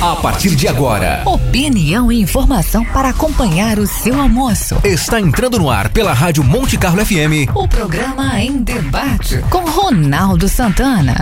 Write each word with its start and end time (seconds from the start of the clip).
A 0.00 0.14
partir 0.14 0.54
de 0.54 0.68
agora, 0.68 1.22
opinião 1.26 2.12
e 2.12 2.20
informação 2.20 2.84
para 2.84 3.08
acompanhar 3.08 3.80
o 3.80 3.86
seu 3.86 4.20
almoço. 4.20 4.76
Está 4.84 5.18
entrando 5.20 5.58
no 5.58 5.68
ar 5.68 5.88
pela 5.88 6.12
Rádio 6.12 6.44
Monte 6.44 6.78
Carlo 6.78 7.04
FM. 7.04 7.50
O 7.52 7.66
programa 7.66 8.40
em 8.40 8.62
debate 8.62 9.38
com 9.50 9.68
Ronaldo 9.68 10.48
Santana. 10.48 11.16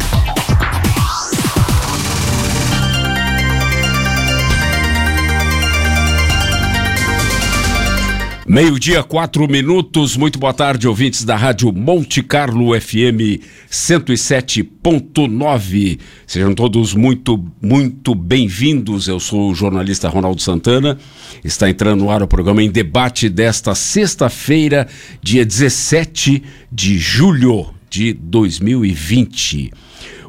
Meio-dia, 8.48 9.02
quatro 9.02 9.48
minutos. 9.48 10.16
Muito 10.16 10.38
boa 10.38 10.54
tarde, 10.54 10.86
ouvintes 10.86 11.24
da 11.24 11.34
Rádio 11.34 11.72
Monte 11.72 12.22
Carlo 12.22 12.80
FM 12.80 13.42
107.9. 13.68 15.98
Sejam 16.24 16.54
todos 16.54 16.94
muito, 16.94 17.44
muito 17.60 18.14
bem-vindos. 18.14 19.08
Eu 19.08 19.18
sou 19.18 19.50
o 19.50 19.54
jornalista 19.54 20.08
Ronaldo 20.08 20.40
Santana. 20.40 20.96
Está 21.42 21.68
entrando 21.68 22.04
no 22.04 22.10
ar 22.10 22.22
o 22.22 22.28
programa 22.28 22.62
em 22.62 22.70
debate 22.70 23.28
desta 23.28 23.74
sexta-feira, 23.74 24.86
dia 25.20 25.44
17 25.44 26.40
de 26.70 26.98
julho 26.98 27.74
de 27.90 28.12
2020. 28.12 29.72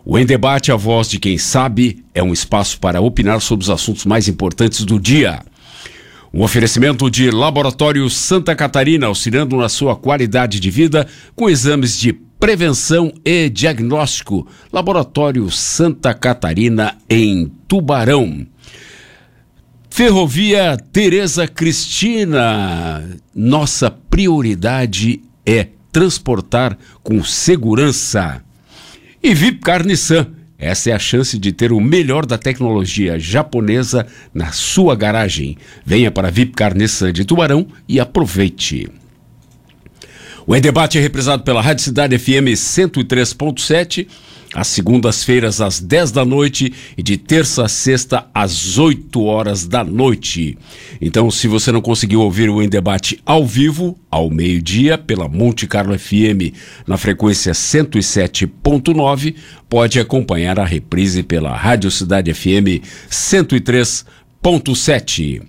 O 0.03 0.17
Em 0.17 0.25
Debate, 0.25 0.71
a 0.71 0.75
voz 0.75 1.07
de 1.07 1.19
quem 1.19 1.37
sabe, 1.37 2.03
é 2.15 2.23
um 2.23 2.33
espaço 2.33 2.79
para 2.79 2.99
opinar 2.99 3.41
sobre 3.41 3.63
os 3.63 3.69
assuntos 3.69 4.05
mais 4.05 4.27
importantes 4.27 4.83
do 4.83 4.99
dia. 4.99 5.43
Um 6.33 6.43
oferecimento 6.43 7.09
de 7.09 7.31
Laboratório 7.31 8.09
Santa 8.09 8.55
Catarina, 8.55 9.07
auxiliando 9.07 9.57
na 9.57 9.69
sua 9.69 9.95
qualidade 9.95 10.59
de 10.59 10.69
vida 10.69 11.07
com 11.35 11.49
exames 11.49 11.97
de 11.97 12.11
prevenção 12.13 13.13
e 13.23 13.49
diagnóstico. 13.49 14.45
Laboratório 14.71 15.49
Santa 15.49 16.13
Catarina, 16.13 16.97
em 17.09 17.51
Tubarão. 17.67 18.45
Ferrovia 19.89 20.77
Tereza 20.91 21.47
Cristina. 21.47 23.03
Nossa 23.33 23.89
prioridade 23.89 25.21
é 25.45 25.69
transportar 25.91 26.77
com 27.01 27.23
segurança. 27.23 28.43
E 29.23 29.33
VIP 29.33 29.61
Carniçan 29.61 30.27
essa 30.59 30.89
é 30.89 30.93
a 30.93 30.99
chance 30.99 31.37
de 31.37 31.51
ter 31.51 31.71
o 31.71 31.79
melhor 31.79 32.25
da 32.25 32.37
tecnologia 32.37 33.19
japonesa 33.19 34.07
na 34.33 34.51
sua 34.51 34.95
garagem. 34.95 35.57
Venha 35.85 36.11
para 36.11 36.29
a 36.29 36.31
VIP 36.31 36.53
Nissan 36.75 37.13
de 37.13 37.23
Tubarão 37.23 37.67
e 37.87 37.99
aproveite. 37.99 38.89
O 40.47 40.55
Em 40.55 40.61
Debate 40.61 40.97
é 40.97 41.01
represado 41.01 41.43
pela 41.43 41.61
Rádio 41.61 41.83
Cidade 41.83 42.17
FM 42.17 42.55
103.7 42.55 44.07
às 44.53 44.67
segundas-feiras 44.67 45.59
às 45.61 45.79
10 45.79 46.11
da 46.11 46.25
noite 46.25 46.73
e 46.97 47.03
de 47.03 47.17
terça 47.17 47.65
a 47.65 47.67
sexta 47.67 48.27
às 48.33 48.77
8 48.77 49.21
horas 49.23 49.65
da 49.65 49.83
noite. 49.83 50.57
Então, 51.01 51.29
se 51.29 51.47
você 51.47 51.69
não 51.71 51.81
conseguiu 51.81 52.21
ouvir 52.21 52.49
o 52.49 52.61
Em 52.61 52.69
Debate 52.69 53.19
ao 53.25 53.45
vivo, 53.45 53.99
ao 54.09 54.29
meio-dia, 54.29 54.97
pela 54.97 55.27
Monte 55.27 55.67
Carlo 55.67 55.97
FM, 55.97 56.53
na 56.85 56.97
frequência 56.97 57.51
107.9, 57.51 59.35
pode 59.69 59.99
acompanhar 59.99 60.59
a 60.59 60.65
reprise 60.65 61.23
pela 61.23 61.55
Rádio 61.55 61.91
Cidade 61.91 62.33
FM 62.33 62.81
103.7. 63.09 65.41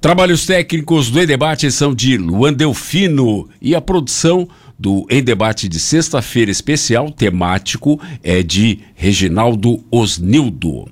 Trabalhos 0.00 0.46
técnicos 0.46 1.10
do 1.10 1.20
Em 1.20 1.26
Debate 1.26 1.70
são 1.70 1.94
de 1.94 2.16
Luan 2.16 2.54
Delfino 2.54 3.46
e 3.60 3.74
a 3.74 3.82
produção 3.82 4.48
do 4.80 5.06
Em 5.10 5.22
Debate 5.22 5.68
de 5.68 5.78
sexta-feira 5.78 6.50
especial 6.50 7.10
temático 7.10 8.00
é 8.22 8.42
de 8.42 8.78
Reginaldo 8.94 9.84
Osnildo. 9.90 10.88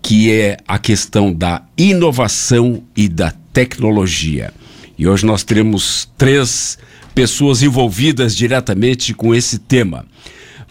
que 0.00 0.32
é 0.32 0.56
a 0.66 0.78
questão 0.78 1.30
da 1.30 1.62
inovação 1.76 2.82
e 2.96 3.06
da 3.06 3.34
tecnologia. 3.52 4.50
E 4.96 5.06
hoje 5.06 5.26
nós 5.26 5.44
teremos 5.44 6.08
três 6.16 6.78
pessoas 7.14 7.62
envolvidas 7.62 8.36
diretamente 8.36 9.14
com 9.14 9.34
esse 9.34 9.58
tema. 9.58 10.06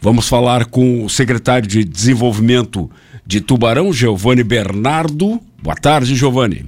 Vamos 0.02 0.28
falar 0.28 0.66
com 0.66 1.06
o 1.06 1.10
secretário 1.10 1.68
de 1.68 1.84
Desenvolvimento 1.84 2.90
de 3.26 3.40
Tubarão, 3.40 3.94
Giovanni 3.94 4.44
Bernardo. 4.44 5.40
Boa 5.62 5.76
tarde, 5.76 6.16
Giovanni. 6.16 6.66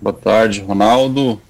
Boa 0.00 0.14
tarde, 0.14 0.60
Ronaldo. 0.60 1.40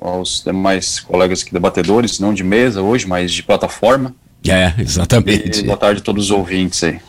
Aos 0.00 0.42
demais 0.44 1.00
colegas 1.00 1.42
aqui 1.42 1.52
debatedores, 1.52 2.20
não 2.20 2.32
de 2.32 2.44
mesa 2.44 2.80
hoje, 2.82 3.06
mas 3.06 3.32
de 3.32 3.42
plataforma. 3.42 4.14
É, 4.46 4.74
exatamente. 4.78 5.60
E 5.60 5.64
boa 5.64 5.76
tarde 5.76 6.00
a 6.00 6.04
todos 6.04 6.26
os 6.26 6.30
ouvintes 6.30 6.82
aí. 6.84 7.00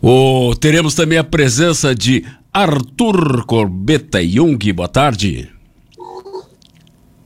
O, 0.00 0.54
teremos 0.54 0.94
também 0.94 1.18
a 1.18 1.24
presença 1.24 1.94
de 1.94 2.24
Arthur 2.52 3.44
Corbetta 3.46 4.22
Jung. 4.26 4.72
Boa 4.72 4.88
tarde. 4.88 5.53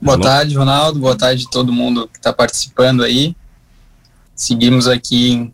Boa 0.01 0.15
Alô? 0.15 0.23
tarde, 0.23 0.55
Ronaldo. 0.55 0.99
Boa 0.99 1.15
tarde 1.15 1.45
a 1.47 1.51
todo 1.51 1.73
mundo 1.73 2.07
que 2.07 2.17
está 2.17 2.31
participando 2.31 3.03
aí. 3.03 3.35
Seguimos 4.33 4.87
aqui 4.87 5.31
em 5.31 5.53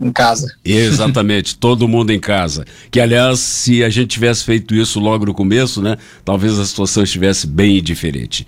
em 0.00 0.12
casa. 0.12 0.54
Exatamente, 0.64 1.56
todo 1.58 1.88
mundo 1.88 2.10
em 2.10 2.20
casa. 2.20 2.64
Que, 2.90 3.00
aliás, 3.00 3.40
se 3.40 3.82
a 3.82 3.90
gente 3.90 4.08
tivesse 4.08 4.44
feito 4.44 4.74
isso 4.74 5.00
logo 5.00 5.26
no 5.26 5.34
começo, 5.34 5.82
né, 5.82 5.96
talvez 6.24 6.58
a 6.58 6.64
situação 6.64 7.02
estivesse 7.02 7.46
bem 7.46 7.82
diferente. 7.82 8.46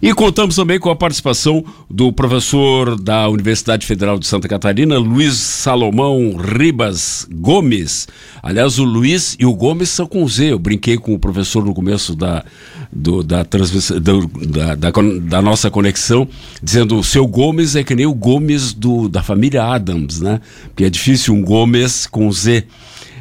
E 0.00 0.14
contamos 0.14 0.56
também 0.56 0.78
com 0.78 0.90
a 0.90 0.96
participação 0.96 1.64
do 1.90 2.12
professor 2.12 2.98
da 3.00 3.28
Universidade 3.28 3.86
Federal 3.86 4.18
de 4.18 4.26
Santa 4.26 4.48
Catarina, 4.48 4.98
Luiz 4.98 5.34
Salomão 5.34 6.36
Ribas 6.36 7.26
Gomes. 7.30 8.06
Aliás, 8.42 8.78
o 8.78 8.84
Luiz 8.84 9.36
e 9.38 9.46
o 9.46 9.54
Gomes 9.54 9.88
são 9.88 10.06
com 10.06 10.26
Z. 10.26 10.52
Eu 10.52 10.58
brinquei 10.58 10.96
com 10.96 11.14
o 11.14 11.18
professor 11.18 11.64
no 11.64 11.74
começo 11.74 12.14
da, 12.14 12.44
do, 12.92 13.22
da, 13.22 13.42
do, 13.42 14.26
da, 14.46 14.74
da, 14.74 14.90
da, 15.22 15.42
nossa 15.42 15.70
conexão, 15.70 16.28
dizendo 16.62 16.98
o 16.98 17.04
seu 17.04 17.26
Gomes 17.26 17.74
é 17.74 17.82
que 17.82 17.94
nem 17.94 18.04
o 18.04 18.14
Gomes 18.14 18.74
do, 18.74 19.08
da 19.08 19.22
família 19.22 19.64
Adams, 19.64 20.20
né? 20.20 20.40
Porque 20.64 20.84
é 20.84 20.90
difícil 20.90 21.32
um 21.34 21.42
Gomes 21.42 22.06
com 22.06 22.30
Z. 22.30 22.64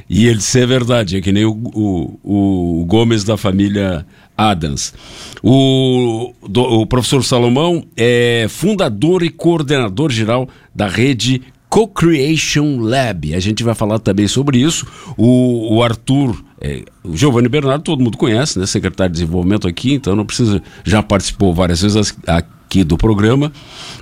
E 0.10 0.26
ele 0.26 0.40
disse, 0.40 0.60
é 0.60 0.66
verdade, 0.66 1.16
é 1.16 1.22
que 1.22 1.32
nem 1.32 1.46
o, 1.46 1.52
o, 1.74 2.82
o 2.82 2.86
Gomes 2.86 3.24
da 3.24 3.38
família 3.38 4.06
Adams. 4.38 4.94
O, 5.42 6.34
do, 6.48 6.62
o 6.62 6.86
professor 6.86 7.24
Salomão 7.24 7.86
é 7.96 8.48
fundador 8.50 9.24
e 9.24 9.30
coordenador 9.30 10.12
geral 10.12 10.50
da 10.76 10.88
rede 10.88 11.42
Co-Creation 11.70 12.80
Lab. 12.82 13.34
A 13.34 13.40
gente 13.40 13.64
vai 13.64 13.74
falar 13.74 14.00
também 14.00 14.28
sobre 14.28 14.58
isso. 14.58 14.86
O, 15.16 15.76
o 15.76 15.82
Arthur, 15.82 16.36
é, 16.62 16.86
o 17.04 17.18
Giovanni 17.18 17.50
Bernardo, 17.50 17.84
todo 17.84 18.04
mundo 18.04 18.18
conhece, 18.18 18.60
né? 18.60 18.68
Secretário 18.68 19.12
de 19.12 19.20
Desenvolvimento 19.20 19.68
aqui, 19.68 19.94
então 19.94 20.16
não 20.16 20.26
precisa, 20.26 20.62
já 20.84 21.02
participou 21.02 21.54
várias 21.56 21.82
vezes 21.82 22.16
aqui 22.28 22.84
do 22.84 22.98
programa. 22.98 23.52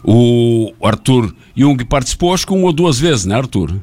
O 0.03 0.73
Arthur 0.83 1.33
Jung 1.55 1.83
participou, 1.85 2.33
acho 2.33 2.45
que 2.45 2.53
uma 2.53 2.65
ou 2.65 2.73
duas 2.73 2.99
vezes, 2.99 3.25
né, 3.25 3.35
Arthur? 3.35 3.79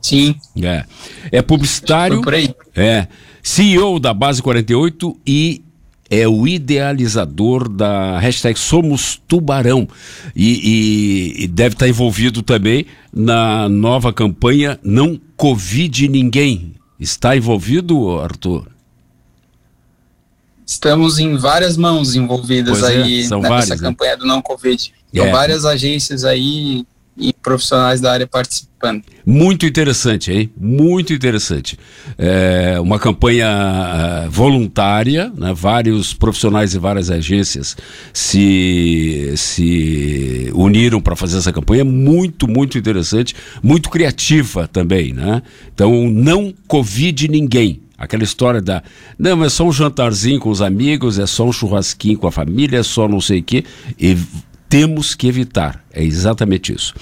Sim. 0.00 0.34
É. 0.60 0.84
É 1.30 1.40
publicitário. 1.40 2.20
É. 2.74 3.06
CEO 3.42 4.00
da 4.00 4.12
Base 4.12 4.42
48 4.42 5.16
e 5.26 5.62
é 6.10 6.26
o 6.26 6.48
idealizador 6.48 7.68
da 7.68 8.18
hashtag 8.18 8.58
Somos 8.58 9.20
Tubarão 9.28 9.86
e, 10.34 11.34
e, 11.36 11.44
e, 11.44 11.46
deve 11.46 11.74
estar 11.74 11.86
envolvido 11.86 12.42
também 12.42 12.86
na 13.12 13.68
nova 13.68 14.12
campanha 14.12 14.80
Não 14.82 15.20
Covid 15.36 16.08
Ninguém. 16.08 16.74
Está 16.98 17.36
envolvido, 17.36 18.18
Arthur? 18.18 18.68
Estamos 20.66 21.18
em 21.18 21.36
várias 21.36 21.76
mãos 21.76 22.14
envolvidas 22.14 22.80
pois 22.80 22.92
é, 22.92 23.02
aí 23.02 23.18
é, 23.18 23.22
nessa 23.22 23.38
várias, 23.38 23.80
né? 23.80 23.88
campanha 23.88 24.12
né? 24.12 24.16
do 24.18 24.26
Não 24.26 24.42
Covid. 24.42 24.92
São 25.14 25.26
é. 25.26 25.30
várias 25.30 25.64
agências 25.64 26.24
aí 26.24 26.84
e 27.18 27.32
profissionais 27.32 28.00
da 28.00 28.12
área 28.12 28.26
participando. 28.26 29.02
Muito 29.26 29.66
interessante, 29.66 30.32
hein? 30.32 30.50
Muito 30.56 31.12
interessante. 31.12 31.76
É 32.16 32.78
uma 32.80 32.98
campanha 32.98 33.48
uh, 33.48 34.30
voluntária, 34.30 35.32
né? 35.36 35.52
vários 35.52 36.14
profissionais 36.14 36.74
e 36.74 36.78
várias 36.78 37.10
agências 37.10 37.76
se, 38.12 39.34
se 39.36 40.50
uniram 40.54 41.00
para 41.00 41.16
fazer 41.16 41.38
essa 41.38 41.52
campanha. 41.52 41.84
Muito, 41.84 42.48
muito 42.48 42.78
interessante, 42.78 43.34
muito 43.62 43.90
criativa 43.90 44.68
também, 44.68 45.12
né? 45.12 45.42
Então, 45.74 46.08
não 46.08 46.54
Covid 46.66 47.28
ninguém. 47.28 47.82
Aquela 47.98 48.22
história 48.22 48.62
da. 48.62 48.80
Não, 49.18 49.44
é 49.44 49.48
só 49.48 49.64
um 49.64 49.72
jantarzinho 49.72 50.38
com 50.38 50.50
os 50.50 50.62
amigos, 50.62 51.18
é 51.18 51.26
só 51.26 51.44
um 51.44 51.52
churrasquinho 51.52 52.16
com 52.16 52.28
a 52.28 52.32
família, 52.32 52.78
é 52.78 52.82
só 52.84 53.08
não 53.08 53.20
sei 53.20 53.40
o 53.40 53.42
quê. 53.42 53.64
E 53.98 54.16
temos 54.68 55.14
que 55.14 55.26
evitar. 55.26 55.84
É 55.92 56.02
exatamente 56.02 56.72
isso. 56.72 56.94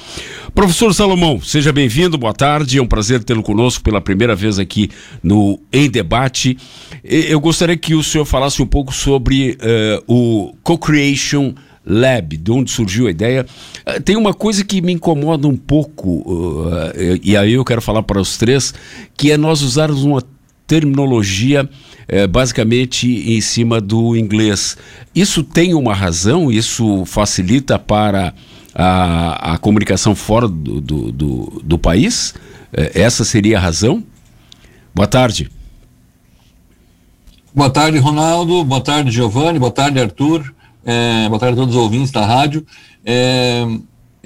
Professor 0.54 0.94
Salomão, 0.94 1.40
seja 1.40 1.72
bem-vindo, 1.72 2.16
boa 2.16 2.32
tarde. 2.32 2.78
É 2.78 2.82
um 2.82 2.86
prazer 2.86 3.22
tê-lo 3.24 3.42
conosco 3.42 3.82
pela 3.82 4.00
primeira 4.00 4.34
vez 4.34 4.58
aqui 4.58 4.90
no 5.22 5.58
Em 5.72 5.90
Debate. 5.90 6.56
Eu 7.02 7.40
gostaria 7.40 7.76
que 7.76 7.94
o 7.94 8.02
senhor 8.02 8.24
falasse 8.24 8.62
um 8.62 8.66
pouco 8.66 8.94
sobre 8.94 9.58
uh, 9.60 10.04
o 10.06 10.54
Co-Creation 10.62 11.54
Lab, 11.84 12.36
de 12.36 12.50
onde 12.50 12.70
surgiu 12.70 13.06
a 13.06 13.10
ideia. 13.10 13.46
Uh, 13.86 14.00
tem 14.00 14.16
uma 14.16 14.32
coisa 14.32 14.64
que 14.64 14.80
me 14.80 14.92
incomoda 14.92 15.46
um 15.46 15.56
pouco, 15.56 16.22
uh, 16.28 16.92
e 17.22 17.36
aí 17.36 17.52
eu 17.52 17.64
quero 17.64 17.82
falar 17.82 18.02
para 18.02 18.20
os 18.20 18.36
três, 18.36 18.72
que 19.16 19.30
é 19.30 19.36
nós 19.36 19.62
usarmos 19.62 20.02
uma 20.02 20.22
terminologia 20.66 21.68
é, 22.08 22.26
basicamente 22.26 23.08
em 23.08 23.40
cima 23.40 23.80
do 23.80 24.16
inglês. 24.16 24.76
Isso 25.14 25.42
tem 25.42 25.74
uma 25.74 25.94
razão? 25.94 26.50
Isso 26.50 27.04
facilita 27.04 27.78
para 27.78 28.34
a, 28.74 29.54
a 29.54 29.58
comunicação 29.58 30.14
fora 30.14 30.48
do, 30.48 30.80
do, 30.80 31.12
do, 31.12 31.62
do 31.64 31.78
país? 31.78 32.34
É, 32.72 33.02
essa 33.02 33.24
seria 33.24 33.58
a 33.58 33.60
razão? 33.60 34.02
Boa 34.94 35.06
tarde. 35.06 35.50
Boa 37.54 37.70
tarde, 37.70 37.98
Ronaldo. 37.98 38.64
Boa 38.64 38.80
tarde, 38.80 39.10
Giovanni. 39.10 39.58
Boa 39.58 39.72
tarde, 39.72 39.98
Arthur. 39.98 40.54
É, 40.84 41.28
boa 41.28 41.40
tarde 41.40 41.54
a 41.54 41.56
todos 41.56 41.74
os 41.74 41.80
ouvintes 41.80 42.10
da 42.10 42.24
rádio. 42.24 42.64
É, 43.04 43.66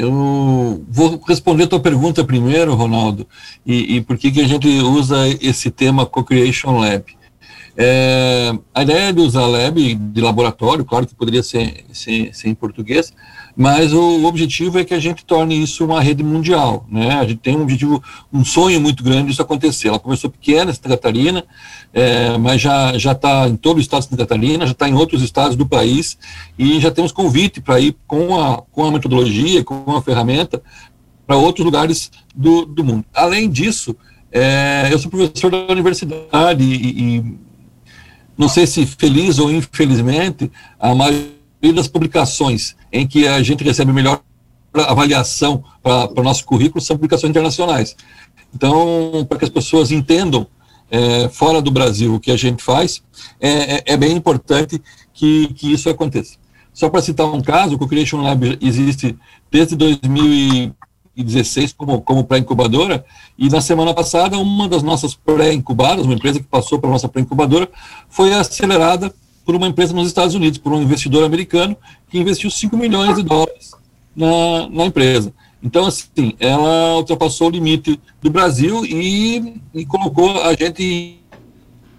eu 0.00 0.82
vou 0.88 1.22
responder 1.28 1.64
a 1.64 1.66
tua 1.66 1.80
pergunta 1.80 2.24
primeiro, 2.24 2.74
Ronaldo, 2.74 3.26
e, 3.66 3.96
e 3.96 4.00
por 4.00 4.16
que, 4.16 4.30
que 4.30 4.40
a 4.40 4.48
gente 4.48 4.66
usa 4.66 5.28
esse 5.42 5.70
tema 5.70 6.06
Co-Creation 6.06 6.78
Lab. 6.78 7.04
É, 7.76 8.52
a 8.74 8.82
ideia 8.82 9.12
de 9.12 9.20
usar 9.20 9.46
lab 9.46 9.94
de 9.94 10.20
laboratório, 10.20 10.84
claro 10.84 11.06
que 11.06 11.14
poderia 11.14 11.42
ser, 11.42 11.84
ser, 11.92 12.34
ser, 12.34 12.48
em 12.48 12.54
português, 12.54 13.12
mas 13.56 13.92
o 13.92 14.24
objetivo 14.24 14.78
é 14.78 14.84
que 14.84 14.94
a 14.94 14.98
gente 14.98 15.24
torne 15.24 15.60
isso 15.60 15.84
uma 15.84 16.00
rede 16.00 16.22
mundial. 16.22 16.86
Né? 16.90 17.12
A 17.14 17.24
gente 17.24 17.38
tem 17.38 17.56
um 17.56 17.62
objetivo, 17.62 18.02
um 18.32 18.44
sonho 18.44 18.80
muito 18.80 19.02
grande 19.02 19.28
disso 19.28 19.42
acontecer. 19.42 19.88
Ela 19.88 19.98
começou 19.98 20.30
pequena, 20.30 20.72
Santa 20.72 20.90
Catarina, 20.90 21.44
é, 21.92 22.36
mas 22.38 22.60
já 22.60 22.96
já 22.96 23.12
está 23.12 23.48
em 23.48 23.56
todo 23.56 23.78
o 23.78 23.80
estado 23.80 24.02
de 24.02 24.10
Santa 24.10 24.24
Catarina, 24.24 24.66
já 24.66 24.72
está 24.72 24.88
em 24.88 24.94
outros 24.94 25.22
estados 25.22 25.56
do 25.56 25.66
país 25.66 26.16
e 26.58 26.80
já 26.80 26.90
temos 26.90 27.12
convite 27.12 27.60
para 27.60 27.80
ir 27.80 27.96
com 28.06 28.40
a, 28.40 28.62
com 28.70 28.84
a 28.84 28.90
metodologia, 28.90 29.64
com 29.64 29.96
a 29.96 30.02
ferramenta 30.02 30.62
para 31.26 31.36
outros 31.36 31.64
lugares 31.64 32.10
do, 32.34 32.64
do 32.64 32.84
mundo. 32.84 33.04
Além 33.14 33.48
disso, 33.48 33.96
é, 34.32 34.88
eu 34.90 34.98
sou 34.98 35.10
professor 35.10 35.50
da 35.50 35.72
universidade 35.72 36.62
e, 36.62 37.18
e 37.18 37.38
não 38.36 38.48
sei 38.48 38.66
se 38.66 38.86
feliz 38.86 39.38
ou 39.38 39.50
infelizmente, 39.50 40.50
a 40.78 40.94
maioria 40.94 41.39
das 41.74 41.88
publicações 41.88 42.74
em 42.92 43.06
que 43.06 43.26
a 43.26 43.42
gente 43.42 43.62
recebe 43.62 43.92
melhor 43.92 44.20
avaliação 44.74 45.62
para 45.82 46.20
o 46.20 46.22
nosso 46.22 46.44
currículo 46.44 46.80
são 46.80 46.96
publicações 46.96 47.30
internacionais. 47.30 47.96
Então, 48.54 49.26
para 49.28 49.38
que 49.38 49.44
as 49.44 49.50
pessoas 49.50 49.90
entendam 49.90 50.46
é, 50.90 51.28
fora 51.28 51.60
do 51.60 51.70
Brasil 51.70 52.14
o 52.14 52.20
que 52.20 52.30
a 52.30 52.36
gente 52.36 52.62
faz, 52.62 53.02
é, 53.40 53.76
é, 53.76 53.82
é 53.86 53.96
bem 53.96 54.16
importante 54.16 54.80
que, 55.12 55.48
que 55.54 55.72
isso 55.72 55.88
aconteça. 55.88 56.38
Só 56.72 56.88
para 56.88 57.02
citar 57.02 57.26
um 57.26 57.42
caso, 57.42 57.74
o 57.74 57.78
Co-Creation 57.78 58.22
Lab 58.22 58.58
existe 58.60 59.16
desde 59.50 59.76
2000 59.76 60.74
2016 61.24 61.72
como, 61.72 62.00
como 62.00 62.24
pré-incubadora, 62.24 63.04
e 63.38 63.48
na 63.48 63.60
semana 63.60 63.92
passada, 63.94 64.38
uma 64.38 64.68
das 64.68 64.82
nossas 64.82 65.14
pré-incubadas, 65.14 66.04
uma 66.04 66.14
empresa 66.14 66.40
que 66.40 66.46
passou 66.46 66.78
para 66.78 66.90
nossa 66.90 67.08
pré-incubadora, 67.08 67.68
foi 68.08 68.32
acelerada 68.32 69.12
por 69.44 69.54
uma 69.54 69.66
empresa 69.66 69.94
nos 69.94 70.08
Estados 70.08 70.34
Unidos, 70.34 70.58
por 70.58 70.72
um 70.72 70.82
investidor 70.82 71.24
americano, 71.24 71.76
que 72.08 72.18
investiu 72.18 72.50
5 72.50 72.76
milhões 72.76 73.16
de 73.16 73.22
dólares 73.22 73.72
na, 74.14 74.68
na 74.70 74.86
empresa. 74.86 75.32
Então, 75.62 75.86
assim, 75.86 76.34
ela 76.38 76.96
ultrapassou 76.96 77.48
o 77.48 77.50
limite 77.50 78.00
do 78.22 78.30
Brasil 78.30 78.84
e, 78.84 79.60
e 79.74 79.84
colocou 79.84 80.42
a 80.42 80.54
gente 80.54 81.18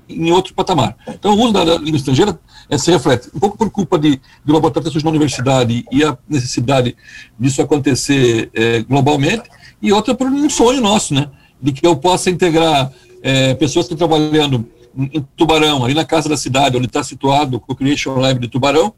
em 0.10 0.32
outro 0.32 0.54
patamar. 0.54 0.96
Então, 1.08 1.34
o 1.36 1.42
uso 1.42 1.54
da 1.54 1.64
língua 1.78 1.98
estrangeira 1.98 2.40
é, 2.70 2.78
se 2.78 2.92
reflete 2.92 3.30
um 3.34 3.40
pouco 3.40 3.58
por 3.58 3.70
culpa 3.70 4.00
de, 4.00 4.20
do 4.44 4.54
laboratório 4.54 4.86
ter 4.86 4.92
surgido 4.92 5.06
na 5.06 5.12
universidade 5.12 5.86
e 5.92 6.04
a 6.04 6.18
necessidade 6.28 6.96
disso 7.40 7.62
acontecer 7.62 8.50
é, 8.54 8.82
globalmente, 8.82 9.44
e 9.82 9.92
outra 9.92 10.14
por 10.14 10.28
um 10.28 10.50
sonho 10.50 10.82
nosso, 10.82 11.14
né? 11.14 11.30
De 11.62 11.72
que 11.72 11.86
eu 11.86 11.96
possa 11.96 12.30
integrar 12.30 12.92
é, 13.22 13.54
pessoas 13.56 13.88
que 13.88 13.94
estão 13.94 14.08
trabalhando 14.08 14.66
em 14.98 15.26
Tubarão, 15.36 15.84
ali 15.84 15.94
na 15.94 16.06
casa 16.06 16.28
da 16.28 16.38
cidade, 16.38 16.78
onde 16.78 16.88
está 16.88 17.04
situado 17.04 17.62
o 17.68 17.76
Creation 17.76 18.16
Lab 18.16 18.40
de 18.40 18.48
Tubarão, 18.48 18.94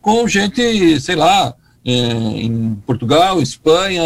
com 0.00 0.26
gente, 0.28 1.00
sei 1.00 1.16
lá, 1.16 1.54
é, 1.84 1.90
em 1.90 2.74
Portugal, 2.86 3.40
Espanha, 3.40 4.02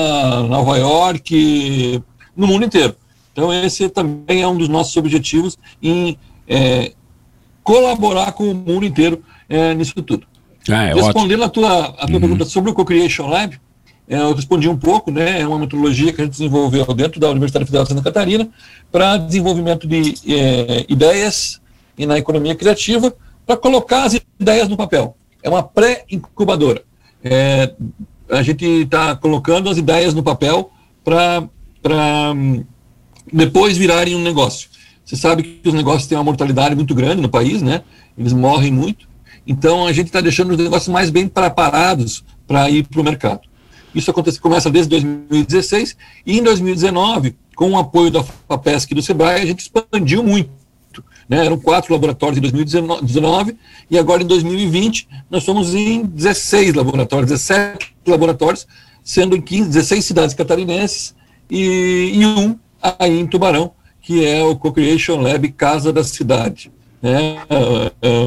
Nova 0.48 0.76
York, 0.78 2.02
no 2.36 2.46
mundo 2.46 2.64
inteiro. 2.64 2.96
Então, 3.32 3.52
esse 3.52 3.88
também 3.88 4.42
é 4.42 4.48
um 4.48 4.56
dos 4.56 4.68
nossos 4.68 4.96
objetivos 4.96 5.58
em 5.82 6.18
é, 6.46 6.92
colaborar 7.62 8.32
com 8.32 8.50
o 8.50 8.54
mundo 8.54 8.84
inteiro 8.84 9.22
é, 9.48 9.74
nisso 9.74 9.94
tudo. 10.02 10.26
Ah, 10.68 10.84
é 10.84 10.94
Respondendo 10.94 11.42
a 11.42 11.48
tua, 11.48 11.86
a 11.86 12.06
tua 12.06 12.14
uhum. 12.14 12.20
pergunta 12.20 12.44
sobre 12.44 12.70
o 12.70 12.74
Co-Creation 12.74 13.26
Lab, 13.26 13.60
eu 14.20 14.34
respondi 14.34 14.68
um 14.68 14.76
pouco, 14.76 15.10
né, 15.10 15.40
é 15.40 15.46
uma 15.46 15.58
metodologia 15.58 16.12
que 16.12 16.20
a 16.20 16.24
gente 16.24 16.32
desenvolveu 16.32 16.84
dentro 16.94 17.18
da 17.18 17.30
Universidade 17.30 17.64
Federal 17.64 17.84
de 17.84 17.90
Santa 17.90 18.02
Catarina 18.02 18.48
para 18.90 19.16
desenvolvimento 19.16 19.86
de 19.86 20.14
é, 20.28 20.84
ideias 20.88 21.60
e 21.96 22.04
na 22.04 22.18
economia 22.18 22.54
criativa 22.54 23.14
para 23.46 23.56
colocar 23.56 24.04
as 24.04 24.20
ideias 24.38 24.68
no 24.68 24.76
papel. 24.76 25.16
É 25.42 25.48
uma 25.48 25.62
pré-incubadora. 25.62 26.82
É, 27.24 27.74
a 28.30 28.42
gente 28.42 28.64
está 28.64 29.16
colocando 29.16 29.70
as 29.70 29.78
ideias 29.78 30.14
no 30.14 30.22
papel 30.22 30.70
para 31.04 31.48
depois 33.32 33.76
virarem 33.76 34.14
um 34.14 34.22
negócio. 34.22 34.68
Você 35.04 35.16
sabe 35.16 35.42
que 35.42 35.68
os 35.68 35.74
negócios 35.74 36.06
têm 36.06 36.16
uma 36.16 36.24
mortalidade 36.24 36.74
muito 36.74 36.94
grande 36.94 37.20
no 37.20 37.28
país, 37.28 37.60
né? 37.60 37.82
Eles 38.16 38.32
morrem 38.32 38.72
muito. 38.72 39.08
Então 39.46 39.86
a 39.86 39.92
gente 39.92 40.06
está 40.06 40.20
deixando 40.20 40.52
os 40.52 40.58
negócios 40.58 40.88
mais 40.88 41.10
bem 41.10 41.26
preparados 41.26 42.24
para 42.46 42.70
ir 42.70 42.86
para 42.86 43.00
o 43.00 43.04
mercado. 43.04 43.40
Isso 43.94 44.10
acontece, 44.10 44.40
começa 44.40 44.70
desde 44.70 44.90
2016 44.90 45.96
e 46.26 46.38
em 46.38 46.42
2019, 46.42 47.36
com 47.54 47.70
o 47.72 47.78
apoio 47.78 48.10
da 48.10 48.22
FAPESC 48.22 48.92
e 48.92 48.94
do 48.94 49.02
SEBRAE, 49.02 49.42
a 49.42 49.46
gente 49.46 49.60
expandiu 49.60 50.22
muito. 50.22 50.50
Né? 51.28 51.44
Eram 51.44 51.58
quatro 51.58 51.92
laboratórios 51.92 52.38
em 52.38 52.40
2019 52.40 53.56
e 53.90 53.98
agora 53.98 54.22
em 54.22 54.26
2020 54.26 55.08
nós 55.30 55.44
somos 55.44 55.74
em 55.74 56.04
16 56.04 56.74
laboratórios, 56.74 57.30
17 57.30 57.92
laboratórios, 58.06 58.66
sendo 59.04 59.36
em 59.36 59.40
15, 59.40 59.68
16 59.68 60.04
cidades 60.04 60.34
catarinenses 60.34 61.14
e, 61.50 62.12
e 62.14 62.26
um 62.26 62.58
aí 62.98 63.18
em 63.18 63.26
Tubarão, 63.26 63.72
que 64.00 64.24
é 64.24 64.42
o 64.42 64.56
Co-Creation 64.56 65.20
Lab 65.20 65.48
Casa 65.52 65.92
da 65.92 66.02
Cidade. 66.02 66.72
Né? 67.02 67.36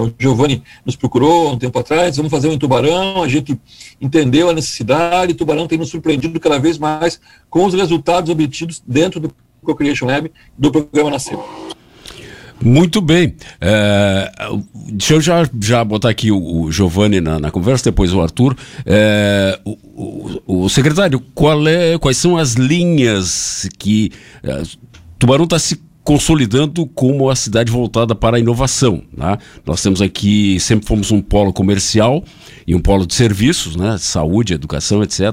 O 0.04 0.12
Giovanni 0.20 0.62
nos 0.86 0.98
procurou 0.98 1.54
um 1.54 1.58
tempo 1.58 1.80
atrás, 1.80 2.18
vamos 2.18 2.32
fazer 2.32 2.50
um 2.50 2.54
em 2.54 2.60
Tubarão, 2.60 3.24
a 3.24 3.28
gente 3.28 3.58
entendeu 4.02 4.50
a 4.50 4.54
necessidade, 4.54 5.34
Tubarão 5.34 5.68
tem 5.68 5.78
nos 5.78 5.90
surpreendido 5.90 6.40
cada 6.40 6.60
vez 6.60 6.78
mais 6.78 7.20
com 7.50 7.66
os 7.66 7.74
resultados 7.74 8.30
obtidos 8.30 8.84
dentro 8.86 9.20
do 9.20 9.34
Co-Creation 9.64 10.06
Lab 10.08 10.32
do 10.58 10.72
programa 10.72 11.12
Nascer. 11.12 11.38
Muito 12.64 13.02
bem. 13.02 13.36
É, 13.60 14.32
deixa 14.92 15.14
eu 15.16 15.22
já, 15.22 15.50
já 15.62 15.84
botar 15.84 16.10
aqui 16.10 16.32
o, 16.32 16.62
o 16.62 16.72
Giovanni 16.72 17.20
na, 17.20 17.40
na, 17.40 17.52
conversa, 17.52 17.86
depois 17.86 18.14
o 18.14 18.22
Arthur. 18.22 18.56
É, 18.86 19.60
o, 19.66 19.78
o, 20.46 20.64
o, 20.64 20.70
secretário, 20.70 21.20
qual 21.34 21.68
é, 21.68 21.98
quais 21.98 22.18
são 22.18 22.38
as 22.38 22.54
linhas 22.54 23.70
que 23.78 24.12
é, 24.42 24.64
Tubarão 25.20 25.44
está 25.44 25.60
se 25.60 25.80
consolidando 26.06 26.86
como 26.86 27.32
a 27.32 27.36
cidade 27.36 27.72
voltada 27.72 28.14
para 28.14 28.38
a 28.38 28.40
inovação. 28.40 29.02
Né? 29.12 29.38
Nós 29.66 29.82
temos 29.82 30.04
aqui, 30.04 30.60
sempre 30.60 30.88
fomos 30.88 31.10
um 31.12 31.20
polo 31.20 31.52
comercial 31.52 32.24
e 32.66 32.76
um 32.76 32.80
polo 32.80 33.08
de 33.08 33.16
serviços, 33.16 33.76
né? 33.76 33.98
saúde, 33.98 34.54
educação, 34.54 35.02
etc. 35.02 35.32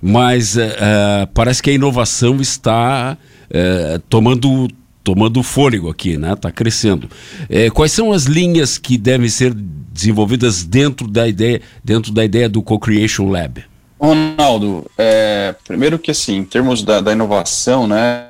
Mas 0.00 0.56
é, 0.56 0.76
é, 0.78 1.28
parece 1.34 1.60
que 1.60 1.70
a 1.70 1.72
inovação 1.72 2.40
está 2.40 3.18
é, 3.50 4.00
tomando 4.08 4.68
tomando 5.02 5.40
fôlego 5.40 5.88
aqui, 5.88 6.16
né? 6.16 6.32
Está 6.32 6.50
crescendo. 6.50 7.08
É, 7.48 7.70
quais 7.70 7.92
são 7.92 8.10
as 8.10 8.24
linhas 8.24 8.76
que 8.76 8.98
devem 8.98 9.28
ser 9.28 9.54
desenvolvidas 9.54 10.64
dentro 10.64 11.06
da 11.06 11.28
ideia, 11.28 11.62
dentro 11.84 12.12
da 12.12 12.24
ideia 12.24 12.48
do 12.48 12.60
Co-Creation 12.60 13.30
Lab? 13.30 13.64
Ronaldo, 14.00 14.84
é, 14.98 15.54
primeiro 15.64 15.96
que 15.96 16.10
assim, 16.10 16.38
em 16.38 16.44
termos 16.44 16.82
da, 16.82 17.00
da 17.00 17.12
inovação, 17.12 17.86
né, 17.86 18.26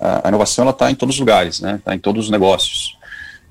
a, 0.00 0.26
a 0.26 0.28
inovação 0.28 0.62
ela 0.62 0.72
está 0.72 0.90
em 0.90 0.94
todos 0.94 1.16
os 1.16 1.20
lugares, 1.20 1.60
né, 1.60 1.76
está 1.76 1.94
em 1.94 1.98
todos 1.98 2.26
os 2.26 2.30
negócios. 2.30 2.96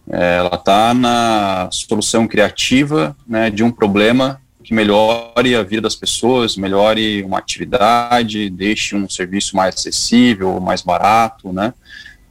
É, 0.09 0.37
ela 0.37 0.55
está 0.55 0.93
na 0.93 1.69
solução 1.71 2.27
criativa, 2.27 3.15
né, 3.27 3.49
de 3.49 3.63
um 3.63 3.71
problema 3.71 4.41
que 4.63 4.73
melhore 4.73 5.55
a 5.55 5.63
vida 5.63 5.83
das 5.83 5.95
pessoas, 5.95 6.57
melhore 6.57 7.23
uma 7.23 7.37
atividade, 7.37 8.49
deixe 8.49 8.95
um 8.95 9.09
serviço 9.09 9.55
mais 9.55 9.75
acessível, 9.75 10.59
mais 10.59 10.81
barato, 10.81 11.53
né, 11.53 11.73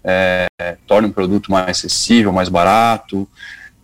é, 0.04 0.46
torne 0.86 1.08
um 1.08 1.12
produto 1.12 1.50
mais 1.50 1.78
acessível, 1.78 2.32
mais 2.32 2.48
barato, 2.48 3.28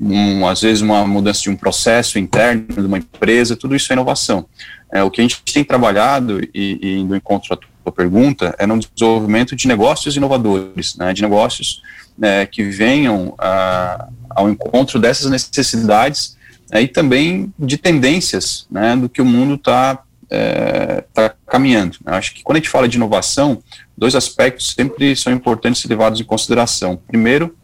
um, 0.01 0.47
às 0.47 0.61
vezes 0.63 0.83
uma 0.83 1.07
mudança 1.07 1.43
de 1.43 1.51
um 1.51 1.57
processo 1.57 2.19
interno 2.19 2.67
de 2.67 2.87
uma 2.87 2.99
empresa, 2.99 3.57
tudo 3.57 3.77
isso 3.77 3.93
é 3.93 3.95
inovação. 3.95 4.47
É, 4.93 5.03
o 5.03 5.11
que 5.11 5.21
a 5.21 5.25
gente 5.25 5.41
tem 5.43 5.65
trabalhado, 5.65 6.41
e, 6.55 6.79
e 6.83 6.99
indo 6.99 7.17
encontro 7.17 7.55
à 7.55 7.57
tua 7.83 7.93
pergunta, 7.93 8.55
é 8.59 8.67
no 8.67 8.79
desenvolvimento 8.79 9.57
de 9.57 9.67
negócios 9.67 10.17
inovadores, 10.17 10.97
né, 10.97 11.13
de 11.13 11.23
negócios 11.23 11.83
né, 12.17 12.47
que 12.47 12.63
venham 12.65 13.35
a, 13.39 14.09
ao 14.31 14.49
encontro 14.49 14.99
dessas 14.99 15.31
necessidades 15.31 16.37
né, 16.71 16.83
e 16.83 16.89
também 16.89 17.53
de 17.59 17.77
tendências 17.77 18.67
né, 18.71 18.97
do 18.97 19.09
que 19.09 19.21
o 19.21 19.25
mundo 19.25 19.55
está 19.55 20.03
é, 20.31 21.05
tá 21.13 21.35
caminhando. 21.47 21.99
Eu 22.07 22.15
acho 22.15 22.35
que 22.35 22.43
quando 22.43 22.57
a 22.57 22.61
gente 22.61 22.71
fala 22.71 22.89
de 22.89 22.97
inovação, 22.97 23.63
dois 23.97 24.15
aspectos 24.15 24.75
sempre 24.75 25.15
são 25.15 25.33
importantes 25.33 25.85
levados 25.85 26.21
em 26.21 26.25
consideração. 26.25 26.99
Primeiro, 27.07 27.55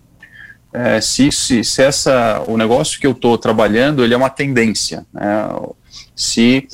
é, 0.73 1.01
se, 1.01 1.33
se, 1.33 1.65
se 1.65 1.83
essa, 1.83 2.45
o 2.47 2.59
negócio 2.59 3.01
que 3.01 3.07
eu 3.07 3.13
estou 3.13 3.39
trabalhando 3.39 4.05
ele 4.05 4.13
é 4.13 4.17
uma 4.17 4.29
tendência, 4.29 5.07
né, 5.13 5.49
se 6.15 6.69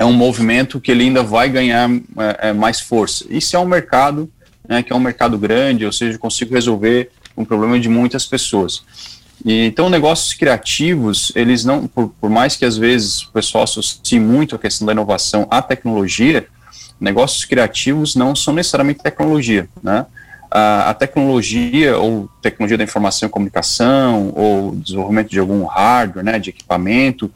é 0.00 0.04
um 0.04 0.14
movimento 0.14 0.80
que 0.80 0.90
ele 0.90 1.04
ainda 1.04 1.22
vai 1.22 1.50
ganhar 1.50 1.90
é, 1.90 2.48
é, 2.48 2.52
mais 2.54 2.80
força. 2.80 3.26
Se 3.38 3.54
é 3.54 3.58
um 3.58 3.66
mercado, 3.66 4.30
né, 4.66 4.82
que 4.82 4.90
é 4.90 4.96
um 4.96 5.00
mercado 5.00 5.36
grande, 5.36 5.84
ou 5.84 5.92
seja, 5.92 6.14
eu 6.14 6.18
consigo 6.18 6.54
resolver 6.54 7.10
um 7.36 7.44
problema 7.44 7.78
de 7.78 7.86
muitas 7.86 8.24
pessoas. 8.24 8.82
E, 9.44 9.66
então, 9.66 9.90
negócios 9.90 10.32
criativos, 10.32 11.30
eles 11.36 11.66
não, 11.66 11.86
por, 11.86 12.14
por, 12.18 12.30
mais 12.30 12.56
que 12.56 12.64
às 12.64 12.78
vezes 12.78 13.24
o 13.24 13.32
pessoal 13.32 13.64
associe 13.64 14.18
muito 14.18 14.56
a 14.56 14.58
questão 14.58 14.86
da 14.86 14.94
inovação 14.94 15.46
à 15.50 15.60
tecnologia, 15.60 16.46
negócios 16.98 17.44
criativos 17.44 18.16
não 18.16 18.34
são 18.34 18.54
necessariamente 18.54 19.02
tecnologia, 19.02 19.68
né? 19.82 20.06
A, 20.50 20.90
a 20.90 20.94
tecnologia, 20.94 21.98
ou 21.98 22.26
tecnologia 22.40 22.78
da 22.78 22.84
informação 22.84 23.28
e 23.28 23.30
comunicação, 23.30 24.32
ou 24.34 24.74
desenvolvimento 24.76 25.28
de 25.28 25.38
algum 25.38 25.64
hardware, 25.66 26.24
né, 26.24 26.38
de 26.38 26.50
equipamento, 26.50 27.30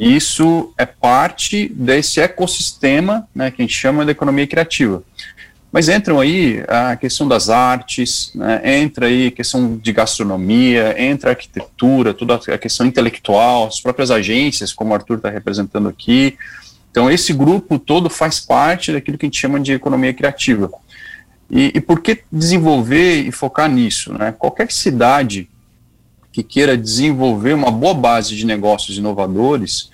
isso 0.00 0.72
é 0.76 0.86
parte 0.86 1.68
desse 1.68 2.20
ecossistema, 2.20 3.28
né, 3.34 3.50
que 3.50 3.62
a 3.62 3.64
gente 3.64 3.74
chama 3.74 4.04
de 4.04 4.10
economia 4.10 4.46
criativa. 4.46 5.02
Mas 5.72 5.88
entram 5.88 6.20
aí 6.20 6.64
a 6.68 6.96
questão 6.96 7.28
das 7.28 7.50
artes, 7.50 8.30
né, 8.34 8.60
entra 8.80 9.06
aí 9.06 9.28
a 9.28 9.30
questão 9.30 9.76
de 9.76 9.92
gastronomia, 9.92 10.94
entra 11.00 11.30
a 11.30 11.32
arquitetura, 11.32 12.14
toda 12.14 12.34
a 12.34 12.58
questão 12.58 12.86
intelectual, 12.86 13.66
as 13.66 13.80
próprias 13.80 14.10
agências, 14.10 14.72
como 14.72 14.92
o 14.92 14.94
Arthur 14.94 15.16
está 15.18 15.28
representando 15.28 15.88
aqui. 15.88 16.36
Então, 16.90 17.10
esse 17.10 17.32
grupo 17.32 17.78
todo 17.78 18.08
faz 18.08 18.40
parte 18.40 18.92
daquilo 18.92 19.18
que 19.18 19.26
a 19.26 19.28
gente 19.28 19.38
chama 19.38 19.60
de 19.60 19.72
economia 19.72 20.14
criativa. 20.14 20.70
E, 21.50 21.72
e 21.74 21.80
por 21.80 22.00
que 22.00 22.20
desenvolver 22.32 23.26
e 23.26 23.30
focar 23.30 23.70
nisso? 23.70 24.12
Né? 24.12 24.34
Qualquer 24.36 24.72
cidade 24.72 25.48
que 26.36 26.42
queira 26.42 26.76
desenvolver 26.76 27.54
uma 27.54 27.70
boa 27.70 27.94
base 27.94 28.36
de 28.36 28.44
negócios 28.44 28.98
inovadores, 28.98 29.90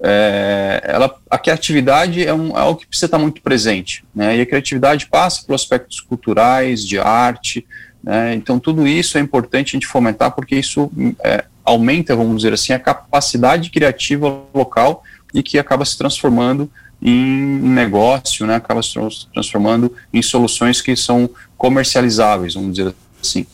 é, 0.00 0.80
ela, 0.84 1.12
a 1.28 1.36
criatividade 1.36 2.24
é, 2.24 2.32
um, 2.32 2.56
é 2.56 2.60
algo 2.60 2.78
que 2.78 2.86
precisa 2.86 3.06
estar 3.06 3.18
muito 3.18 3.42
presente, 3.42 4.04
né? 4.14 4.36
E 4.36 4.40
a 4.42 4.46
criatividade 4.46 5.06
passa 5.06 5.42
por 5.44 5.54
aspectos 5.54 5.98
culturais, 6.00 6.86
de 6.86 7.00
arte, 7.00 7.66
né? 8.00 8.32
Então 8.32 8.60
tudo 8.60 8.86
isso 8.86 9.18
é 9.18 9.20
importante 9.20 9.70
a 9.70 9.76
gente 9.76 9.88
fomentar 9.88 10.30
porque 10.30 10.54
isso 10.54 10.88
é, 11.18 11.46
aumenta, 11.64 12.14
vamos 12.14 12.36
dizer 12.36 12.52
assim, 12.52 12.72
a 12.72 12.78
capacidade 12.78 13.68
criativa 13.68 14.40
local 14.54 15.02
e 15.34 15.42
que 15.42 15.58
acaba 15.58 15.84
se 15.84 15.98
transformando 15.98 16.70
em 17.02 17.58
negócio, 17.58 18.46
né? 18.46 18.54
Acaba 18.54 18.84
se 18.84 18.94
transformando 19.34 19.92
em 20.14 20.22
soluções 20.22 20.80
que 20.80 20.94
são 20.94 21.28
comercializáveis, 21.58 22.54
vamos 22.54 22.76
dizer 22.76 22.94
assim. 23.20 23.44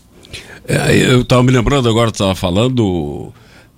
É, 0.68 0.94
eu 0.94 1.22
estava 1.22 1.42
me 1.42 1.50
lembrando 1.50 1.88
agora, 1.88 2.10
estava 2.10 2.34
falando 2.34 3.32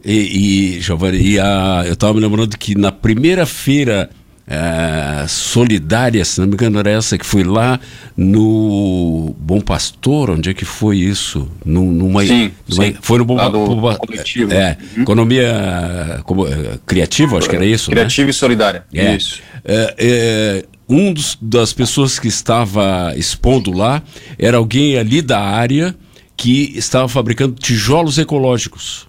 e, 0.05 0.77
e 0.77 0.81
Giovanni, 0.81 1.21
e 1.21 1.39
a, 1.39 1.85
eu 1.87 1.93
estava 1.93 2.15
me 2.15 2.21
lembrando 2.21 2.59
que 2.59 2.77
na 2.77 2.91
primeira 2.91 3.47
feira 3.47 4.11
é, 4.45 5.25
solidária, 5.29 6.25
se 6.25 6.41
não 6.41 6.49
me 6.49 6.55
engano, 6.55 6.81
era 6.81 6.91
essa 6.91 7.17
que 7.17 7.25
foi 7.25 7.45
lá 7.45 7.79
no 8.17 9.33
Bom 9.39 9.61
Pastor, 9.61 10.31
onde 10.31 10.51
é 10.51 10.55
que 10.55 10.65
foi 10.65 10.99
isso? 10.99 11.49
numa, 11.65 12.27
sim, 12.27 12.51
numa 12.69 12.85
sim. 12.85 12.97
Foi 13.01 13.19
no 13.19 13.25
Bom 13.25 13.37
Pastor. 13.37 14.03
É, 14.51 14.77
uhum. 14.97 15.03
economia 15.03 16.21
como, 16.25 16.49
é, 16.49 16.81
criativa, 16.85 17.39
acho 17.39 17.49
que 17.49 17.55
era 17.55 17.65
isso. 17.65 17.91
Né? 17.91 17.95
Criativa 17.97 18.27
né? 18.27 18.31
e 18.31 18.35
solidária. 18.35 18.85
É. 18.93 19.15
Isso. 19.15 19.41
É, 19.65 19.95
é, 19.97 20.65
um 20.89 21.13
dos, 21.13 21.39
das 21.41 21.73
pessoas 21.73 22.19
que 22.19 22.27
estava 22.27 23.15
expondo 23.17 23.71
lá 23.71 24.03
era 24.37 24.57
alguém 24.57 24.99
ali 24.99 25.23
da 25.23 25.39
área 25.39 25.95
que 26.41 26.73
estava 26.75 27.07
fabricando 27.07 27.55
tijolos 27.55 28.17
ecológicos. 28.17 29.07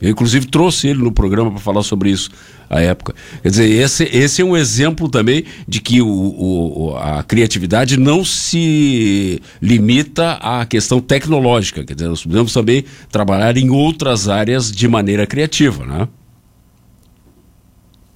Eu, 0.00 0.10
inclusive, 0.10 0.46
trouxe 0.46 0.86
ele 0.86 1.02
no 1.02 1.10
programa 1.10 1.50
para 1.50 1.58
falar 1.58 1.82
sobre 1.82 2.08
isso 2.08 2.30
à 2.70 2.80
época. 2.80 3.16
Quer 3.42 3.48
dizer, 3.48 3.68
esse, 3.68 4.04
esse 4.04 4.40
é 4.40 4.44
um 4.44 4.56
exemplo 4.56 5.08
também 5.08 5.44
de 5.66 5.80
que 5.80 6.00
o, 6.00 6.06
o, 6.08 6.96
a 6.96 7.24
criatividade 7.24 7.96
não 7.96 8.24
se 8.24 9.42
limita 9.60 10.34
à 10.34 10.64
questão 10.64 11.00
tecnológica. 11.00 11.84
Quer 11.84 11.94
dizer, 11.94 12.08
nós 12.08 12.22
podemos 12.22 12.52
também 12.52 12.84
trabalhar 13.10 13.56
em 13.56 13.68
outras 13.68 14.28
áreas 14.28 14.70
de 14.70 14.86
maneira 14.86 15.26
criativa, 15.26 15.84
né? 15.84 16.06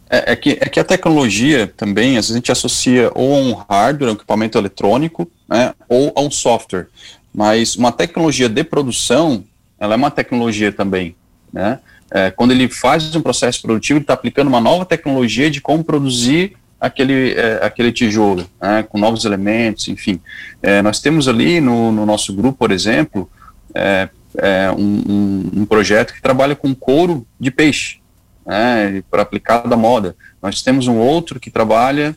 É, 0.09 0.33
é, 0.33 0.37
que, 0.37 0.51
é 0.51 0.69
que 0.69 0.79
a 0.79 0.85
tecnologia 0.85 1.67
também, 1.77 2.11
às 2.11 2.27
vezes 2.27 2.31
a 2.31 2.35
gente 2.37 2.53
associa 2.53 3.11
ou 3.13 3.35
a 3.35 3.39
um 3.39 3.55
hardware, 3.69 4.11
um 4.11 4.15
equipamento 4.15 4.57
eletrônico, 4.57 5.29
né, 5.49 5.75
ou 5.89 6.13
a 6.15 6.21
um 6.21 6.31
software. 6.31 6.87
Mas 7.35 7.75
uma 7.75 7.91
tecnologia 7.91 8.49
de 8.49 8.63
produção, 8.63 9.45
ela 9.79 9.95
é 9.95 9.97
uma 9.97 10.11
tecnologia 10.11 10.71
também. 10.71 11.17
Né? 11.53 11.81
É, 12.11 12.31
quando 12.31 12.53
ele 12.53 12.69
faz 12.69 13.15
um 13.17 13.21
processo 13.21 13.61
produtivo, 13.61 13.99
ele 13.99 14.05
está 14.05 14.15
aplicando 14.15 14.47
uma 14.47 14.61
nova 14.61 14.85
tecnologia 14.85 15.51
de 15.51 15.61
como 15.61 15.83
produzir 15.83 16.57
aquele, 16.81 17.33
é, 17.33 17.61
aquele 17.63 17.91
tijolo, 17.91 18.49
né, 18.61 18.83
com 18.83 18.99
novos 18.99 19.25
elementos, 19.25 19.89
enfim. 19.89 20.21
É, 20.63 20.83
nós 20.83 21.01
temos 21.01 21.27
ali 21.27 21.61
no, 21.61 21.91
no, 21.91 22.05
nosso 22.05 22.33
grupo, 22.33 22.59
por 22.59 22.71
exemplo, 22.71 23.29
é, 23.75 24.09
é, 24.37 24.71
um, 24.71 25.03
um, 25.09 25.51
um, 25.61 25.65
projeto 25.65 26.13
que 26.13 26.21
trabalha 26.21 26.55
com 26.55 26.75
couro 26.75 27.27
de 27.41 27.51
peixe, 27.51 28.01
né, 28.47 29.03
para 29.11 29.23
aplicar 29.23 29.67
da 29.67 29.77
moda. 29.77 30.15
Nós 30.43 30.63
temos 30.63 30.87
um 30.87 30.99
outro 30.99 31.41
que 31.41 31.51
trabalha 31.51 32.15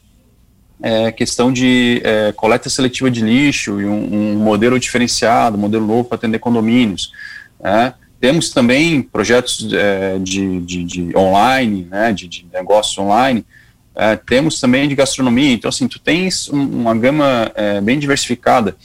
é, 0.82 1.12
questão 1.12 1.52
de 1.52 2.02
é, 2.04 2.32
coleta 2.34 2.70
seletiva 2.70 3.10
de 3.10 3.22
lixo 3.22 3.82
e 3.82 3.86
um, 3.86 4.34
um 4.34 4.36
modelo 4.38 4.80
diferenciado, 4.80 5.58
modelo 5.58 5.86
novo 5.86 6.06
para 6.06 6.16
atender 6.16 6.40
condomínios. 6.40 7.12
Né. 7.60 7.94
Temos 8.20 8.50
também 8.50 9.02
projetos 9.02 9.72
é, 9.74 10.18
de, 10.20 10.62
de, 10.62 10.84
de, 10.84 11.18
online, 11.18 11.88
né, 11.90 12.14
de, 12.14 12.28
de 12.28 12.48
negócios 12.52 12.98
online, 12.98 13.46
é, 13.96 14.16
temos 14.16 14.60
também 14.60 14.88
de 14.88 14.96
gastronomia, 14.96 15.54
então 15.54 15.70
assim, 15.70 15.88
tu 15.88 16.00
tens 16.00 16.50
um, 16.50 16.64
uma 16.64 16.96
gama 16.96 17.52
é, 17.56 17.82
bem 17.82 17.98
diversificada, 17.98 18.76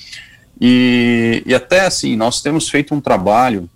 e, 0.60 1.42
e 1.44 1.54
até 1.54 1.80
assim, 1.80 2.14
nós 2.16 2.40
temos 2.40 2.68
feito 2.68 2.94
um 2.94 3.00
trabalho, 3.00 3.68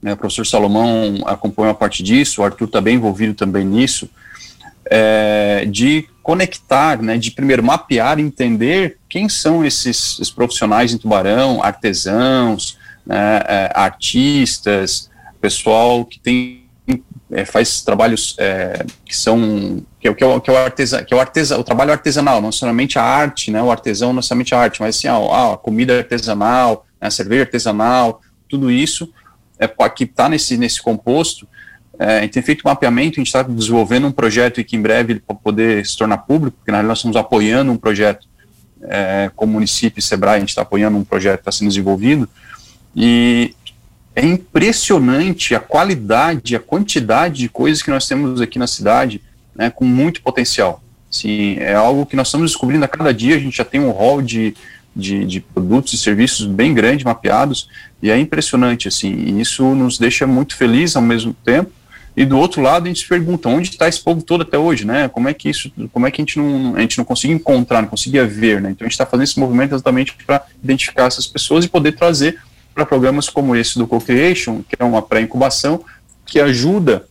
né, 0.00 0.12
o 0.12 0.16
professor 0.16 0.44
Salomão 0.44 1.22
acompanha 1.26 1.70
a 1.70 1.74
parte 1.74 2.02
disso, 2.02 2.42
o 2.42 2.44
Arthur 2.44 2.66
está 2.66 2.80
bem 2.80 2.96
envolvido 2.96 3.34
também 3.34 3.64
nisso, 3.64 4.10
é, 4.84 5.64
de 5.64 6.08
conectar, 6.22 7.02
né, 7.02 7.18
de 7.18 7.30
primeiro 7.30 7.62
mapear 7.62 8.18
entender 8.18 8.98
quem 9.08 9.28
são 9.28 9.64
esses, 9.64 10.14
esses 10.14 10.30
profissionais 10.30 10.92
em 10.92 10.98
Tubarão, 10.98 11.62
artesãos, 11.62 12.78
né, 13.04 13.42
é, 13.46 13.72
artistas, 13.74 15.10
pessoal 15.40 16.04
que 16.04 16.20
tem 16.20 16.62
é, 17.30 17.44
faz 17.44 17.80
trabalhos 17.82 18.36
é, 18.38 18.84
que 19.04 19.16
são 19.16 19.82
que 19.98 20.06
é, 20.06 20.14
que 20.14 20.22
é, 20.22 20.26
o, 20.26 20.40
que 20.40 20.50
é 20.50 20.52
o 20.52 20.56
artesão, 20.56 21.04
que 21.04 21.14
é 21.14 21.16
o, 21.16 21.58
o 21.58 21.64
trabalho 21.64 21.92
artesanal, 21.92 22.40
não 22.40 22.52
somente 22.52 22.98
a 22.98 23.02
arte, 23.02 23.50
né, 23.50 23.62
o 23.62 23.70
artesão 23.70 24.12
não 24.12 24.22
somente 24.22 24.54
a 24.54 24.60
arte, 24.60 24.80
mas 24.80 24.96
assim, 24.96 25.08
a, 25.08 25.52
a 25.52 25.56
comida 25.56 25.98
artesanal, 25.98 26.86
né, 27.00 27.08
a 27.08 27.10
cerveja 27.10 27.42
artesanal, 27.42 28.20
tudo 28.48 28.70
isso 28.70 29.12
é 29.58 29.66
que 29.88 30.04
está 30.04 30.28
nesse 30.28 30.56
nesse 30.56 30.80
composto. 30.82 31.48
É, 32.02 32.18
a 32.18 32.20
gente 32.22 32.32
tem 32.32 32.42
feito 32.42 32.62
um 32.66 32.68
mapeamento, 32.68 33.20
a 33.20 33.20
gente 33.20 33.28
está 33.28 33.42
desenvolvendo 33.42 34.08
um 34.08 34.12
projeto 34.12 34.60
e 34.60 34.64
que 34.64 34.76
em 34.76 34.82
breve 34.82 35.12
ele 35.12 35.20
pode 35.20 35.40
poder 35.40 35.86
se 35.86 35.96
tornar 35.96 36.18
público, 36.18 36.56
porque 36.56 36.72
na 36.72 36.78
realidade 36.78 36.88
nós 36.88 36.98
estamos 36.98 37.16
apoiando 37.16 37.70
um 37.70 37.76
projeto 37.76 38.26
é, 38.82 39.30
como 39.36 39.52
município 39.52 40.00
e 40.00 40.02
Sebrae, 40.02 40.36
a 40.36 40.40
gente 40.40 40.48
está 40.48 40.62
apoiando 40.62 40.98
um 40.98 41.04
projeto 41.04 41.36
que 41.36 41.42
está 41.42 41.52
sendo 41.52 41.68
desenvolvido, 41.68 42.28
e 42.96 43.54
é 44.16 44.26
impressionante 44.26 45.54
a 45.54 45.60
qualidade, 45.60 46.56
a 46.56 46.60
quantidade 46.60 47.38
de 47.38 47.48
coisas 47.48 47.82
que 47.82 47.90
nós 47.90 48.08
temos 48.08 48.40
aqui 48.40 48.58
na 48.58 48.66
cidade 48.66 49.22
né, 49.54 49.70
com 49.70 49.84
muito 49.84 50.22
potencial. 50.22 50.82
Sim, 51.08 51.56
é 51.58 51.74
algo 51.74 52.04
que 52.04 52.16
nós 52.16 52.28
estamos 52.28 52.50
descobrindo 52.50 52.84
a 52.84 52.88
cada 52.88 53.14
dia, 53.14 53.36
a 53.36 53.38
gente 53.38 53.56
já 53.56 53.64
tem 53.64 53.80
um 53.80 53.90
rol 53.90 54.20
de, 54.20 54.56
de, 54.96 55.24
de, 55.24 55.40
produtos 55.40 55.92
e 55.92 55.98
serviços 55.98 56.46
bem 56.46 56.74
grande, 56.74 57.04
mapeados, 57.04 57.68
e 58.02 58.10
é 58.10 58.18
impressionante, 58.18 58.88
assim, 58.88 59.12
e 59.12 59.40
isso 59.40 59.62
nos 59.74 59.98
deixa 59.98 60.26
muito 60.26 60.56
felizes 60.56 60.96
ao 60.96 61.02
mesmo 61.02 61.32
tempo, 61.44 61.70
e 62.16 62.24
do 62.24 62.38
outro 62.38 62.60
lado 62.60 62.84
a 62.84 62.88
gente 62.88 63.00
se 63.00 63.08
pergunta, 63.08 63.48
onde 63.48 63.70
está 63.70 63.88
esse 63.88 64.00
povo 64.00 64.22
todo 64.22 64.42
até 64.42 64.58
hoje, 64.58 64.84
né, 64.84 65.08
como 65.08 65.28
é 65.28 65.34
que 65.34 65.48
isso, 65.48 65.72
como 65.92 66.06
é 66.06 66.10
que 66.10 66.20
a 66.20 66.22
gente 66.22 66.38
não, 66.38 66.76
a 66.76 66.80
gente 66.80 66.98
não 66.98 67.04
conseguia 67.04 67.34
encontrar, 67.34 67.80
não 67.80 67.88
conseguia 67.88 68.26
ver, 68.26 68.60
né, 68.60 68.70
então 68.70 68.84
a 68.84 68.88
gente 68.88 68.92
está 68.92 69.06
fazendo 69.06 69.24
esse 69.24 69.40
movimento 69.40 69.74
exatamente 69.74 70.14
para 70.26 70.44
identificar 70.62 71.06
essas 71.06 71.26
pessoas 71.26 71.64
e 71.64 71.68
poder 71.68 71.92
trazer 71.92 72.38
para 72.74 72.84
programas 72.84 73.28
como 73.28 73.56
esse 73.56 73.78
do 73.78 73.86
Co-Creation, 73.86 74.62
que 74.62 74.76
é 74.78 74.84
uma 74.84 75.02
pré-incubação, 75.02 75.84
que 76.24 76.40
ajuda 76.40 77.06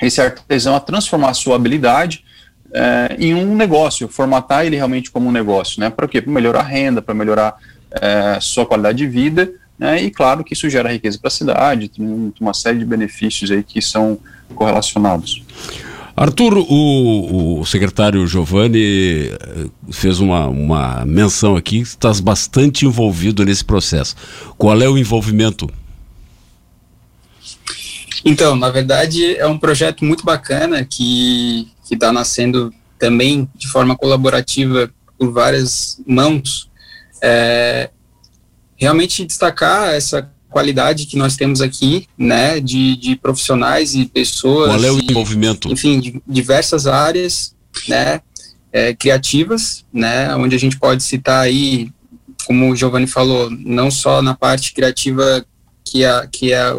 esse 0.00 0.20
artesão 0.20 0.74
a 0.74 0.80
transformar 0.80 1.30
a 1.30 1.34
sua 1.34 1.56
habilidade 1.56 2.24
é, 2.72 3.16
em 3.18 3.34
um 3.34 3.54
negócio, 3.54 4.08
formatar 4.08 4.66
ele 4.66 4.76
realmente 4.76 5.10
como 5.10 5.28
um 5.28 5.32
negócio, 5.32 5.80
né? 5.80 5.90
Para 5.90 6.08
quê? 6.08 6.20
Para 6.20 6.32
melhorar 6.32 6.60
a 6.60 6.64
renda, 6.64 7.00
para 7.00 7.14
melhorar 7.14 7.56
é, 7.90 8.38
sua 8.40 8.66
qualidade 8.66 8.98
de 8.98 9.06
vida, 9.06 9.52
né? 9.78 10.02
E 10.02 10.10
claro 10.10 10.42
que 10.42 10.54
isso 10.54 10.68
gera 10.68 10.92
riqueza 10.92 11.18
para 11.18 11.28
a 11.28 11.30
cidade, 11.30 11.88
tem 11.88 12.32
uma 12.40 12.54
série 12.54 12.78
de 12.78 12.84
benefícios 12.84 13.50
aí 13.50 13.62
que 13.62 13.80
são 13.80 14.18
correlacionados. 14.54 15.42
Arthur, 16.16 16.58
o, 16.58 17.60
o, 17.60 17.66
secretário 17.66 18.24
Giovanni 18.26 19.30
eh, 19.30 19.66
fez 19.90 20.20
uma, 20.20 20.46
uma 20.46 21.04
menção 21.04 21.56
aqui, 21.56 21.80
estás 21.80 22.20
bastante 22.20 22.86
envolvido 22.86 23.44
nesse 23.44 23.64
processo. 23.64 24.14
Qual 24.56 24.80
é 24.80 24.88
o 24.88 24.96
envolvimento? 24.96 25.68
Então, 28.24 28.54
na 28.54 28.70
verdade, 28.70 29.36
é 29.36 29.46
um 29.46 29.58
projeto 29.58 30.04
muito 30.04 30.24
bacana 30.24 30.84
que 30.84 31.68
está 31.90 32.12
nascendo 32.12 32.72
também 32.96 33.48
de 33.56 33.68
forma 33.68 33.96
colaborativa 33.96 34.90
por 35.18 35.32
várias 35.32 36.00
mãos. 36.06 36.70
É, 37.20 37.90
realmente 38.76 39.24
destacar 39.26 39.94
essa 39.94 40.30
qualidade 40.54 41.06
que 41.06 41.16
nós 41.16 41.34
temos 41.34 41.60
aqui, 41.60 42.06
né, 42.16 42.60
de, 42.60 42.94
de 42.94 43.16
profissionais 43.16 43.96
e 43.96 44.06
pessoas. 44.06 44.70
Qual 44.70 44.84
é 44.84 44.92
o 44.92 45.00
envolvimento? 45.00 45.68
Enfim, 45.68 45.98
de 45.98 46.22
diversas 46.24 46.86
áreas, 46.86 47.56
né, 47.88 48.20
é, 48.72 48.94
criativas, 48.94 49.84
né, 49.92 50.32
onde 50.36 50.54
a 50.54 50.58
gente 50.58 50.78
pode 50.78 51.02
citar 51.02 51.42
aí, 51.42 51.90
como 52.46 52.70
o 52.70 52.76
Giovanni 52.76 53.08
falou, 53.08 53.50
não 53.50 53.90
só 53.90 54.22
na 54.22 54.32
parte 54.32 54.72
criativa 54.72 55.44
que 55.84 56.04
é, 56.04 56.28
que 56.30 56.52
é 56.52 56.72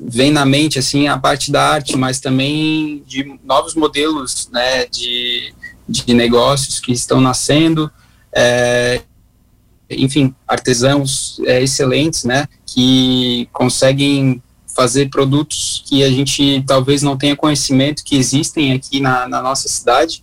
vem 0.00 0.30
na 0.30 0.44
mente 0.44 0.78
assim 0.78 1.08
a 1.08 1.18
parte 1.18 1.50
da 1.50 1.62
arte, 1.62 1.96
mas 1.96 2.20
também 2.20 3.02
de 3.06 3.38
novos 3.44 3.74
modelos, 3.74 4.48
né, 4.52 4.86
de, 4.86 5.52
de 5.88 6.14
negócios 6.14 6.78
que 6.78 6.92
estão 6.92 7.20
nascendo. 7.20 7.90
É, 8.32 9.02
enfim, 9.90 10.34
artesãos 10.46 11.40
é, 11.44 11.62
excelentes, 11.62 12.24
né, 12.24 12.48
que 12.64 13.48
conseguem 13.52 14.42
fazer 14.74 15.08
produtos 15.08 15.82
que 15.86 16.04
a 16.04 16.10
gente 16.10 16.62
talvez 16.66 17.02
não 17.02 17.16
tenha 17.16 17.34
conhecimento 17.34 18.04
que 18.04 18.16
existem 18.16 18.72
aqui 18.72 19.00
na, 19.00 19.26
na 19.26 19.40
nossa 19.40 19.68
cidade. 19.68 20.22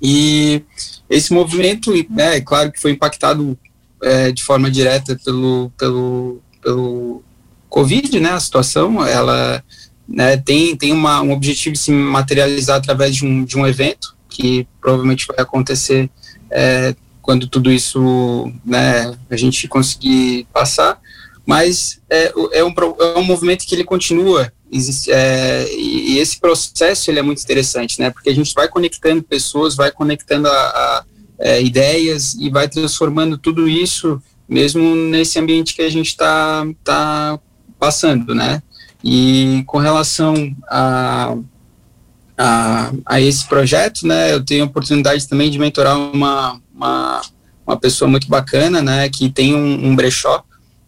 E 0.00 0.62
esse 1.10 1.32
movimento, 1.32 1.92
né, 2.08 2.36
é 2.36 2.40
claro 2.40 2.70
que 2.70 2.80
foi 2.80 2.92
impactado 2.92 3.58
é, 4.02 4.30
de 4.30 4.44
forma 4.44 4.70
direta 4.70 5.18
pelo, 5.24 5.72
pelo, 5.76 6.40
pelo 6.62 7.22
Covid, 7.68 8.20
né, 8.20 8.30
a 8.30 8.40
situação, 8.40 9.04
ela 9.04 9.64
né, 10.06 10.36
tem, 10.36 10.76
tem 10.76 10.92
uma, 10.92 11.20
um 11.22 11.32
objetivo 11.32 11.72
de 11.72 11.80
se 11.80 11.90
materializar 11.90 12.76
através 12.76 13.16
de 13.16 13.26
um, 13.26 13.44
de 13.44 13.58
um 13.58 13.66
evento, 13.66 14.14
que 14.28 14.66
provavelmente 14.80 15.26
vai 15.26 15.38
acontecer 15.38 16.10
é, 16.50 16.94
quando 17.24 17.48
tudo 17.48 17.72
isso 17.72 18.52
né, 18.62 19.16
a 19.30 19.36
gente 19.36 19.66
conseguir 19.66 20.46
passar, 20.52 21.00
mas 21.46 21.98
é, 22.10 22.30
é, 22.52 22.62
um, 22.62 22.74
é 23.00 23.18
um 23.18 23.24
movimento 23.24 23.64
que 23.66 23.74
ele 23.74 23.82
continua 23.82 24.52
é, 25.08 25.66
e 25.72 26.18
esse 26.18 26.38
processo 26.38 27.10
ele 27.10 27.18
é 27.18 27.22
muito 27.22 27.42
interessante, 27.42 27.98
né, 27.98 28.10
porque 28.10 28.28
a 28.28 28.34
gente 28.34 28.52
vai 28.52 28.68
conectando 28.68 29.22
pessoas, 29.22 29.74
vai 29.74 29.90
conectando 29.90 30.48
a, 30.48 30.52
a 30.52 31.04
é, 31.38 31.62
ideias 31.62 32.34
e 32.34 32.50
vai 32.50 32.68
transformando 32.68 33.38
tudo 33.38 33.66
isso 33.66 34.20
mesmo 34.46 34.94
nesse 34.94 35.38
ambiente 35.38 35.74
que 35.74 35.80
a 35.80 35.90
gente 35.90 36.08
está 36.08 36.66
tá 36.84 37.40
passando, 37.78 38.34
né, 38.34 38.62
e 39.02 39.64
com 39.66 39.78
relação 39.78 40.54
a 40.68 41.34
a, 42.36 42.92
a 43.06 43.20
esse 43.20 43.46
projeto, 43.46 44.06
né, 44.06 44.34
eu 44.34 44.44
tenho 44.44 44.64
a 44.64 44.66
oportunidade 44.66 45.28
também 45.28 45.50
de 45.50 45.58
mentorar 45.58 45.96
uma, 45.96 46.60
uma, 46.74 47.22
uma 47.66 47.76
pessoa 47.76 48.10
muito 48.10 48.28
bacana, 48.28 48.82
né, 48.82 49.08
que 49.08 49.30
tem 49.30 49.54
um, 49.54 49.86
um 49.86 49.96
brechó 49.96 50.44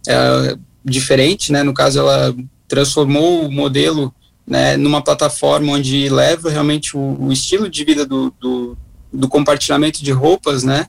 é, 0.07 0.57
diferente, 0.85 1.53
né, 1.53 1.63
no 1.63 1.73
caso 1.73 1.99
ela 1.99 2.35
transformou 2.69 3.47
o 3.47 3.53
modelo 3.53 4.15
né, 4.47 4.77
numa 4.77 5.03
plataforma 5.03 5.73
onde 5.73 6.09
leva 6.09 6.51
realmente 6.51 6.97
o, 6.97 7.17
o 7.21 7.33
estilo 7.33 7.69
de 7.69 7.85
vida 7.85 8.07
do, 8.07 8.33
do, 8.41 8.79
do, 9.13 9.29
compartilhamento 9.29 10.03
de 10.05 10.13
roupas, 10.13 10.63
né, 10.63 10.87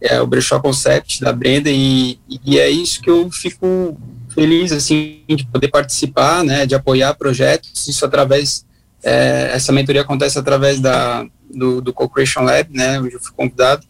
é 0.00 0.20
o 0.20 0.26
brechó 0.26 0.58
concept 0.60 1.20
da 1.20 1.32
Brenda 1.32 1.70
e, 1.70 2.18
e 2.44 2.58
é 2.58 2.68
isso 2.68 3.00
que 3.00 3.10
eu 3.10 3.30
fico 3.30 3.98
feliz 4.28 4.72
assim 4.72 5.20
de 5.28 5.46
poder 5.46 5.68
participar, 5.68 6.42
né, 6.42 6.66
de 6.66 6.74
apoiar 6.74 7.14
projetos, 7.14 7.86
isso 7.88 8.04
através 8.04 8.64
é, 9.02 9.50
essa 9.52 9.70
mentoria 9.70 10.00
acontece 10.00 10.38
através 10.38 10.80
da, 10.80 11.26
do, 11.54 11.80
do 11.80 11.92
Co-Creation 11.92 12.42
Lab, 12.42 12.68
né, 12.72 12.98
onde 12.98 13.14
eu 13.14 13.20
fui 13.20 13.32
convidado. 13.36 13.86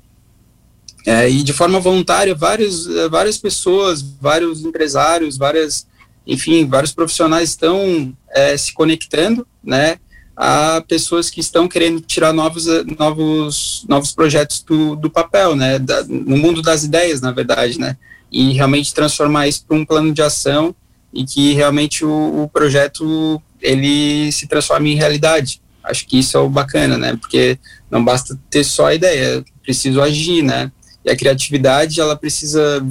É, 1.07 1.29
e 1.29 1.43
de 1.43 1.53
forma 1.53 1.79
voluntária, 1.79 2.35
vários, 2.35 2.87
várias 3.11 3.37
pessoas, 3.37 4.01
vários 4.03 4.65
empresários, 4.65 5.37
várias, 5.37 5.87
enfim, 6.27 6.67
vários 6.67 6.93
profissionais 6.93 7.51
estão 7.51 8.17
é, 8.31 8.57
se 8.57 8.73
conectando, 8.73 9.47
né, 9.63 9.99
a 10.37 10.83
pessoas 10.89 11.29
que 11.29 11.41
estão 11.41 11.69
querendo 11.69 12.01
tirar 12.01 12.33
novos, 12.33 12.67
novos, 12.99 13.85
novos 13.87 14.13
projetos 14.13 14.63
do, 14.63 14.97
do 14.97 15.11
papel, 15.11 15.55
né, 15.55 15.79
da, 15.79 16.03
no 16.05 16.39
mundo 16.39 16.63
das 16.63 16.85
ideias, 16.85 17.21
na 17.21 17.31
verdade, 17.31 17.79
né, 17.79 17.99
e 18.33 18.53
realmente 18.53 18.95
transformar 18.95 19.47
isso 19.47 19.65
para 19.67 19.77
um 19.77 19.85
plano 19.85 20.13
de 20.13 20.23
ação 20.23 20.75
e 21.13 21.25
que 21.25 21.53
realmente 21.53 22.05
o, 22.05 22.43
o 22.43 22.49
projeto 22.49 23.41
ele 23.61 24.33
se 24.33 24.47
transforme 24.47 24.93
em 24.93 24.97
realidade. 24.97 25.63
Acho 25.83 26.07
que 26.07 26.19
isso 26.19 26.37
é 26.37 26.41
o 26.41 26.49
bacana, 26.49 26.99
né? 26.99 27.17
Porque 27.17 27.59
não 27.91 28.05
basta 28.05 28.39
ter 28.51 28.65
só 28.65 28.87
a 28.87 28.95
ideia, 28.95 29.45
preciso 29.63 30.01
agir, 30.01 30.43
né? 30.43 30.73
E 31.05 31.11
a 31.11 31.17
criatividade, 31.17 32.01
ela 32.01 32.17
precisa 32.17 32.83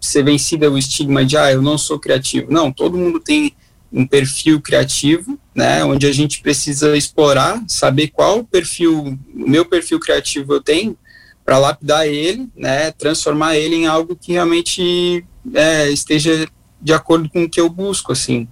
ser 0.00 0.24
vencida 0.24 0.70
o 0.70 0.76
estigma 0.76 1.24
de, 1.24 1.36
ah, 1.36 1.50
eu 1.50 1.62
não 1.62 1.78
sou 1.78 1.98
criativo. 1.98 2.52
Não, 2.52 2.70
todo 2.70 2.98
mundo 2.98 3.18
tem 3.18 3.54
um 3.92 4.06
perfil 4.06 4.60
criativo, 4.60 5.38
né? 5.54 5.84
Onde 5.84 6.06
a 6.06 6.12
gente 6.12 6.40
precisa 6.40 6.96
explorar, 6.96 7.62
saber 7.68 8.08
qual 8.08 8.44
perfil, 8.44 9.18
o 9.34 9.48
meu 9.48 9.64
perfil 9.64 10.00
criativo 10.00 10.54
eu 10.54 10.62
tenho, 10.62 10.96
para 11.44 11.58
lapidar 11.58 12.06
ele, 12.06 12.48
né? 12.56 12.90
Transformar 12.92 13.56
ele 13.56 13.76
em 13.76 13.86
algo 13.86 14.16
que 14.16 14.32
realmente 14.32 15.24
é, 15.54 15.90
esteja 15.90 16.46
de 16.80 16.92
acordo 16.92 17.28
com 17.28 17.44
o 17.44 17.48
que 17.48 17.60
eu 17.60 17.68
busco, 17.68 18.12
assim. 18.12 18.48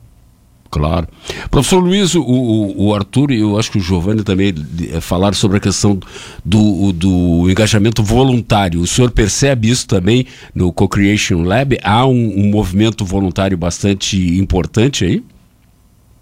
Claro. 0.71 1.09
Professor 1.51 1.81
Luiz, 1.81 2.15
o, 2.15 2.23
o 2.23 2.95
Arthur 2.95 3.33
e 3.33 3.41
eu 3.41 3.59
acho 3.59 3.73
que 3.73 3.79
o 3.79 3.81
Giovanni 3.81 4.23
também 4.23 4.55
eh, 4.93 5.01
falaram 5.01 5.35
sobre 5.35 5.57
a 5.57 5.61
questão 5.61 5.99
do, 6.45 6.93
do 6.93 7.51
engajamento 7.51 8.05
voluntário. 8.05 8.81
O 8.81 8.87
senhor 8.87 9.11
percebe 9.11 9.69
isso 9.69 9.89
também 9.89 10.27
no 10.55 10.73
Co-Creation 10.73 11.43
Lab? 11.43 11.77
Há 11.83 12.07
um, 12.07 12.13
um, 12.13 12.51
movimento 12.51 13.05
voluntário 13.05 13.59
bastante 13.59 14.17
importante 14.39 15.05
aí? 15.05 15.25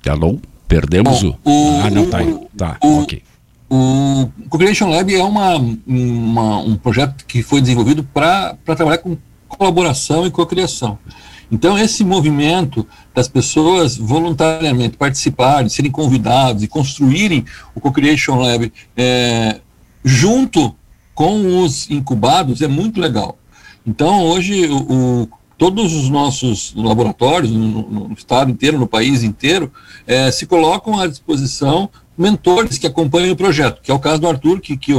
Alô? 0.08 0.38
Perdemos 0.66 1.22
Bom, 1.22 1.36
o... 1.44 1.50
o... 1.50 1.80
Ah, 1.82 1.90
não, 1.90 2.06
tá 2.06 2.18
aí. 2.18 2.38
Tá, 2.56 2.78
o, 2.82 3.02
ok. 3.02 3.22
O 3.68 4.30
Co-Creation 4.48 4.88
Lab 4.88 5.14
é 5.14 5.22
uma, 5.22 5.56
uma, 5.86 6.58
um 6.60 6.74
projeto 6.74 7.26
que 7.26 7.42
foi 7.42 7.60
desenvolvido 7.60 8.02
para 8.02 8.56
trabalhar 8.64 8.98
com 8.98 9.14
colaboração 9.46 10.26
e 10.26 10.30
cocriação. 10.30 10.98
Então, 11.50 11.78
esse 11.78 12.04
movimento 12.04 12.86
das 13.14 13.26
pessoas 13.26 13.96
voluntariamente 13.96 14.96
participarem, 14.96 15.68
serem 15.68 15.90
convidados 15.90 16.62
e 16.62 16.68
construírem 16.68 17.44
o 17.74 17.80
Co-Creation 17.80 18.36
Lab 18.36 18.72
é, 18.96 19.60
junto 20.04 20.74
com 21.14 21.62
os 21.62 21.90
incubados 21.90 22.60
é 22.62 22.68
muito 22.68 23.00
legal. 23.00 23.38
Então, 23.86 24.24
hoje, 24.24 24.66
o, 24.66 25.22
o 25.22 25.28
todos 25.58 25.92
os 25.92 26.08
nossos 26.08 26.72
laboratórios, 26.76 27.50
no, 27.50 27.90
no, 27.90 28.12
estado 28.12 28.50
inteiro, 28.50 28.78
no 28.78 28.86
país 28.86 29.24
inteiro, 29.24 29.72
é, 30.06 30.30
se 30.30 30.46
colocam 30.46 30.98
à 30.98 31.06
disposição 31.08 31.90
mentores 32.16 32.78
que 32.78 32.86
acompanham 32.86 33.32
o 33.32 33.36
projeto, 33.36 33.82
que 33.82 33.90
é 33.90 33.94
o 33.94 33.98
caso 33.98 34.20
do 34.20 34.28
Arthur, 34.28 34.60
que, 34.60 34.76
que, 34.76 34.92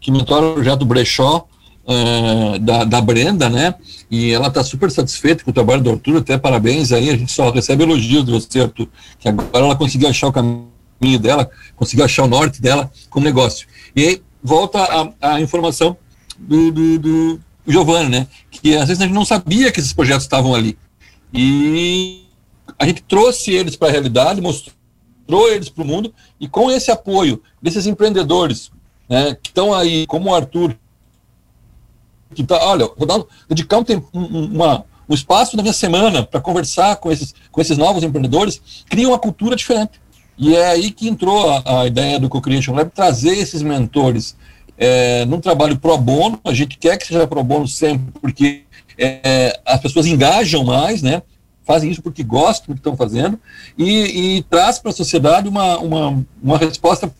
que 0.00 0.10
mentora 0.10 0.46
o 0.46 0.54
projeto 0.54 0.86
Brechó, 0.86 1.46
uh, 1.86 2.58
da, 2.58 2.84
da 2.84 3.00
Brenda, 3.00 3.48
né? 3.48 3.74
E 4.10 4.32
ela 4.32 4.48
está 4.48 4.62
super 4.62 4.90
satisfeita 4.90 5.44
com 5.44 5.50
o 5.50 5.54
trabalho 5.54 5.82
do 5.82 5.90
Arthur, 5.90 6.18
até 6.18 6.36
parabéns 6.36 6.92
aí, 6.92 7.10
a 7.10 7.16
gente 7.16 7.32
só 7.32 7.50
recebe 7.50 7.84
elogios 7.84 8.24
de 8.24 8.32
você, 8.32 8.60
Arthur, 8.60 8.88
que 9.18 9.28
agora 9.28 9.48
ela 9.64 9.76
conseguiu 9.76 10.08
achar 10.08 10.28
o 10.28 10.32
caminho 10.32 11.18
dela, 11.20 11.48
conseguiu 11.76 12.04
achar 12.04 12.24
o 12.24 12.28
norte 12.28 12.60
dela 12.60 12.90
como 13.08 13.24
negócio. 13.24 13.66
E 13.94 14.02
aí 14.02 14.22
volta 14.42 14.78
a, 15.20 15.34
a 15.34 15.40
informação 15.40 15.96
do, 16.38 16.70
do, 16.70 16.98
do 16.98 17.40
Giovanni, 17.66 18.10
né? 18.10 18.26
Que 18.50 18.76
às 18.76 18.88
vezes 18.88 19.00
a 19.00 19.06
gente 19.06 19.14
não 19.14 19.24
sabia 19.24 19.72
que 19.72 19.80
esses 19.80 19.92
projetos 19.92 20.24
estavam 20.24 20.54
ali. 20.54 20.78
E 21.32 22.22
a 22.78 22.86
gente 22.86 23.02
trouxe 23.02 23.52
eles 23.52 23.76
para 23.76 23.88
a 23.88 23.90
realidade, 23.90 24.40
mostrou 24.40 25.50
eles 25.50 25.68
para 25.68 25.82
o 25.82 25.86
mundo, 25.86 26.14
e 26.38 26.46
com 26.46 26.70
esse 26.70 26.90
apoio 26.90 27.42
desses 27.60 27.86
empreendedores 27.86 28.70
né, 29.08 29.36
que 29.42 29.50
estão 29.50 29.74
aí, 29.74 30.06
como 30.06 30.30
o 30.30 30.34
Arthur, 30.34 30.76
que 32.34 32.44
tá, 32.44 32.58
olha, 32.64 32.88
vou 32.96 33.06
dar, 33.06 33.22
dedicar 33.48 33.78
um, 33.78 33.84
tempo, 33.84 34.08
um, 34.12 34.46
uma, 34.54 34.84
um 35.08 35.14
espaço 35.14 35.56
na 35.56 35.62
minha 35.62 35.72
semana 35.72 36.22
para 36.22 36.40
conversar 36.40 36.96
com 36.96 37.10
esses, 37.10 37.34
com 37.50 37.60
esses 37.60 37.78
novos 37.78 38.02
empreendedores, 38.02 38.60
cria 38.88 39.08
uma 39.08 39.18
cultura 39.18 39.56
diferente. 39.56 40.00
E 40.38 40.54
é 40.54 40.66
aí 40.66 40.90
que 40.90 41.08
entrou 41.08 41.50
a, 41.50 41.82
a 41.82 41.86
ideia 41.86 42.18
do 42.18 42.28
Co-Creation 42.28 42.74
Lab, 42.74 42.90
trazer 42.90 43.38
esses 43.38 43.62
mentores 43.62 44.36
é, 44.76 45.24
num 45.24 45.40
trabalho 45.40 45.78
pro 45.78 45.96
bono, 45.96 46.38
a 46.44 46.52
gente 46.52 46.76
quer 46.76 46.98
que 46.98 47.06
seja 47.06 47.26
pro 47.26 47.42
bono 47.42 47.66
sempre, 47.66 48.12
porque 48.20 48.62
é, 48.98 49.58
as 49.64 49.80
pessoas 49.80 50.06
engajam 50.06 50.64
mais, 50.64 51.02
né? 51.02 51.22
Fazem 51.64 51.90
isso 51.90 52.02
porque 52.02 52.22
gostam 52.22 52.68
do 52.68 52.74
que 52.74 52.80
estão 52.80 52.96
fazendo 52.96 53.40
e, 53.76 54.36
e 54.36 54.42
traz 54.44 54.78
para 54.78 54.90
a 54.90 54.94
sociedade 54.94 55.48
uma, 55.48 55.78
uma, 55.78 56.24
uma 56.40 56.58
resposta 56.58 57.12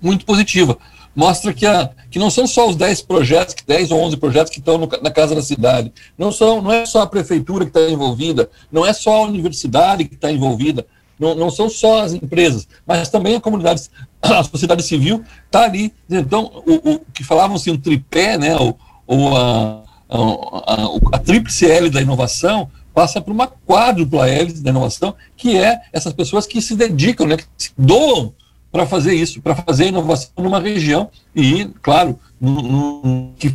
muito 0.00 0.24
positiva. 0.24 0.78
Mostra 1.14 1.52
que, 1.52 1.66
a, 1.66 1.90
que 2.10 2.18
não 2.18 2.30
são 2.30 2.46
só 2.46 2.68
os 2.68 2.76
10 2.76 3.02
projetos, 3.02 3.56
10 3.66 3.90
ou 3.90 4.00
11 4.00 4.16
projetos 4.16 4.52
que 4.52 4.60
estão 4.60 4.78
no, 4.78 4.88
na 5.02 5.10
Casa 5.10 5.34
da 5.34 5.42
Cidade. 5.42 5.92
Não, 6.16 6.30
são, 6.30 6.62
não 6.62 6.72
é 6.72 6.86
só 6.86 7.02
a 7.02 7.06
prefeitura 7.06 7.64
que 7.64 7.76
está 7.76 7.90
envolvida, 7.90 8.48
não 8.70 8.86
é 8.86 8.92
só 8.92 9.24
a 9.24 9.26
universidade 9.26 10.04
que 10.04 10.14
está 10.14 10.30
envolvida, 10.30 10.86
não, 11.18 11.34
não 11.34 11.50
são 11.50 11.68
só 11.68 12.02
as 12.02 12.12
empresas, 12.12 12.68
mas 12.86 13.08
também 13.08 13.34
a 13.34 13.40
comunidade, 13.40 13.82
a 14.22 14.44
sociedade 14.44 14.82
civil 14.82 15.24
está 15.46 15.64
ali. 15.64 15.92
Então, 16.08 16.62
o, 16.64 16.94
o, 16.94 17.00
que 17.12 17.24
falavam 17.24 17.56
assim, 17.56 17.72
um 17.72 17.78
tripé, 17.78 18.38
né, 18.38 18.56
ou, 18.56 18.78
ou 19.06 19.36
a, 19.36 19.82
a, 20.08 20.16
a, 20.16 21.16
a 21.16 21.18
tríplice 21.18 21.68
L 21.68 21.90
da 21.90 22.00
inovação, 22.00 22.70
passa 22.94 23.20
por 23.20 23.30
uma 23.32 23.46
quádrupla 23.46 24.28
L 24.28 24.52
da 24.54 24.70
inovação, 24.70 25.14
que 25.36 25.56
é 25.56 25.80
essas 25.92 26.12
pessoas 26.12 26.46
que 26.46 26.60
se 26.62 26.74
dedicam, 26.74 27.26
né, 27.26 27.36
que 27.36 27.44
se 27.56 27.70
doam 27.76 28.32
para 28.70 28.86
fazer 28.86 29.14
isso, 29.14 29.40
para 29.40 29.54
fazer 29.54 29.88
inovação 29.88 30.30
numa 30.38 30.60
região 30.60 31.10
e, 31.34 31.66
claro, 31.82 32.18
no, 32.40 32.62
no, 32.62 33.32
que 33.38 33.54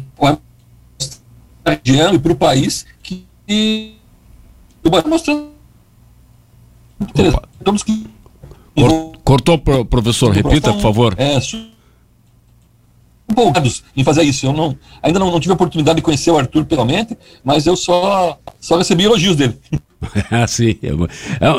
região 1.66 2.14
e 2.14 2.20
para 2.20 2.32
o 2.32 2.36
país 2.36 2.86
que, 3.02 3.26
mostrando 5.08 5.52
que. 7.86 8.08
Cortou, 9.24 9.58
professor, 9.58 10.32
repita, 10.32 10.74
por 10.74 10.82
favor. 10.82 11.16
É, 11.18 11.40
empolgados 13.34 13.84
em 13.96 14.04
fazer 14.04 14.24
isso. 14.24 14.46
Eu 14.46 14.54
não, 14.54 14.78
ainda 15.02 15.20
não, 15.20 15.30
não, 15.32 15.40
tive 15.40 15.52
a 15.52 15.56
oportunidade 15.56 15.98
de 15.98 16.02
conhecer 16.02 16.32
o 16.32 16.38
Arthur 16.38 16.66
pessoalmente, 16.66 17.18
mas 17.44 17.66
eu 17.66 17.76
só, 17.76 18.40
só 18.60 18.78
recebi 18.78 19.04
elogios 19.04 19.36
dele. 19.36 19.58
ah, 20.32 20.48
sim. 20.48 20.78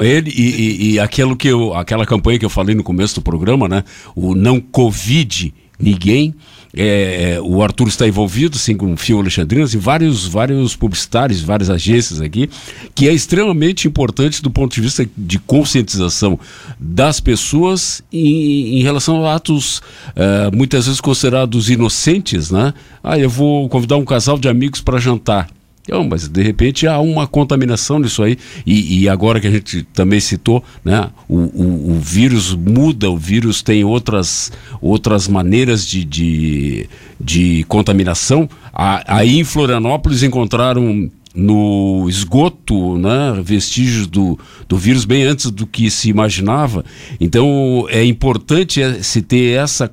Ele 0.03 0.31
e, 0.31 0.43
e, 0.43 0.93
e, 0.93 1.01
aquilo 1.01 1.37
que 1.37 1.49
eu, 1.49 1.75
aquela 1.75 2.07
campanha 2.07 2.39
que 2.39 2.45
eu 2.45 2.51
falei 2.51 2.75
no 2.75 2.83
começo 2.83 3.15
do 3.17 3.23
programa, 3.23 3.69
né? 3.69 3.85
O 4.15 4.35
não 4.35 4.61
Covid 4.61 5.53
ninguém 5.79 6.35
é, 6.77 7.35
é, 7.35 7.41
o 7.41 7.63
Arthur 7.63 7.89
está 7.89 8.07
envolvido, 8.07 8.59
sim, 8.59 8.77
com 8.77 8.93
o 8.93 8.97
Fio 8.97 9.21
Alexandrinas 9.21 9.73
e 9.75 9.79
vários, 9.79 10.27
vários 10.27 10.75
publicitários, 10.75 11.41
várias 11.41 11.71
agências 11.71 12.21
aqui, 12.21 12.51
que 12.95 13.09
é 13.09 13.13
extremamente 13.13 13.87
importante 13.87 14.43
do 14.43 14.51
ponto 14.51 14.75
de 14.75 14.81
vista 14.81 15.09
de 15.17 15.39
conscientização 15.39 16.39
das 16.79 17.21
pessoas 17.21 18.03
em, 18.13 18.81
em 18.81 18.83
relação 18.83 19.25
a 19.25 19.35
atos 19.35 19.79
uh, 19.79 20.55
muitas 20.55 20.87
vezes 20.87 21.01
considerados 21.01 21.71
inocentes, 21.71 22.51
né? 22.51 22.75
Ah, 23.03 23.19
eu 23.19 23.31
vou 23.31 23.69
convidar 23.69 23.97
um 23.97 24.05
casal 24.05 24.39
de 24.39 24.49
amigos 24.49 24.81
para 24.81 24.99
jantar. 24.99 25.49
Então, 25.87 26.03
mas 26.03 26.27
de 26.27 26.43
repente 26.43 26.87
há 26.87 26.99
uma 26.99 27.27
contaminação 27.27 27.99
nisso 27.99 28.23
aí, 28.23 28.39
e, 28.65 29.03
e 29.03 29.09
agora 29.09 29.39
que 29.39 29.47
a 29.47 29.51
gente 29.51 29.83
também 29.93 30.19
citou, 30.19 30.65
né, 30.83 31.11
o, 31.29 31.37
o, 31.37 31.91
o, 31.93 32.01
vírus 32.01 32.55
muda, 32.55 33.11
o 33.11 33.19
vírus 33.19 33.63
tem 33.63 33.85
outras, 33.85 34.51
outras 34.81 35.29
maneiras 35.29 35.87
de, 35.87 36.03
de, 36.03 36.89
de 37.21 37.65
contaminação. 37.69 38.49
Aí 38.73 39.39
em 39.39 39.45
Florianópolis 39.45 40.23
encontraram 40.23 41.11
no 41.35 42.07
esgoto, 42.09 42.97
né, 42.97 43.41
vestígios 43.43 44.07
do, 44.07 44.39
do 44.69 44.77
vírus 44.77 45.05
bem 45.05 45.25
antes 45.25 45.51
do 45.51 45.67
que 45.67 45.91
se 45.91 46.09
imaginava. 46.09 46.85
Então 47.21 47.87
é 47.89 48.05
importante 48.05 48.81
é, 48.81 49.03
se 49.03 49.21
ter 49.21 49.59
essa, 49.59 49.91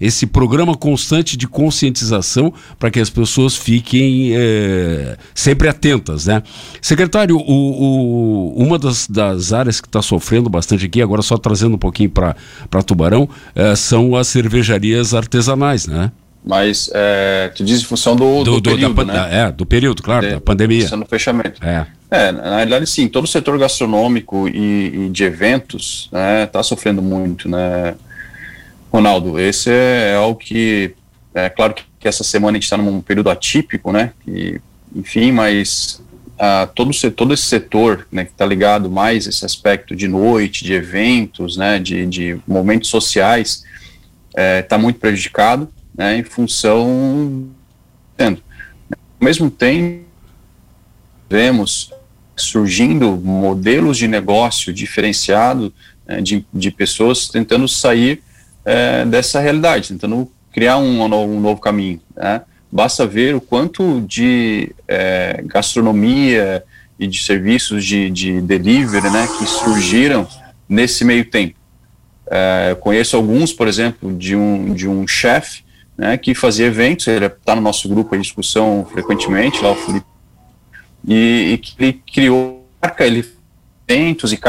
esse 0.00 0.26
programa 0.26 0.76
constante 0.76 1.36
de 1.36 1.48
conscientização 1.48 2.52
para 2.78 2.90
que 2.90 3.00
as 3.00 3.10
pessoas 3.10 3.56
fiquem 3.56 4.30
é, 4.34 5.16
sempre 5.34 5.68
atentas. 5.68 6.26
Né? 6.26 6.42
Secretário, 6.80 7.36
o, 7.36 7.40
o, 7.40 8.62
uma 8.62 8.78
das, 8.78 9.08
das 9.08 9.52
áreas 9.52 9.80
que 9.80 9.88
está 9.88 10.00
sofrendo 10.00 10.48
bastante 10.48 10.86
aqui, 10.86 11.02
agora 11.02 11.22
só 11.22 11.36
trazendo 11.36 11.74
um 11.74 11.78
pouquinho 11.78 12.10
para 12.10 12.82
Tubarão, 12.86 13.28
é, 13.54 13.74
são 13.74 14.14
as 14.14 14.28
cervejarias 14.28 15.12
artesanais, 15.12 15.86
né? 15.86 16.12
Mas 16.44 16.90
é, 16.92 17.50
tu 17.54 17.64
diz 17.64 17.80
em 17.80 17.84
função 17.84 18.14
do, 18.14 18.44
do, 18.44 18.60
do 18.60 18.70
período, 18.70 19.04
da, 19.06 19.26
né? 19.26 19.40
É, 19.46 19.50
do 19.50 19.64
período, 19.64 20.02
claro, 20.02 20.26
de, 20.26 20.34
da 20.34 20.40
pandemia. 20.40 20.94
No 20.94 21.06
fechamento. 21.06 21.64
É. 21.64 21.86
é, 22.10 22.32
na 22.32 22.56
realidade 22.56 22.86
sim, 22.86 23.08
todo 23.08 23.24
o 23.24 23.26
setor 23.28 23.58
gastronômico 23.58 24.46
e, 24.46 25.06
e 25.06 25.08
de 25.08 25.24
eventos 25.24 26.04
está 26.04 26.18
né, 26.18 26.46
tá 26.46 26.62
sofrendo 26.62 27.00
muito, 27.00 27.48
né? 27.48 27.94
Ronaldo, 28.92 29.40
esse 29.40 29.70
é, 29.70 30.10
é 30.12 30.16
algo 30.16 30.38
que, 30.38 30.94
é 31.34 31.48
claro 31.48 31.74
que, 31.74 31.82
essa 32.06 32.22
semana 32.22 32.52
a 32.52 32.56
gente 32.56 32.64
está 32.64 32.76
num 32.76 33.00
período 33.00 33.30
atípico, 33.30 33.90
né? 33.90 34.12
E, 34.28 34.60
enfim, 34.94 35.32
mas 35.32 36.02
ah, 36.38 36.68
todo, 36.74 36.90
todo 37.12 37.32
esse 37.32 37.44
setor 37.44 38.06
né, 38.12 38.26
que 38.26 38.32
está 38.32 38.44
ligado 38.44 38.90
mais 38.90 39.26
a 39.26 39.30
esse 39.30 39.42
aspecto 39.42 39.96
de 39.96 40.06
noite, 40.06 40.62
de 40.62 40.74
eventos, 40.74 41.56
né, 41.56 41.78
de, 41.78 42.04
de 42.04 42.38
momentos 42.46 42.90
sociais, 42.90 43.64
está 44.60 44.76
é, 44.76 44.78
muito 44.78 45.00
prejudicado 45.00 45.66
né, 45.94 46.18
em 46.18 46.24
função. 46.24 47.48
Ao 48.18 48.36
mesmo 49.20 49.50
tempo, 49.50 50.04
vemos 51.28 51.92
surgindo 52.36 53.16
modelos 53.16 53.96
de 53.96 54.08
negócio 54.08 54.72
diferenciado 54.72 55.72
né, 56.06 56.20
de, 56.20 56.44
de 56.52 56.70
pessoas 56.70 57.28
tentando 57.28 57.66
sair 57.68 58.22
é, 58.64 59.04
dessa 59.04 59.40
realidade, 59.40 59.88
tentando 59.88 60.30
criar 60.52 60.78
um, 60.78 61.02
um 61.02 61.40
novo 61.40 61.60
caminho. 61.60 62.00
Né? 62.14 62.42
Basta 62.70 63.06
ver 63.06 63.34
o 63.34 63.40
quanto 63.40 64.00
de 64.02 64.74
é, 64.86 65.42
gastronomia 65.46 66.64
e 66.98 67.06
de 67.06 67.22
serviços 67.22 67.84
de, 67.84 68.10
de 68.10 68.40
delivery 68.40 69.10
né, 69.10 69.28
que 69.38 69.46
surgiram 69.46 70.26
nesse 70.68 71.04
meio 71.04 71.24
tempo. 71.24 71.54
É, 72.26 72.76
conheço 72.80 73.16
alguns, 73.16 73.52
por 73.52 73.68
exemplo, 73.68 74.16
de 74.16 74.34
um, 74.34 74.72
de 74.72 74.88
um 74.88 75.06
chefe 75.06 75.63
né, 75.96 76.16
que 76.16 76.34
fazia 76.34 76.66
eventos, 76.66 77.06
ele 77.06 77.26
está 77.26 77.54
no 77.54 77.60
nosso 77.60 77.88
grupo 77.88 78.16
de 78.16 78.22
discussão 78.22 78.86
frequentemente, 78.90 79.62
lá 79.62 79.70
o 79.70 79.76
Felipe, 79.76 80.06
e, 81.06 81.52
e 81.52 81.58
que 81.58 81.74
ele 81.78 82.02
criou 82.12 82.68
marca, 82.82 83.06
ele 83.06 83.24
eventos 83.86 84.32
e 84.32 84.40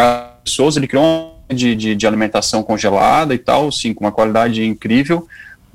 pessoas, 0.43 0.77
ele 0.77 0.87
criou 0.87 1.35
um 1.49 1.55
de, 1.55 1.75
de, 1.75 1.95
de, 1.95 2.07
alimentação 2.07 2.63
congelada 2.63 3.33
e 3.33 3.37
tal, 3.37 3.71
sim, 3.71 3.93
com 3.93 4.05
uma 4.05 4.11
qualidade 4.11 4.63
incrível, 4.63 5.27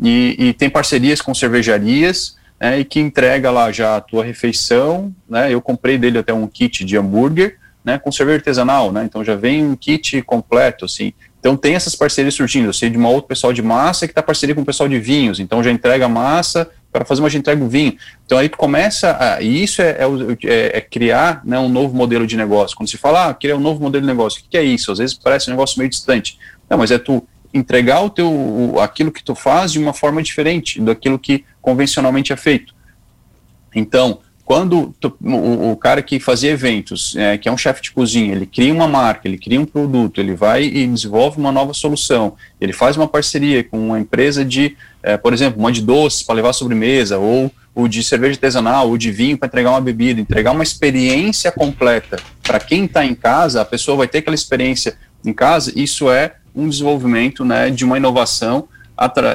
e, 0.03 0.35
e 0.39 0.53
tem 0.53 0.69
parcerias 0.69 1.21
com 1.21 1.35
cervejarias, 1.35 2.37
né, 2.59 2.81
e 2.81 2.85
que 2.85 2.99
entrega 2.99 3.51
lá 3.51 3.71
já 3.71 3.97
a 3.97 4.01
tua 4.01 4.25
refeição, 4.25 5.15
né, 5.29 5.53
eu 5.53 5.61
comprei 5.61 5.97
dele 5.99 6.19
até 6.19 6.33
um 6.33 6.47
kit 6.47 6.85
de 6.85 6.97
hambúrguer, 6.97 7.59
né, 7.85 7.99
com 7.99 8.11
cerveja 8.11 8.39
artesanal, 8.39 8.91
né, 8.91 9.05
então 9.05 9.25
já 9.25 9.37
vem 9.37 9.65
um 9.65 9.77
kit 9.77 10.21
completo, 10.23 10.85
assim, 10.85 11.13
então 11.41 11.57
tem 11.57 11.75
essas 11.75 11.97
parcerias 11.97 12.35
surgindo. 12.35 12.67
Eu 12.67 12.73
sei 12.73 12.91
de 12.91 12.99
uma 12.99 13.09
outra 13.09 13.29
pessoal 13.29 13.53
de 13.53 13.63
massa 13.63 14.07
que 14.07 14.13
está 14.13 14.23
parceria 14.23 14.55
com 14.55 14.61
o 14.61 14.65
pessoal 14.65 14.89
de 14.89 15.01
vinhos, 15.01 15.41
então 15.41 15.63
já 15.65 15.71
entrega 15.71 16.09
massa 16.09 16.71
para 16.93 17.05
fazer 17.05 17.23
uma 17.23 17.29
entrega 17.29 17.65
o 17.65 17.69
vinho. 17.69 17.97
Então 18.27 18.37
aí 18.37 18.49
começa 18.49 19.17
a, 19.19 19.41
e 19.41 19.63
isso 19.63 19.81
é, 19.81 19.91
é, 19.91 20.05
é, 20.45 20.79
é 20.79 20.81
criar 20.81 21.41
né, 21.45 21.59
um 21.59 21.69
novo 21.69 21.97
modelo 21.97 22.27
de 22.27 22.37
negócio. 22.37 22.77
Quando 22.77 22.91
se 22.91 22.99
fala, 22.99 23.29
ah, 23.29 23.35
criar 23.35 23.57
um 23.57 23.61
novo 23.61 23.81
modelo 23.81 24.03
de 24.03 24.07
negócio, 24.07 24.41
o 24.41 24.43
que, 24.43 24.51
que 24.51 24.59
é 24.59 24.63
isso? 24.63 24.93
Às 24.93 24.99
vezes 24.99 25.15
parece 25.15 25.49
um 25.49 25.53
negócio 25.53 25.79
meio 25.79 25.89
distante. 25.89 26.39
Não, 26.69 26.77
mas 26.77 26.91
é 26.91 26.99
tu 26.99 27.27
entregar 27.55 28.03
o 28.03 28.11
teu, 28.11 28.31
o, 28.31 28.81
aquilo 28.81 29.11
que 29.11 29.25
tu 29.25 29.35
faz 29.35 29.73
de 29.73 29.79
uma 29.79 29.95
forma 29.95 30.23
diferente 30.23 30.81
daquilo 30.81 31.19
que 31.19 31.45
convencionalmente 31.63 32.33
é 32.33 32.37
feito. 32.37 32.75
Então, 33.75 34.19
quando 34.51 34.93
o, 35.23 35.77
cara 35.77 36.03
que 36.03 36.19
fazia 36.19 36.51
eventos, 36.51 37.15
é, 37.15 37.39
que 37.39 37.49
é 37.49 37.53
um 37.53 37.57
chefe 37.57 37.81
de 37.83 37.93
cozinha, 37.93 38.33
ele 38.33 38.47
cria 38.47 38.75
uma 38.75 38.89
marca, 38.89 39.29
ele 39.29 39.39
cria 39.39 39.61
um 39.61 39.65
produto, 39.65 40.21
ele 40.21 40.35
vai 40.35 40.65
e 40.65 40.89
desenvolve 40.89 41.39
uma 41.39 41.53
nova 41.53 41.73
solução, 41.73 42.35
ele 42.61 42.73
faz 42.73 42.97
uma 42.97 43.07
parceria 43.07 43.63
com 43.63 43.79
uma 43.79 44.01
empresa 44.01 44.45
de, 44.45 44.77
é, 45.05 45.17
por 45.17 45.33
exemplo, 45.33 45.61
uma 45.61 45.71
de 45.71 45.81
doces 45.81 46.25
para 46.25 46.35
levar 46.35 46.53
sobremesa, 46.53 47.17
ou 47.17 47.49
o 47.73 47.87
de 47.87 48.03
cerveja 48.03 48.33
artesanal, 48.33 48.89
ou 48.89 48.99
de 48.99 49.13
vinho 49.13 49.39
para 49.39 49.47
entregar 49.47 49.71
uma 49.71 49.81
bebida, 49.81 50.21
entregar 50.21 50.51
uma 50.51 50.65
experiência 50.65 51.53
completa 51.53 52.17
para 52.43 52.59
quem 52.59 52.87
está 52.87 53.07
em 53.07 53.15
casa, 53.15 53.61
a 53.61 53.65
pessoa 53.65 53.99
vai 53.99 54.09
ter 54.09 54.19
aquela 54.19 54.35
experiência 54.35 54.99
em 55.25 55.33
casa, 55.33 55.73
isso 55.77 56.11
é 56.11 56.35
um 56.53 56.69
desenvolvimento 56.69 57.45
né, 57.45 57.71
de 57.71 57.85
uma 57.85 57.99
inovação 57.99 58.67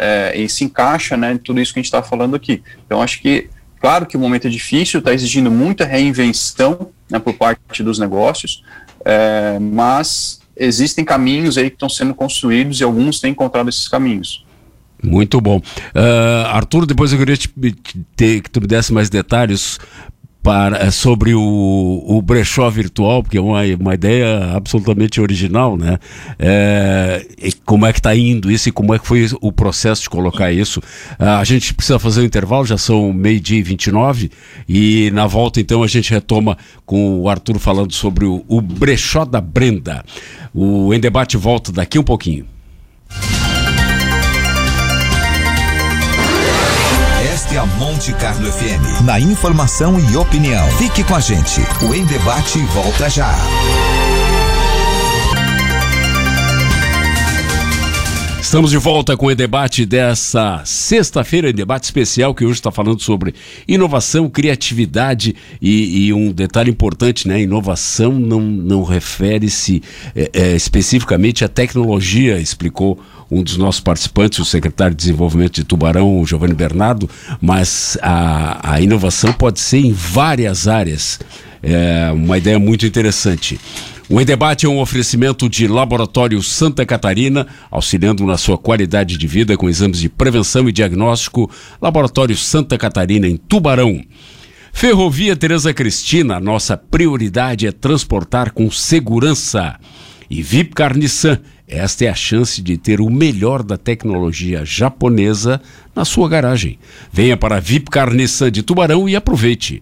é, 0.02 0.34
e 0.36 0.50
se 0.50 0.66
encaixa 0.66 1.16
né, 1.16 1.32
em 1.32 1.38
tudo 1.38 1.62
isso 1.62 1.74
que 1.74 1.80
a 1.80 1.82
gente 1.82 1.88
está 1.88 2.04
falando 2.04 2.36
aqui. 2.36 2.62
Então, 2.86 3.02
acho 3.02 3.22
que, 3.22 3.50
claro 3.86 4.08
que 4.08 4.18
o 4.18 4.20
momento 4.20 4.48
é 4.48 4.50
difícil, 4.50 4.98
está 4.98 5.14
exigindo 5.14 5.52
muita 5.52 5.86
reinvenção 5.86 6.90
né, 7.08 7.20
por 7.20 7.36
parte 7.36 7.84
dos 7.84 8.00
negócios, 8.00 8.64
é, 9.06 9.60
mas 9.60 10.42
existem 10.58 11.06
caminhos 11.06 11.56
aí 11.56 11.70
que 11.70 11.76
estão 11.76 11.88
sendo 11.88 12.16
construídos 12.16 12.82
e 12.82 12.84
alguns 12.84 13.20
têm 13.20 13.30
encontrado 13.30 13.70
esses 13.70 13.88
caminhos. 13.88 14.44
Muito 15.04 15.40
bom. 15.40 15.58
Uh, 15.58 16.48
Arthur, 16.48 16.88
depois 16.88 17.12
eu 17.12 17.20
queria 17.20 17.38
te, 17.38 17.48
te, 18.16 18.42
que 18.42 18.50
tu 18.50 18.60
me 18.60 18.66
desse 18.66 18.92
mais 18.92 19.08
detalhes 19.08 19.78
para, 20.46 20.78
eh, 20.78 20.92
sobre 20.92 21.34
o, 21.34 22.04
o 22.06 22.22
brechó 22.22 22.70
virtual, 22.70 23.24
porque 23.24 23.36
é 23.36 23.42
uma, 23.42 23.62
uma 23.80 23.96
ideia 23.96 24.52
absolutamente 24.54 25.20
original, 25.20 25.76
né? 25.76 25.98
É, 26.38 27.26
como 27.66 27.84
é 27.88 27.92
que 27.92 27.98
está 27.98 28.16
indo 28.16 28.52
isso 28.52 28.70
e 28.70 28.72
como 28.72 28.94
é 28.94 29.00
que 29.00 29.08
foi 29.08 29.28
o 29.42 29.52
processo 29.52 30.04
de 30.04 30.10
colocar 30.12 30.52
isso. 30.52 30.80
Ah, 31.18 31.40
a 31.40 31.44
gente 31.44 31.74
precisa 31.74 31.98
fazer 31.98 32.22
um 32.22 32.26
intervalo, 32.26 32.64
já 32.64 32.78
são 32.78 33.12
meio-dia 33.12 33.58
e 33.58 33.64
29, 33.64 34.30
e 34.70 35.10
na 35.16 35.26
volta 35.26 35.60
então 35.60 35.82
a 35.82 35.88
gente 35.88 36.12
retoma 36.12 36.56
com 36.86 37.22
o 37.22 37.28
Arthur 37.28 37.58
falando 37.58 37.92
sobre 37.92 38.26
o, 38.26 38.46
o 38.48 38.62
brechó 38.62 39.26
da 39.26 39.42
Brenda. 39.42 40.06
O 40.54 40.94
Em 40.94 41.00
Debate 41.00 41.38
volta 41.38 41.72
daqui 41.72 41.98
um 41.98 42.04
pouquinho. 42.04 42.55
Monte 47.66 48.14
Carlo 48.14 48.52
FM. 48.52 49.02
Na 49.04 49.20
informação 49.20 50.00
e 50.00 50.16
opinião. 50.18 50.68
Fique 50.78 51.04
com 51.04 51.16
a 51.16 51.20
gente. 51.20 51.62
O 51.84 51.94
Em 51.94 52.06
Debate 52.06 52.60
volta 52.60 53.10
já. 53.10 53.34
Estamos 58.46 58.70
de 58.70 58.78
volta 58.78 59.18
com 59.18 59.26
o 59.26 59.36
debate 59.36 59.86
dessa 59.88 60.62
sexta-feira, 60.64 61.52
debate 61.52 61.86
especial 61.86 62.34
que 62.34 62.46
hoje 62.46 62.54
está 62.54 62.72
falando 62.72 63.02
sobre 63.02 63.34
inovação, 63.68 64.30
criatividade 64.30 65.36
e, 65.60 66.06
e, 66.06 66.14
um 66.14 66.32
detalhe 66.32 66.70
importante, 66.70 67.28
né? 67.28 67.42
Inovação 67.42 68.14
não, 68.14 68.40
não 68.40 68.84
refere-se 68.84 69.82
é, 70.16 70.30
é, 70.32 70.56
especificamente 70.56 71.44
à 71.44 71.50
tecnologia, 71.50 72.40
explicou 72.40 73.00
um 73.30 73.42
dos 73.42 73.58
nossos 73.58 73.82
participantes, 73.82 74.40
o 74.40 74.46
secretário 74.46 74.96
de 74.96 75.02
Desenvolvimento 75.04 75.56
de 75.56 75.64
Tubarão, 75.64 76.26
Giovanni 76.26 76.54
Bernardo, 76.54 77.10
mas 77.42 77.98
a, 78.02 78.74
a 78.74 78.82
inovação 78.82 79.34
pode 79.34 79.60
ser 79.60 79.80
em 79.80 79.92
várias 79.92 80.68
áreas. 80.68 81.20
É 81.62 82.12
uma 82.12 82.38
ideia 82.38 82.60
muito 82.60 82.86
interessante. 82.86 83.60
O 84.08 84.22
Em 84.22 84.26
Debate 84.26 84.68
é 84.68 84.70
um 84.70 84.80
oferecimento 84.80 85.50
de 85.50 85.68
Laboratório 85.68 86.42
Santa 86.44 86.86
Catarina, 86.86 87.48
auxiliando 87.72 88.24
na 88.24 88.38
sua 88.38 88.56
qualidade 88.56 89.18
de 89.18 89.26
vida 89.26 89.58
com 89.58 89.68
exames 89.68 90.00
de 90.00 90.08
prevenção 90.08 90.70
e 90.70 90.72
diagnóstico. 90.72 91.50
Laboratório 91.82 92.38
Santa 92.38 92.78
Catarina, 92.78 93.28
em 93.28 93.36
Tubarão. 93.36 94.00
Ferrovia 94.72 95.36
Tereza 95.36 95.74
Cristina, 95.74 96.40
nossa 96.40 96.78
prioridade 96.78 97.66
é 97.66 97.72
transportar 97.72 98.52
com 98.52 98.70
segurança. 98.70 99.80
E 100.30 100.44
VIP 100.44 100.76
Carniçan, 100.76 101.40
esta 101.68 102.06
é 102.06 102.10
a 102.10 102.14
chance 102.14 102.62
de 102.62 102.78
ter 102.78 103.02
o 103.02 103.10
melhor 103.10 103.64
da 103.64 103.76
tecnologia 103.76 104.64
japonesa 104.64 105.60
na 105.96 106.06
sua 106.06 106.30
garagem. 106.30 106.78
Venha 107.12 107.36
para 107.36 107.58
a 107.58 107.60
VIP 107.60 107.90
Carniçan 107.90 108.52
de 108.52 108.62
Tubarão 108.62 109.10
e 109.10 109.16
aproveite. 109.16 109.82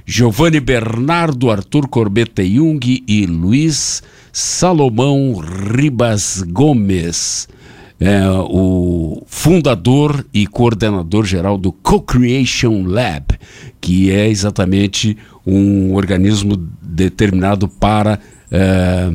Giovanni 0.05 0.61
Bernardo, 0.61 1.51
Arthur 1.51 1.85
Corbetta 1.89 2.41
Jung 2.41 3.03
e 3.05 3.25
Luiz 3.25 4.01
Salomão 4.31 5.35
Ribas 5.35 6.45
Gomes, 6.47 7.49
é, 7.99 8.21
o 8.29 9.21
fundador 9.27 10.25
e 10.33 10.47
coordenador 10.47 11.25
geral 11.25 11.57
do 11.57 11.73
Co-Creation 11.73 12.83
Lab, 12.87 13.37
que 13.81 14.09
é 14.09 14.29
exatamente 14.29 15.17
um 15.45 15.93
organismo 15.93 16.55
determinado 16.81 17.67
para 17.67 18.17
é, 18.49 19.11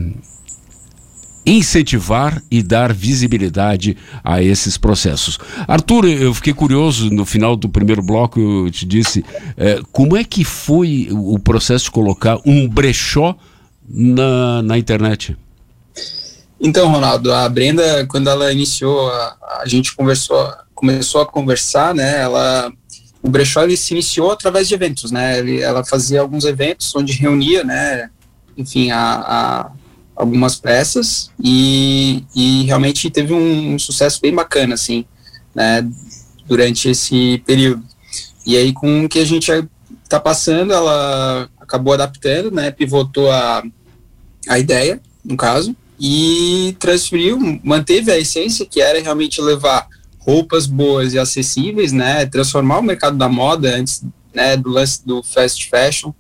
incentivar 1.47 2.43
e 2.51 2.63
dar 2.63 2.93
visibilidade 2.93 3.97
a 4.23 4.43
esses 4.43 4.77
processos. 4.77 5.39
Arthur, 5.69 6.07
eu 6.07 6.33
fiquei 6.33 6.55
curioso 6.55 7.11
no 7.11 7.25
final 7.25 7.57
do 7.57 7.69
primeiro 7.69 8.03
bloco, 8.03 8.41
eu 8.41 8.71
te 8.71 8.87
disse, 8.87 9.25
é, 9.57 9.81
como 9.93 10.17
é 10.17 10.25
que 10.25 10.45
foi 10.45 11.09
o 11.11 11.39
processo 11.39 11.87
de 11.87 11.91
colocar 11.91 12.39
um 12.47 12.69
brechó 12.69 13.37
na, 13.89 14.63
na 14.63 14.79
internet? 14.79 15.37
Então, 16.61 16.91
Ronaldo, 16.91 17.33
a 17.33 17.49
Brenda, 17.49 18.07
quando 18.07 18.31
ela 18.31 18.51
iniciou, 18.51 19.11
a, 19.11 19.37
a 19.61 19.67
gente 19.67 19.95
conversou, 19.95 20.51
começou 20.75 21.21
a 21.21 21.27
conversar, 21.27 21.95
né? 21.95 22.23
Ela, 22.23 22.73
o 23.23 23.29
brechó 23.29 23.63
ele 23.63 23.77
se 23.77 23.93
iniciou 23.93 24.31
através 24.31 24.69
de 24.69 24.75
eventos, 24.75 25.11
né? 25.11 25.39
Ele, 25.39 25.61
ela 25.61 25.85
fazia 25.85 26.21
alguns 26.21 26.45
eventos 26.45 26.95
onde 26.97 27.13
reunia, 27.13 27.65
né? 27.65 28.09
Enfim, 28.57 28.91
a, 28.91 29.01
a 29.01 29.71
algumas 30.17 30.57
peças 30.57 31.31
e, 31.43 32.25
e 32.35 32.65
realmente 32.65 33.11
teve 33.11 33.33
um, 33.33 33.79
sucesso 33.79 34.21
bem 34.21 34.35
bacana, 34.35 34.75
assim, 34.75 35.05
né, 35.55 35.87
durante 36.47 36.89
esse 36.89 37.43
período. 37.47 37.83
E 38.47 38.57
aí, 38.57 38.73
com 38.73 39.05
o 39.05 39.09
que 39.09 39.19
a 39.19 39.25
gente 39.25 39.51
está 40.03 40.21
passando, 40.21 40.73
ela 40.73 41.49
acabou 41.61 41.95
adaptando, 41.95 42.51
né, 42.51 42.71
pivotou 42.71 43.31
a, 43.31 43.63
a 44.49 44.59
ideia, 44.59 45.01
no 45.25 45.37
caso, 45.37 45.75
e 45.99 46.77
transferiu, 46.79 47.39
manteve 47.63 48.13
a 48.13 48.19
essência, 48.19 48.67
que 48.67 48.81
era 48.81 49.01
realmente 49.01 49.41
levar 49.41 49.89
roupas 50.19 50.67
boas 50.67 51.15
e 51.15 51.19
acessíveis, 51.19 51.93
né, 51.93 52.27
transformar 52.27 52.79
o 52.79 52.83
mercado 52.83 53.17
da 53.17 53.29
moda 53.29 53.75
antes, 53.75 54.05
né, 54.33 54.57
do 54.57 54.69
lance 54.69 55.05
do 55.05 55.23
fast 55.23 55.69
fashion, 55.69 56.13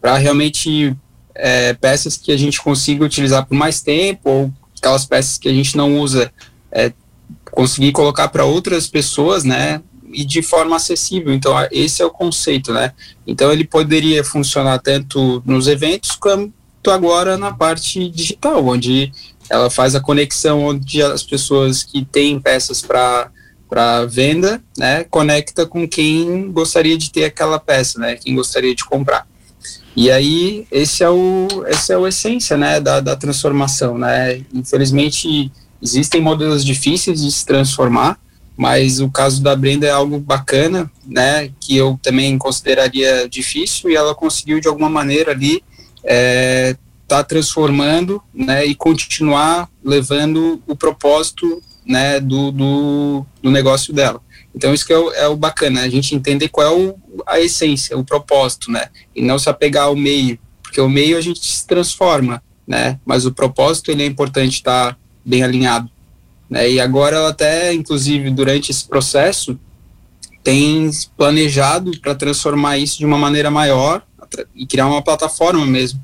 para 0.00 0.16
realmente 0.16 0.96
é, 1.40 1.74
peças 1.74 2.16
que 2.16 2.30
a 2.30 2.36
gente 2.36 2.60
consiga 2.60 3.04
utilizar 3.04 3.46
por 3.46 3.54
mais 3.54 3.80
tempo, 3.80 4.28
ou 4.28 4.52
aquelas 4.78 5.04
peças 5.04 5.38
que 5.38 5.48
a 5.48 5.52
gente 5.52 5.76
não 5.76 5.98
usa, 5.98 6.32
é, 6.70 6.92
conseguir 7.50 7.92
colocar 7.92 8.28
para 8.28 8.44
outras 8.44 8.86
pessoas, 8.86 9.42
né? 9.42 9.82
E 10.12 10.24
de 10.24 10.42
forma 10.42 10.76
acessível. 10.76 11.32
Então, 11.32 11.54
esse 11.70 12.02
é 12.02 12.04
o 12.04 12.10
conceito, 12.10 12.72
né? 12.72 12.92
Então, 13.26 13.52
ele 13.52 13.64
poderia 13.64 14.22
funcionar 14.22 14.78
tanto 14.80 15.42
nos 15.46 15.66
eventos 15.66 16.12
quanto 16.12 16.52
agora 16.88 17.36
na 17.36 17.52
parte 17.52 18.08
digital, 18.10 18.66
onde 18.66 19.12
ela 19.48 19.70
faz 19.70 19.94
a 19.94 20.00
conexão 20.00 20.64
onde 20.64 21.02
as 21.02 21.22
pessoas 21.22 21.82
que 21.82 22.04
têm 22.04 22.38
peças 22.40 22.82
para 22.82 23.30
para 23.68 24.04
venda, 24.04 24.60
né, 24.76 25.04
conecta 25.04 25.64
com 25.64 25.88
quem 25.88 26.50
gostaria 26.50 26.98
de 26.98 27.12
ter 27.12 27.26
aquela 27.26 27.56
peça, 27.56 28.00
né, 28.00 28.16
quem 28.16 28.34
gostaria 28.34 28.74
de 28.74 28.84
comprar. 28.84 29.24
E 29.96 30.10
aí, 30.10 30.66
esse 30.70 31.02
é 31.02 31.10
o, 31.10 31.48
essa 31.66 31.92
é 31.92 31.96
a 31.96 32.08
essência, 32.08 32.56
né, 32.56 32.80
da, 32.80 33.00
da 33.00 33.16
transformação, 33.16 33.98
né, 33.98 34.42
infelizmente 34.54 35.50
existem 35.82 36.20
modelos 36.20 36.64
difíceis 36.64 37.22
de 37.22 37.30
se 37.30 37.44
transformar, 37.44 38.18
mas 38.56 39.00
o 39.00 39.10
caso 39.10 39.42
da 39.42 39.56
Brenda 39.56 39.86
é 39.86 39.90
algo 39.90 40.18
bacana, 40.18 40.90
né, 41.06 41.50
que 41.60 41.76
eu 41.76 41.98
também 42.02 42.36
consideraria 42.38 43.28
difícil 43.28 43.90
e 43.90 43.96
ela 43.96 44.14
conseguiu 44.14 44.60
de 44.60 44.68
alguma 44.68 44.88
maneira 44.88 45.32
ali 45.32 45.62
é, 46.04 46.76
tá 47.08 47.24
transformando, 47.24 48.22
né, 48.32 48.64
e 48.64 48.74
continuar 48.74 49.68
levando 49.84 50.62
o 50.66 50.76
propósito, 50.76 51.60
né, 51.84 52.20
do, 52.20 52.52
do, 52.52 53.26
do 53.42 53.50
negócio 53.50 53.92
dela. 53.92 54.20
Então 54.54 54.74
isso 54.74 54.86
que 54.86 54.92
é 54.92 54.98
o, 54.98 55.12
é 55.12 55.28
o 55.28 55.36
bacana, 55.36 55.82
a 55.82 55.88
gente 55.88 56.14
entender 56.14 56.48
qual 56.48 56.66
é 56.66 56.70
o, 56.70 56.98
a 57.26 57.40
essência, 57.40 57.96
o 57.96 58.04
propósito, 58.04 58.70
né? 58.70 58.88
E 59.14 59.22
não 59.22 59.38
se 59.38 59.48
apegar 59.48 59.84
ao 59.84 59.96
meio, 59.96 60.38
porque 60.62 60.80
o 60.80 60.88
meio 60.88 61.16
a 61.16 61.20
gente 61.20 61.44
se 61.44 61.66
transforma, 61.66 62.42
né? 62.66 62.98
Mas 63.04 63.24
o 63.24 63.32
propósito 63.32 63.90
ele 63.90 64.02
é 64.02 64.06
importante 64.06 64.54
estar 64.54 64.98
bem 65.24 65.42
alinhado, 65.42 65.90
né? 66.48 66.70
E 66.70 66.80
agora 66.80 67.16
ela 67.16 67.30
até, 67.30 67.72
inclusive, 67.72 68.30
durante 68.30 68.70
esse 68.70 68.86
processo, 68.86 69.58
tem 70.42 70.90
planejado 71.16 71.98
para 72.00 72.14
transformar 72.14 72.78
isso 72.78 72.98
de 72.98 73.06
uma 73.06 73.18
maneira 73.18 73.50
maior 73.50 74.02
e 74.54 74.66
criar 74.66 74.86
uma 74.86 75.02
plataforma 75.02 75.66
mesmo 75.66 76.02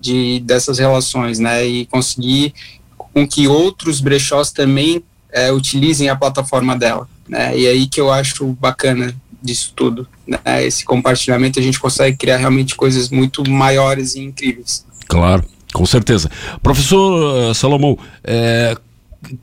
de 0.00 0.40
dessas 0.40 0.78
relações, 0.78 1.38
né? 1.38 1.66
E 1.66 1.86
conseguir 1.86 2.54
com 2.96 3.26
que 3.26 3.48
outros 3.48 4.00
brechós 4.00 4.52
também 4.52 5.02
é, 5.30 5.50
utilizem 5.52 6.08
a 6.08 6.16
plataforma 6.16 6.76
dela. 6.76 7.08
Né? 7.28 7.56
E 7.58 7.66
aí 7.66 7.86
que 7.86 8.00
eu 8.00 8.10
acho 8.10 8.46
bacana 8.54 9.14
disso 9.42 9.72
tudo, 9.74 10.06
né? 10.26 10.38
Esse 10.64 10.84
compartilhamento 10.84 11.58
a 11.58 11.62
gente 11.62 11.78
consegue 11.78 12.16
criar 12.16 12.38
realmente 12.38 12.74
coisas 12.74 13.08
muito 13.10 13.48
maiores 13.48 14.14
e 14.14 14.20
incríveis. 14.20 14.84
Claro, 15.06 15.44
com 15.72 15.86
certeza. 15.86 16.30
Professor 16.62 17.50
uh, 17.50 17.54
Salomão, 17.54 17.98
é, 18.24 18.76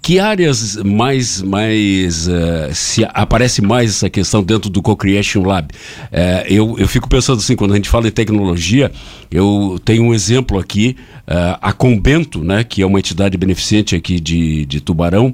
que 0.02 0.20
áreas 0.20 0.78
mais, 0.78 1.42
mais 1.42 2.28
uh, 2.28 2.74
se 2.74 3.06
aparece 3.10 3.62
mais 3.62 3.90
essa 3.92 4.10
questão 4.10 4.42
dentro 4.42 4.70
do 4.70 4.82
Co-Creation 4.82 5.44
Lab? 5.44 5.68
Uh, 5.74 6.48
eu, 6.48 6.76
eu 6.80 6.88
fico 6.88 7.10
pensando 7.10 7.40
assim, 7.40 7.56
quando 7.56 7.74
a 7.74 7.76
gente 7.76 7.90
fala 7.90 8.08
em 8.08 8.12
tecnologia, 8.12 8.92
eu 9.30 9.80
tenho 9.84 10.04
um 10.04 10.14
exemplo 10.14 10.58
aqui, 10.58 10.96
uh, 11.28 11.60
a 11.62 11.74
Combento, 11.74 12.44
né, 12.44 12.64
que 12.64 12.82
é 12.82 12.86
uma 12.86 13.00
entidade 13.00 13.38
beneficente 13.38 13.96
aqui 13.96 14.20
de, 14.20 14.66
de 14.66 14.80
Tubarão, 14.80 15.34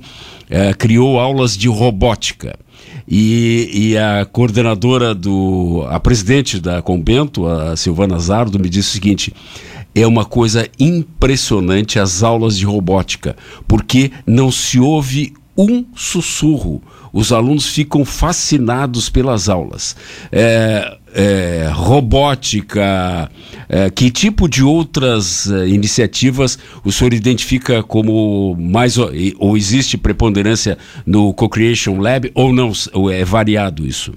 criou 0.77 1.17
aulas 1.17 1.55
de 1.55 1.69
robótica. 1.69 2.59
E, 3.07 3.69
e, 3.73 3.97
a 3.97 4.25
coordenadora 4.25 5.15
do. 5.15 5.85
a 5.89 5.99
presidente 5.99 6.59
da 6.59 6.81
Combento, 6.81 7.47
a 7.47 7.75
Silvana 7.75 8.19
Zardo, 8.19 8.59
me 8.59 8.69
disse 8.69 8.89
o 8.89 8.91
seguinte: 8.91 9.33
é 9.93 10.05
uma 10.07 10.25
coisa 10.25 10.67
impressionante 10.79 11.99
as 11.99 12.23
aulas 12.23 12.57
de 12.57 12.65
robótica, 12.65 13.35
porque 13.67 14.11
não 14.25 14.51
se 14.51 14.79
ouve 14.79 15.33
um 15.57 15.85
sussurro. 15.95 16.81
Os 17.13 17.33
alunos 17.33 17.67
ficam 17.67 18.05
fascinados 18.05 19.09
pelas 19.09 19.49
aulas. 19.49 19.95
É, 20.31 20.97
é, 21.13 21.69
robótica, 21.73 23.29
é, 23.67 23.89
que 23.89 24.09
tipo 24.09 24.47
de 24.47 24.63
outras 24.63 25.51
é, 25.51 25.67
iniciativas 25.67 26.57
o 26.85 26.91
senhor 26.91 27.13
identifica 27.13 27.83
como 27.83 28.55
mais 28.57 28.97
ou, 28.97 29.11
existe 29.57 29.97
preponderância 29.97 30.77
no 31.05 31.33
Co-Creation 31.33 31.99
Lab 31.99 32.31
ou 32.33 32.53
não? 32.53 32.71
Ou 32.93 33.11
é 33.11 33.25
variado 33.25 33.85
isso? 33.85 34.13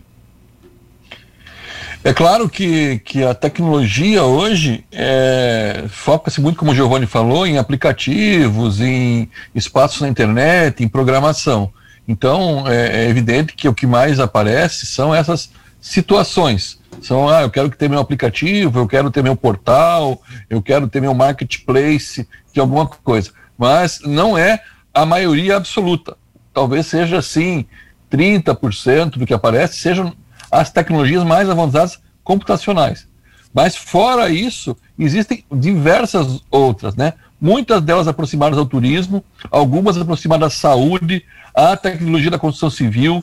É 2.07 2.12
claro 2.12 2.51
que, 2.51 2.99
que 2.99 3.25
a 3.25 3.33
tecnologia 3.33 4.25
hoje 4.25 4.85
é, 4.93 5.87
foca-se 5.88 6.38
muito, 6.38 6.59
como 6.59 6.71
o 6.71 6.75
Giovanni 6.75 7.07
falou, 7.07 7.47
em 7.47 7.57
aplicativos, 7.57 8.79
em 8.79 9.27
espaços 9.55 10.03
na 10.03 10.09
internet, 10.09 10.85
em 10.85 10.88
programação. 10.88 11.73
Então, 12.07 12.69
é, 12.69 13.07
é 13.07 13.09
evidente 13.09 13.55
que 13.55 13.67
o 13.67 13.73
que 13.73 13.87
mais 13.87 14.21
aparece 14.21 14.85
são 14.85 15.14
essas 15.14 15.51
situações. 15.81 16.79
São, 17.01 17.27
ah, 17.27 17.40
eu 17.40 17.51
quero 17.51 17.71
ter 17.71 17.88
meu 17.88 18.01
aplicativo, 18.01 18.81
eu 18.81 18.87
quero 18.87 19.11
ter 19.11 19.23
meu 19.23 19.35
portal, 19.35 20.21
eu 20.51 20.61
quero 20.61 20.87
ter 20.87 21.01
meu 21.01 21.14
marketplace 21.14 22.29
de 22.53 22.61
alguma 22.61 22.87
coisa. 22.87 23.31
Mas 23.57 24.01
não 24.05 24.37
é 24.37 24.61
a 24.93 25.07
maioria 25.07 25.57
absoluta. 25.57 26.19
Talvez 26.53 26.85
seja 26.85 27.17
assim, 27.17 27.64
30% 28.12 29.17
do 29.17 29.27
que 29.27 29.33
aparece 29.33 29.79
sejam 29.79 30.14
as 30.55 30.71
tecnologias 30.71 31.25
mais 31.25 31.51
avançadas 31.51 31.99
computacionais. 32.23 33.09
Mas 33.53 33.75
fora 33.75 34.31
isso, 34.31 34.77
existem 34.97 35.45
diversas 35.51 36.40
outras, 36.49 36.95
né? 36.95 37.14
Muitas 37.40 37.83
delas 37.83 38.07
aproximadas 38.07 38.57
ao 38.57 38.64
turismo, 38.64 39.23
algumas 39.51 39.97
aproximadas 39.99 40.55
à 40.55 40.57
saúde, 40.57 41.25
à 41.53 41.77
tecnologia 41.77 42.31
da 42.31 42.38
construção 42.38 42.71
civil, 42.71 43.23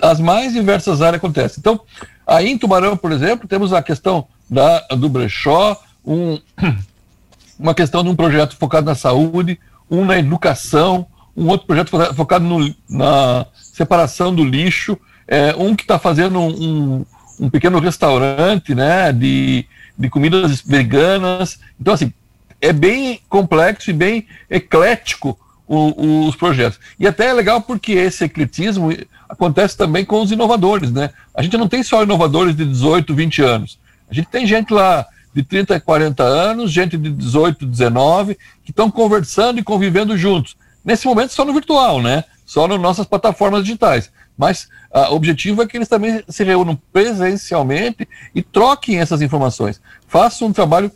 as 0.00 0.18
mais 0.18 0.54
diversas 0.54 1.02
áreas 1.02 1.16
acontecem. 1.16 1.58
Então, 1.58 1.80
aí 2.26 2.48
em 2.48 2.58
Tubarão, 2.58 2.96
por 2.96 3.12
exemplo, 3.12 3.46
temos 3.46 3.74
a 3.74 3.82
questão 3.82 4.26
da, 4.48 4.80
do 4.96 5.10
brechó, 5.10 5.78
um, 6.04 6.40
uma 7.60 7.74
questão 7.74 8.02
de 8.02 8.08
um 8.08 8.16
projeto 8.16 8.56
focado 8.56 8.86
na 8.86 8.94
saúde, 8.94 9.60
um 9.90 10.04
na 10.04 10.18
educação, 10.18 11.06
um 11.36 11.48
outro 11.48 11.66
projeto 11.66 11.90
focado 12.14 12.44
no, 12.44 12.74
na 12.88 13.46
separação 13.54 14.34
do 14.34 14.42
lixo, 14.42 14.98
é, 15.28 15.54
um 15.56 15.74
que 15.74 15.82
está 15.82 15.98
fazendo 15.98 16.38
um, 16.38 17.04
um, 17.40 17.50
pequeno 17.50 17.78
restaurante 17.78 18.74
né, 18.74 19.12
de, 19.12 19.66
de 19.98 20.08
comidas 20.08 20.60
veganas. 20.60 21.58
Então, 21.80 21.94
assim, 21.94 22.12
é 22.60 22.72
bem 22.72 23.20
complexo 23.28 23.90
e 23.90 23.92
bem 23.92 24.26
eclético 24.48 25.38
o, 25.66 26.26
os 26.26 26.36
projetos. 26.36 26.78
E 26.98 27.06
até 27.06 27.26
é 27.26 27.32
legal 27.32 27.60
porque 27.60 27.92
esse 27.92 28.24
ecletismo 28.24 28.90
acontece 29.28 29.76
também 29.76 30.04
com 30.04 30.22
os 30.22 30.30
inovadores. 30.30 30.92
Né? 30.92 31.10
A 31.34 31.42
gente 31.42 31.56
não 31.56 31.68
tem 31.68 31.82
só 31.82 32.02
inovadores 32.02 32.56
de 32.56 32.64
18, 32.64 33.14
20 33.14 33.42
anos. 33.42 33.78
A 34.08 34.14
gente 34.14 34.28
tem 34.28 34.46
gente 34.46 34.72
lá 34.72 35.04
de 35.34 35.42
30, 35.42 35.78
40 35.80 36.22
anos, 36.22 36.72
gente 36.72 36.96
de 36.96 37.10
18, 37.10 37.66
19, 37.66 38.38
que 38.64 38.70
estão 38.70 38.90
conversando 38.90 39.58
e 39.58 39.62
convivendo 39.62 40.16
juntos. 40.16 40.56
Nesse 40.84 41.06
momento, 41.06 41.32
só 41.32 41.44
no 41.44 41.52
virtual, 41.52 42.00
né? 42.00 42.24
Só 42.46 42.66
nas 42.66 42.80
nossas 42.80 43.04
plataformas 43.04 43.64
digitais. 43.64 44.10
Mas 44.38 44.68
ah, 44.92 45.10
o 45.10 45.16
objetivo 45.16 45.62
é 45.62 45.66
que 45.66 45.76
eles 45.76 45.88
também 45.88 46.22
se 46.28 46.44
reúnam 46.44 46.78
presencialmente 46.92 48.08
e 48.34 48.42
troquem 48.42 49.00
essas 49.00 49.20
informações. 49.20 49.82
Façam 50.06 50.48
um 50.48 50.52
trabalho 50.52 50.90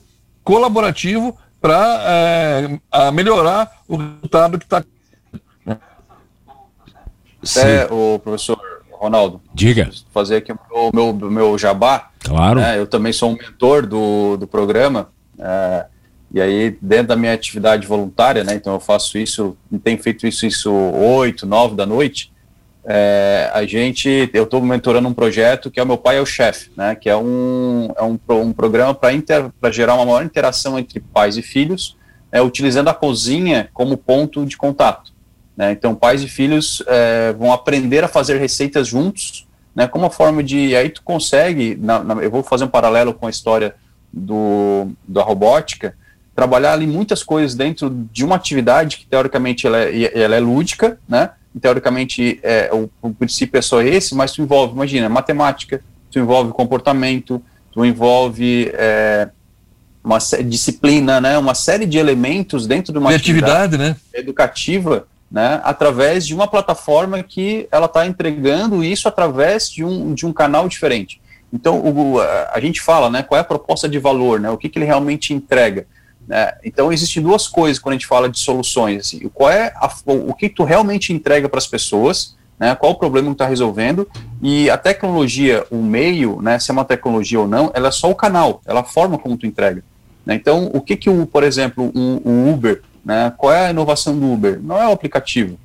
colaborativo 0.44 1.36
para 1.60 2.00
é, 2.92 3.10
melhorar 3.10 3.70
o 3.86 3.96
resultado 3.96 4.58
que 4.58 4.64
está. 4.64 4.82
Né? 5.66 5.76
É, 7.56 7.92
o 7.92 8.18
professor 8.18 8.58
Ronaldo. 8.92 9.40
Diga. 9.52 9.90
Fazer 10.12 10.36
aqui 10.36 10.52
o 10.52 10.90
meu, 10.94 11.12
meu, 11.12 11.30
meu 11.30 11.58
jabá. 11.58 12.10
Claro. 12.20 12.60
Né? 12.60 12.78
Eu 12.78 12.86
também 12.86 13.12
sou 13.12 13.30
um 13.30 13.36
mentor 13.36 13.86
do, 13.86 14.36
do 14.36 14.46
programa. 14.46 15.10
É, 15.38 15.86
e 16.32 16.40
aí, 16.40 16.76
dentro 16.80 17.08
da 17.08 17.16
minha 17.16 17.32
atividade 17.32 17.86
voluntária, 17.86 18.44
né? 18.44 18.54
Então 18.54 18.72
eu 18.74 18.80
faço 18.80 19.18
isso, 19.18 19.56
tenho 19.82 20.02
feito 20.02 20.26
isso, 20.26 20.46
isso 20.46 20.70
8, 20.72 21.46
9 21.46 21.74
da 21.74 21.84
noite 21.84 22.30
é, 22.84 23.50
a 23.52 23.64
gente, 23.66 24.30
eu 24.32 24.44
estou 24.44 24.60
mentorando 24.62 25.08
um 25.08 25.14
projeto 25.14 25.70
que 25.70 25.78
é 25.78 25.82
o 25.82 25.86
Meu 25.86 25.98
Pai 25.98 26.16
é 26.16 26.20
o 26.20 26.26
Chefe, 26.26 26.70
né, 26.76 26.94
que 26.94 27.08
é 27.10 27.16
um, 27.16 27.92
é 27.96 28.02
um, 28.02 28.18
um 28.28 28.52
programa 28.52 28.94
para 28.94 29.70
gerar 29.70 29.94
uma 29.94 30.06
maior 30.06 30.24
interação 30.24 30.78
entre 30.78 30.98
pais 31.00 31.36
e 31.36 31.42
filhos, 31.42 31.96
é, 32.32 32.40
utilizando 32.40 32.88
a 32.88 32.94
cozinha 32.94 33.68
como 33.74 33.96
ponto 33.96 34.46
de 34.46 34.56
contato. 34.56 35.12
Né, 35.56 35.72
então, 35.72 35.94
pais 35.94 36.22
e 36.22 36.28
filhos 36.28 36.82
é, 36.86 37.32
vão 37.34 37.52
aprender 37.52 38.02
a 38.02 38.08
fazer 38.08 38.38
receitas 38.38 38.88
juntos, 38.88 39.46
né, 39.74 39.86
como 39.86 40.04
uma 40.04 40.10
forma 40.10 40.42
de, 40.42 40.74
aí 40.74 40.88
tu 40.88 41.02
consegue, 41.02 41.76
na, 41.80 42.02
na, 42.02 42.14
eu 42.22 42.30
vou 42.30 42.42
fazer 42.42 42.64
um 42.64 42.68
paralelo 42.68 43.12
com 43.12 43.26
a 43.26 43.30
história 43.30 43.74
do, 44.12 44.88
da 45.06 45.22
robótica, 45.22 45.94
trabalhar 46.34 46.72
ali 46.72 46.86
muitas 46.86 47.22
coisas 47.22 47.54
dentro 47.54 47.90
de 48.12 48.24
uma 48.24 48.36
atividade 48.36 48.98
que, 48.98 49.06
teoricamente, 49.06 49.66
ela 49.66 49.78
é, 49.78 50.22
ela 50.22 50.36
é 50.36 50.40
lúdica, 50.40 50.98
né, 51.08 51.30
teoricamente 51.60 52.38
é, 52.42 52.70
o, 52.72 52.88
o, 53.02 53.12
princípio 53.12 53.58
é 53.58 53.62
só 53.62 53.82
esse, 53.82 54.14
mas 54.14 54.32
tu 54.32 54.42
envolve, 54.42 54.74
imagina, 54.74 55.08
matemática, 55.08 55.82
tu 56.10 56.18
envolve 56.18 56.52
comportamento, 56.52 57.42
tu 57.72 57.84
envolve 57.84 58.70
é, 58.74 59.28
uma 60.02 60.18
disciplina, 60.44 61.20
né, 61.20 61.36
uma 61.38 61.54
série 61.54 61.86
de 61.86 61.98
elementos 61.98 62.66
dentro 62.66 62.92
de 62.92 62.98
uma 62.98 63.14
atividade, 63.14 63.76
né? 63.76 63.96
educativa, 64.14 65.06
né, 65.30 65.60
através 65.64 66.26
de 66.26 66.34
uma 66.34 66.46
plataforma 66.46 67.22
que 67.22 67.68
ela 67.70 67.86
está 67.86 68.06
entregando 68.06 68.82
isso 68.82 69.08
através 69.08 69.70
de 69.70 69.84
um, 69.84 70.14
de 70.14 70.26
um 70.26 70.32
canal 70.32 70.68
diferente. 70.68 71.20
Então, 71.52 71.80
o, 71.80 72.20
a, 72.20 72.52
a 72.54 72.60
gente 72.60 72.80
fala, 72.80 73.10
né, 73.10 73.22
qual 73.22 73.38
é 73.38 73.40
a 73.40 73.44
proposta 73.44 73.88
de 73.88 73.98
valor, 73.98 74.40
né, 74.40 74.50
o 74.50 74.56
que, 74.56 74.68
que 74.68 74.78
ele 74.78 74.86
realmente 74.86 75.34
entrega. 75.34 75.86
Né? 76.30 76.52
Então, 76.64 76.92
existem 76.92 77.20
duas 77.20 77.48
coisas 77.48 77.80
quando 77.80 77.94
a 77.94 77.96
gente 77.96 78.06
fala 78.06 78.28
de 78.28 78.38
soluções. 78.38 79.00
Assim, 79.00 79.28
qual 79.34 79.50
é 79.50 79.72
a, 79.74 79.92
o 80.06 80.32
que 80.32 80.48
tu 80.48 80.62
realmente 80.62 81.12
entrega 81.12 81.48
para 81.48 81.58
as 81.58 81.66
pessoas, 81.66 82.36
né? 82.56 82.72
qual 82.76 82.92
o 82.92 82.94
problema 82.94 83.26
que 83.26 83.32
está 83.32 83.46
resolvendo, 83.46 84.08
e 84.40 84.70
a 84.70 84.78
tecnologia, 84.78 85.66
o 85.72 85.78
meio, 85.78 86.40
né, 86.40 86.56
se 86.60 86.70
é 86.70 86.72
uma 86.72 86.84
tecnologia 86.84 87.40
ou 87.40 87.48
não, 87.48 87.72
ela 87.74 87.88
é 87.88 87.90
só 87.90 88.08
o 88.08 88.14
canal, 88.14 88.62
ela 88.64 88.78
é 88.78 88.84
forma 88.84 89.18
como 89.18 89.36
tu 89.36 89.44
entrega. 89.44 89.82
Né? 90.24 90.36
Então, 90.36 90.70
o 90.72 90.80
que, 90.80 90.94
que 90.94 91.10
o, 91.10 91.26
por 91.26 91.42
exemplo, 91.42 91.90
o, 91.92 92.22
o 92.24 92.52
Uber, 92.52 92.80
né, 93.04 93.32
qual 93.36 93.52
é 93.52 93.66
a 93.66 93.70
inovação 93.70 94.16
do 94.16 94.32
Uber? 94.32 94.60
Não 94.62 94.80
é 94.80 94.86
o 94.86 94.92
aplicativo, 94.92 95.58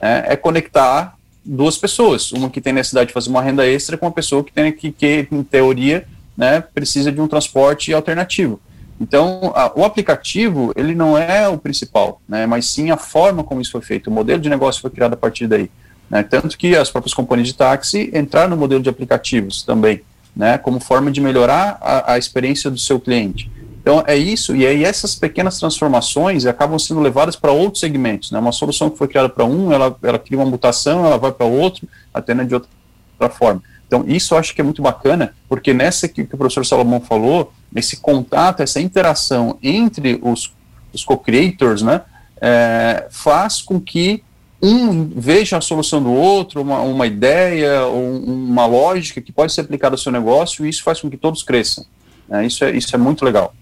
né? 0.00 0.24
é 0.28 0.34
conectar 0.34 1.14
duas 1.44 1.76
pessoas, 1.76 2.32
uma 2.32 2.48
que 2.48 2.62
tem 2.62 2.72
necessidade 2.72 3.08
de 3.08 3.12
fazer 3.12 3.28
uma 3.28 3.42
renda 3.42 3.66
extra 3.66 3.98
com 3.98 4.06
uma 4.06 4.12
pessoa 4.12 4.42
que 4.42 4.50
tem 4.50 4.72
que, 4.72 4.90
que 4.90 5.28
em 5.30 5.42
teoria, 5.42 6.06
né, 6.34 6.62
precisa 6.62 7.12
de 7.12 7.20
um 7.20 7.28
transporte 7.28 7.92
alternativo. 7.92 8.58
Então, 9.00 9.52
a, 9.54 9.72
o 9.74 9.82
aplicativo, 9.82 10.72
ele 10.76 10.94
não 10.94 11.16
é 11.16 11.48
o 11.48 11.56
principal, 11.56 12.20
né, 12.28 12.44
mas 12.46 12.66
sim 12.66 12.90
a 12.90 12.98
forma 12.98 13.42
como 13.42 13.60
isso 13.62 13.72
foi 13.72 13.80
feito. 13.80 14.10
O 14.10 14.12
modelo 14.12 14.40
de 14.40 14.50
negócio 14.50 14.82
foi 14.82 14.90
criado 14.90 15.14
a 15.14 15.16
partir 15.16 15.46
daí. 15.46 15.70
Né, 16.10 16.22
tanto 16.22 16.58
que 16.58 16.76
as 16.76 16.90
próprias 16.90 17.14
companhias 17.14 17.48
de 17.48 17.54
táxi 17.54 18.10
entraram 18.12 18.50
no 18.50 18.56
modelo 18.56 18.82
de 18.82 18.90
aplicativos 18.90 19.62
também, 19.62 20.02
né, 20.36 20.58
como 20.58 20.78
forma 20.80 21.10
de 21.10 21.20
melhorar 21.20 21.78
a, 21.80 22.12
a 22.14 22.18
experiência 22.18 22.70
do 22.70 22.78
seu 22.78 23.00
cliente. 23.00 23.50
Então, 23.80 24.04
é 24.06 24.14
isso, 24.14 24.54
e 24.54 24.66
aí 24.66 24.84
essas 24.84 25.14
pequenas 25.14 25.58
transformações 25.58 26.44
acabam 26.44 26.78
sendo 26.78 27.00
levadas 27.00 27.34
para 27.34 27.50
outros 27.50 27.80
segmentos. 27.80 28.30
Né, 28.30 28.38
uma 28.38 28.52
solução 28.52 28.90
que 28.90 28.98
foi 28.98 29.08
criada 29.08 29.30
para 29.30 29.46
um, 29.46 29.72
ela, 29.72 29.96
ela 30.02 30.18
cria 30.18 30.38
uma 30.38 30.44
mutação, 30.44 31.06
ela 31.06 31.16
vai 31.16 31.32
para 31.32 31.46
outro, 31.46 31.88
atendendo 32.12 32.48
de 32.48 32.54
outra 32.54 33.30
forma. 33.30 33.62
Então, 33.86 34.04
isso 34.06 34.34
eu 34.34 34.38
acho 34.38 34.54
que 34.54 34.60
é 34.60 34.64
muito 34.64 34.82
bacana, 34.82 35.34
porque 35.48 35.72
nessa 35.72 36.06
que, 36.06 36.24
que 36.24 36.34
o 36.34 36.38
professor 36.38 36.66
Salomão 36.66 37.00
falou, 37.00 37.52
esse 37.74 37.98
contato, 37.98 38.60
essa 38.60 38.80
interação 38.80 39.58
entre 39.62 40.18
os, 40.22 40.52
os 40.92 41.04
co-creators, 41.04 41.82
né, 41.82 42.02
é, 42.40 43.06
faz 43.10 43.62
com 43.62 43.80
que 43.80 44.22
um 44.62 45.08
veja 45.08 45.56
a 45.56 45.60
solução 45.60 46.02
do 46.02 46.12
outro, 46.12 46.60
uma, 46.60 46.80
uma 46.80 47.06
ideia, 47.06 47.86
um, 47.86 48.48
uma 48.50 48.66
lógica 48.66 49.20
que 49.20 49.32
pode 49.32 49.52
ser 49.52 49.62
aplicada 49.62 49.94
ao 49.94 49.98
seu 49.98 50.12
negócio, 50.12 50.66
e 50.66 50.68
isso 50.68 50.82
faz 50.82 51.00
com 51.00 51.08
que 51.08 51.16
todos 51.16 51.42
cresçam. 51.42 51.84
Né? 52.28 52.46
Isso, 52.46 52.64
é, 52.64 52.70
isso 52.76 52.94
é 52.94 52.98
muito 52.98 53.24
legal. 53.24 53.54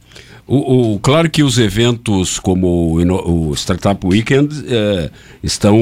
O, 0.48 0.94
o, 0.94 0.98
claro 0.98 1.28
que 1.28 1.42
os 1.42 1.58
eventos 1.58 2.38
como 2.38 2.98
o, 2.98 3.50
o 3.50 3.54
Startup 3.54 4.04
Weekend 4.06 4.64
eh, 4.66 5.10
estão 5.42 5.76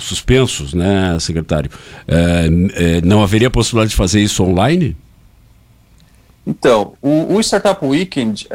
suspensos, 0.00 0.72
né, 0.72 1.18
secretário? 1.20 1.70
Eh, 2.08 2.48
eh, 2.74 3.00
não 3.04 3.22
haveria 3.22 3.50
possibilidade 3.50 3.90
de 3.90 3.96
fazer 3.96 4.22
isso 4.22 4.42
online? 4.42 4.96
Então, 6.46 6.94
o, 7.00 7.34
o 7.34 7.40
Startup 7.40 7.84
Weekend, 7.84 8.48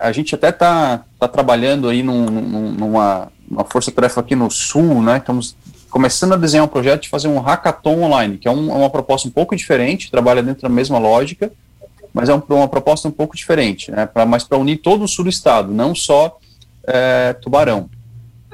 a 0.00 0.10
gente 0.12 0.34
até 0.34 0.48
está 0.48 1.04
tá 1.18 1.28
trabalhando 1.28 1.88
aí 1.88 2.02
num, 2.02 2.26
num, 2.26 2.72
numa, 2.72 3.28
uma 3.48 3.64
força-tarefa 3.64 4.20
aqui 4.20 4.34
no 4.34 4.50
Sul, 4.50 5.00
né? 5.02 5.18
Estamos 5.18 5.56
começando 5.88 6.32
a 6.32 6.36
desenhar 6.36 6.64
um 6.64 6.68
projeto 6.68 7.02
de 7.02 7.08
fazer 7.08 7.28
um 7.28 7.38
hackathon 7.38 8.02
online, 8.02 8.38
que 8.38 8.48
é 8.48 8.50
um, 8.50 8.74
uma 8.74 8.90
proposta 8.90 9.28
um 9.28 9.30
pouco 9.30 9.54
diferente, 9.54 10.10
trabalha 10.10 10.42
dentro 10.42 10.62
da 10.62 10.68
mesma 10.68 10.98
lógica, 10.98 11.52
mas 12.12 12.28
é 12.28 12.34
um, 12.34 12.42
uma 12.48 12.66
proposta 12.66 13.06
um 13.06 13.12
pouco 13.12 13.36
diferente, 13.36 13.90
né? 13.90 14.06
Pra, 14.06 14.26
mas 14.26 14.42
para 14.42 14.58
unir 14.58 14.78
todo 14.78 15.04
o 15.04 15.08
sul 15.08 15.24
do 15.24 15.30
estado, 15.30 15.72
não 15.72 15.94
só 15.94 16.38
é, 16.84 17.34
Tubarão. 17.34 17.88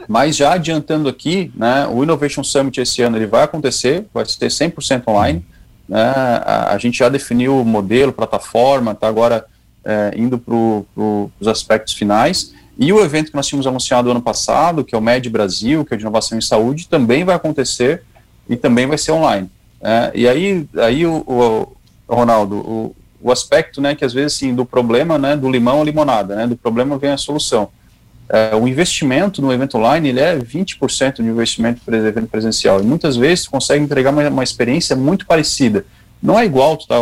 Mas 0.07 0.37
já 0.37 0.53
adiantando 0.55 1.09
aqui, 1.09 1.53
né, 1.55 1.87
o 1.87 2.03
Innovation 2.03 2.43
Summit 2.43 2.81
esse 2.81 3.03
ano 3.03 3.17
ele 3.17 3.27
vai 3.27 3.43
acontecer, 3.43 4.07
vai 4.13 4.25
ser 4.25 4.47
100% 4.47 5.03
online. 5.07 5.45
Né, 5.89 6.01
a, 6.01 6.75
a, 6.75 6.79
gente 6.79 6.99
já 6.99 7.09
definiu 7.09 7.61
o 7.61 7.65
modelo, 7.65 8.13
plataforma, 8.13 8.93
está 8.93 9.09
agora 9.09 9.47
é, 9.85 10.13
indo 10.17 10.39
para 10.39 10.55
pro, 10.95 11.31
os 11.41 11.49
aspectos 11.49 11.95
finais. 11.95 12.53
E 12.79 12.93
o 12.93 13.01
evento 13.01 13.31
que 13.31 13.37
nós 13.37 13.47
tínhamos 13.47 13.67
anunciado 13.67 14.11
ano 14.11 14.23
passado, 14.23 14.85
que 14.85 14.95
é 14.95 14.99
o 14.99 15.01
MED 15.01 15.29
Brasil, 15.31 15.85
que 15.85 15.95
é 15.95 15.97
de 15.97 16.03
inovação 16.03 16.37
em 16.37 16.41
saúde, 16.41 16.87
também 16.87 17.25
vai 17.25 17.35
acontecer 17.35 18.03
e 18.49 18.57
também 18.57 18.87
vai 18.87 18.99
ser 18.99 19.13
online. 19.13 19.51
É, 19.81 20.11
e 20.15 20.29
aí, 20.29 20.69
aí 20.77 21.07
o, 21.07 21.25
o 21.27 22.15
Ronaldo, 22.15 22.57
o, 22.57 22.97
o, 23.21 23.33
aspecto, 23.33 23.81
né, 23.81 23.95
que 23.95 24.05
às 24.05 24.13
vezes, 24.13 24.37
assim, 24.37 24.55
do 24.55 24.65
problema, 24.65 25.19
né, 25.19 25.37
do 25.37 25.51
limão 25.51 25.81
à 25.81 25.85
limonada, 25.85 26.37
né, 26.37 26.47
do 26.47 26.57
problema 26.57 26.99
vem 26.99 27.11
a 27.11 27.17
solução. 27.17 27.69
É, 28.29 28.55
o 28.55 28.69
investimento 28.69 29.41
no 29.41 29.53
evento 29.53 29.79
online, 29.79 30.11
ele 30.11 30.21
é 30.21 30.37
20% 30.37 31.17
do 31.17 31.23
investimento 31.23 31.81
para 31.85 31.97
evento 31.97 32.29
presencial, 32.29 32.81
e 32.81 32.85
muitas 32.85 33.17
vezes 33.17 33.49
consegue 33.49 33.83
entregar 33.83 34.11
uma, 34.11 34.29
uma 34.29 34.45
experiência 34.45 34.95
muito 34.95 35.27
parecida. 35.27 35.85
Não 36.23 36.39
é 36.39 36.45
igual, 36.45 36.77
tá, 36.77 36.97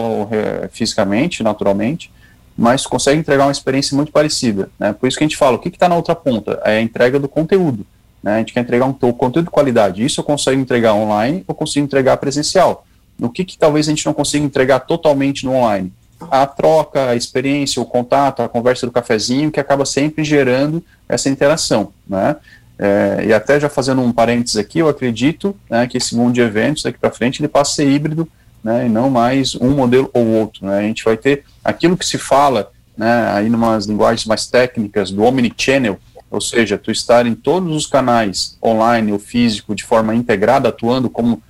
fisicamente, 0.70 1.42
naturalmente, 1.42 2.10
mas 2.56 2.86
consegue 2.86 3.18
entregar 3.18 3.44
uma 3.44 3.52
experiência 3.52 3.94
muito 3.96 4.12
parecida. 4.12 4.70
Né? 4.78 4.92
Por 4.92 5.06
isso 5.06 5.18
que 5.18 5.24
a 5.24 5.26
gente 5.26 5.36
fala, 5.36 5.56
o 5.56 5.58
que 5.58 5.68
está 5.68 5.88
na 5.88 5.96
outra 5.96 6.14
ponta? 6.14 6.60
É 6.64 6.78
a 6.78 6.80
entrega 6.80 7.18
do 7.18 7.28
conteúdo. 7.28 7.86
Né? 8.22 8.36
A 8.36 8.38
gente 8.38 8.52
quer 8.52 8.60
entregar 8.60 8.86
um, 8.86 8.92
conteúdo 8.92 9.46
de 9.46 9.50
qualidade. 9.50 10.04
Isso 10.04 10.20
eu 10.20 10.24
consigo 10.24 10.60
entregar 10.60 10.94
online 10.94 11.44
ou 11.46 11.54
consigo 11.54 11.84
entregar 11.84 12.16
presencial. 12.16 12.86
No 13.18 13.30
que, 13.30 13.44
que 13.44 13.58
talvez 13.58 13.88
a 13.88 13.90
gente 13.90 14.06
não 14.06 14.14
consiga 14.14 14.44
entregar 14.44 14.80
totalmente 14.80 15.44
no 15.44 15.52
online? 15.52 15.92
A 16.20 16.46
troca, 16.46 17.10
a 17.10 17.16
experiência, 17.16 17.80
o 17.80 17.84
contato, 17.84 18.42
a 18.42 18.48
conversa 18.48 18.86
do 18.86 18.92
cafezinho, 18.92 19.50
que 19.50 19.60
acaba 19.60 19.84
sempre 19.84 20.24
gerando 20.24 20.82
essa 21.08 21.28
interação. 21.28 21.92
Né? 22.08 22.36
É, 22.78 23.24
e 23.26 23.32
até 23.32 23.58
já 23.58 23.68
fazendo 23.68 24.02
um 24.02 24.12
parênteses 24.12 24.56
aqui, 24.56 24.78
eu 24.78 24.88
acredito 24.88 25.56
né, 25.68 25.86
que 25.86 25.96
esse 25.96 26.14
mundo 26.14 26.34
de 26.34 26.40
eventos 26.40 26.82
daqui 26.82 26.98
para 26.98 27.10
frente 27.10 27.40
ele 27.40 27.48
passa 27.48 27.72
a 27.72 27.74
ser 27.76 27.90
híbrido 27.90 28.28
né, 28.62 28.86
e 28.86 28.88
não 28.88 29.08
mais 29.08 29.54
um 29.54 29.70
modelo 29.70 30.10
ou 30.12 30.26
outro. 30.26 30.66
Né? 30.66 30.78
A 30.78 30.82
gente 30.82 31.04
vai 31.04 31.16
ter 31.16 31.44
aquilo 31.64 31.96
que 31.96 32.04
se 32.04 32.18
fala, 32.18 32.70
né, 32.96 33.30
aí 33.32 33.48
numas 33.48 33.86
linguagens 33.86 34.26
mais 34.26 34.46
técnicas, 34.46 35.10
do 35.10 35.22
omnichannel, 35.22 35.98
ou 36.30 36.40
seja, 36.40 36.76
tu 36.76 36.90
estar 36.90 37.26
em 37.26 37.34
todos 37.34 37.74
os 37.74 37.86
canais, 37.86 38.58
online 38.62 39.12
ou 39.12 39.18
físico, 39.18 39.74
de 39.74 39.84
forma 39.84 40.14
integrada, 40.14 40.68
atuando 40.68 41.08
como 41.08 41.42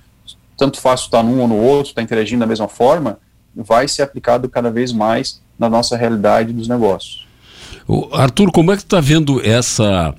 tanto 0.55 0.79
faz 0.79 1.01
estar 1.01 1.23
num 1.23 1.41
ou 1.41 1.47
no 1.47 1.57
outro, 1.57 1.89
está 1.89 2.01
interagindo 2.01 2.41
da 2.41 2.47
mesma 2.47 2.67
forma, 2.67 3.19
vai 3.63 3.87
ser 3.87 4.03
aplicado 4.03 4.49
cada 4.49 4.69
vez 4.69 4.91
mais 4.91 5.41
na 5.57 5.69
nossa 5.69 5.97
realidade 5.97 6.53
dos 6.53 6.67
negócios. 6.67 7.25
Arthur, 8.11 8.51
como 8.51 8.71
é 8.71 8.75
que 8.75 8.83
está 8.83 8.99
vendo 8.99 9.41
essa 9.45 10.13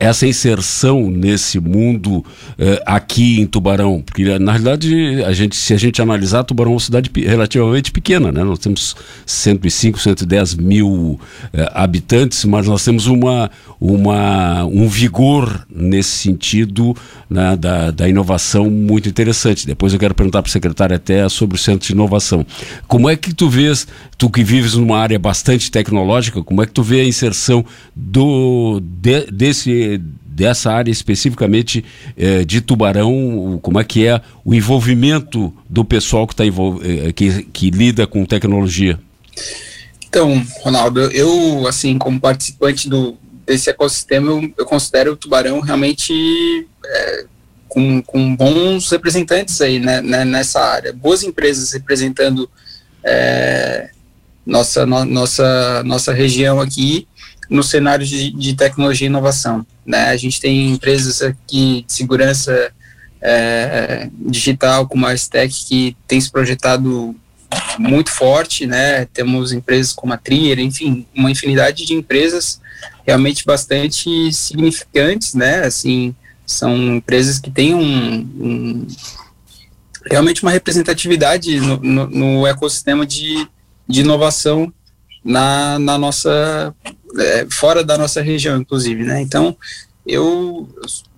essa 0.00 0.26
inserção 0.26 1.10
nesse 1.10 1.60
mundo 1.60 2.24
eh, 2.58 2.82
aqui 2.86 3.40
em 3.40 3.46
Tubarão, 3.46 4.00
porque 4.00 4.38
na 4.38 4.52
realidade 4.52 5.22
a 5.22 5.32
gente, 5.32 5.54
se 5.54 5.74
a 5.74 5.76
gente 5.76 6.00
analisar, 6.00 6.44
Tubarão 6.44 6.72
é 6.72 6.74
uma 6.74 6.80
cidade 6.80 7.10
relativamente 7.14 7.92
pequena, 7.92 8.32
né? 8.32 8.42
Nós 8.42 8.58
temos 8.58 8.96
105, 9.26 9.98
110 9.98 10.54
mil 10.54 11.20
eh, 11.52 11.70
habitantes, 11.74 12.44
mas 12.46 12.66
nós 12.66 12.82
temos 12.82 13.06
uma, 13.06 13.50
uma, 13.78 14.64
um 14.64 14.88
vigor 14.88 15.66
nesse 15.70 16.10
sentido 16.10 16.96
né, 17.28 17.56
da, 17.56 17.90
da 17.90 18.08
inovação 18.08 18.70
muito 18.70 19.08
interessante. 19.08 19.66
Depois 19.66 19.92
eu 19.92 19.98
quero 19.98 20.14
perguntar 20.14 20.42
para 20.42 20.48
o 20.48 20.52
secretário 20.52 20.96
até 20.96 21.28
sobre 21.28 21.56
o 21.56 21.60
centro 21.60 21.86
de 21.86 21.92
inovação. 21.92 22.46
Como 22.86 23.10
é 23.10 23.16
que 23.16 23.34
tu 23.34 23.48
vês, 23.48 23.86
tu 24.16 24.30
que 24.30 24.42
vives 24.42 24.74
numa 24.74 24.98
área 24.98 25.18
bastante 25.18 25.70
tecnológica, 25.70 26.42
como 26.42 26.62
é 26.62 26.66
que 26.66 26.72
tu 26.72 26.82
vê 26.82 27.00
a 27.00 27.04
inserção 27.04 27.64
do, 27.94 28.80
de, 28.80 29.26
desse 29.30 29.65
desse, 29.66 29.98
dessa 30.24 30.72
área 30.72 30.90
especificamente 30.90 31.84
eh, 32.16 32.44
de 32.44 32.60
Tubarão, 32.60 33.58
como 33.60 33.80
é 33.80 33.84
que 33.84 34.06
é 34.06 34.20
o 34.44 34.54
envolvimento 34.54 35.52
do 35.68 35.84
pessoal 35.84 36.26
que, 36.26 36.36
tá 36.36 36.44
eh, 36.44 37.12
que, 37.12 37.42
que 37.44 37.70
lida 37.70 38.06
com 38.06 38.24
tecnologia? 38.24 38.98
Então, 40.08 40.42
Ronaldo, 40.60 41.00
eu, 41.10 41.66
assim, 41.66 41.98
como 41.98 42.20
participante 42.20 42.88
do, 42.88 43.16
desse 43.44 43.68
ecossistema, 43.68 44.30
eu, 44.30 44.52
eu 44.56 44.64
considero 44.64 45.12
o 45.12 45.16
Tubarão 45.16 45.60
realmente 45.60 46.12
é, 46.84 47.24
com, 47.68 48.00
com 48.02 48.34
bons 48.34 48.90
representantes 48.90 49.60
aí 49.60 49.78
né, 49.78 50.00
né, 50.00 50.24
nessa 50.24 50.60
área. 50.60 50.92
Boas 50.92 51.22
empresas 51.22 51.72
representando 51.72 52.48
é, 53.04 53.90
nossa, 54.44 54.86
no, 54.86 55.04
nossa, 55.04 55.82
nossa 55.84 56.12
região 56.12 56.60
aqui 56.60 57.06
no 57.48 57.62
cenário 57.62 58.04
de, 58.04 58.30
de, 58.30 58.54
tecnologia 58.54 59.06
e 59.06 59.10
inovação. 59.10 59.66
Né? 59.84 60.08
A 60.08 60.16
gente 60.16 60.40
tem 60.40 60.70
empresas 60.70 61.22
aqui 61.22 61.84
de 61.86 61.92
segurança 61.92 62.72
é, 63.20 64.08
digital, 64.18 64.86
como 64.86 65.06
a 65.06 65.16
Stec, 65.16 65.52
que 65.66 65.96
tem 66.06 66.20
se 66.20 66.30
projetado 66.30 67.14
muito 67.78 68.10
forte, 68.10 68.66
né? 68.66 69.04
Temos 69.06 69.52
empresas 69.52 69.92
como 69.92 70.12
a 70.12 70.16
Trier, 70.16 70.58
enfim, 70.58 71.06
uma 71.14 71.30
infinidade 71.30 71.86
de 71.86 71.94
empresas 71.94 72.60
realmente 73.06 73.44
bastante 73.44 74.32
significantes, 74.32 75.34
né? 75.34 75.64
Assim, 75.64 76.14
são 76.44 76.96
empresas 76.96 77.38
que 77.38 77.50
têm 77.50 77.74
um, 77.74 78.18
um 78.38 78.86
realmente 80.10 80.42
uma 80.42 80.50
representatividade 80.50 81.60
no, 81.60 81.78
no, 81.78 82.06
no 82.06 82.46
ecossistema 82.46 83.06
de, 83.06 83.46
de 83.88 84.00
inovação 84.00 84.72
na, 85.24 85.78
na 85.78 85.98
nossa 85.98 86.74
é, 87.18 87.46
fora 87.50 87.84
da 87.84 87.96
nossa 87.96 88.20
região, 88.20 88.58
inclusive, 88.58 89.02
né? 89.02 89.20
Então, 89.20 89.56
eu 90.06 90.68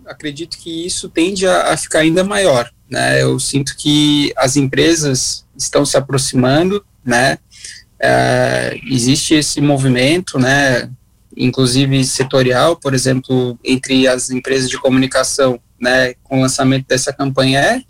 acredito 0.06 0.56
que 0.58 0.86
isso 0.86 1.08
tende 1.08 1.46
a, 1.46 1.72
a, 1.72 1.76
ficar 1.76 2.00
ainda 2.00 2.24
maior, 2.24 2.70
né? 2.90 3.22
Eu 3.22 3.38
sinto 3.38 3.76
que 3.76 4.32
as 4.36 4.56
empresas 4.56 5.44
estão 5.56 5.84
se 5.84 5.96
aproximando, 5.96 6.84
né? 7.04 7.38
É, 8.00 8.78
existe 8.90 9.34
esse 9.34 9.60
movimento, 9.60 10.38
né? 10.38 10.90
Inclusive 11.36 12.04
setorial, 12.04 12.76
por 12.76 12.94
exemplo, 12.94 13.58
entre 13.64 14.08
as 14.08 14.30
empresas 14.30 14.70
de 14.70 14.78
comunicação, 14.78 15.60
né? 15.80 16.14
Com 16.24 16.38
o 16.38 16.42
lançamento 16.42 16.86
dessa 16.86 17.12
campanha 17.12 17.60
é 17.60 17.82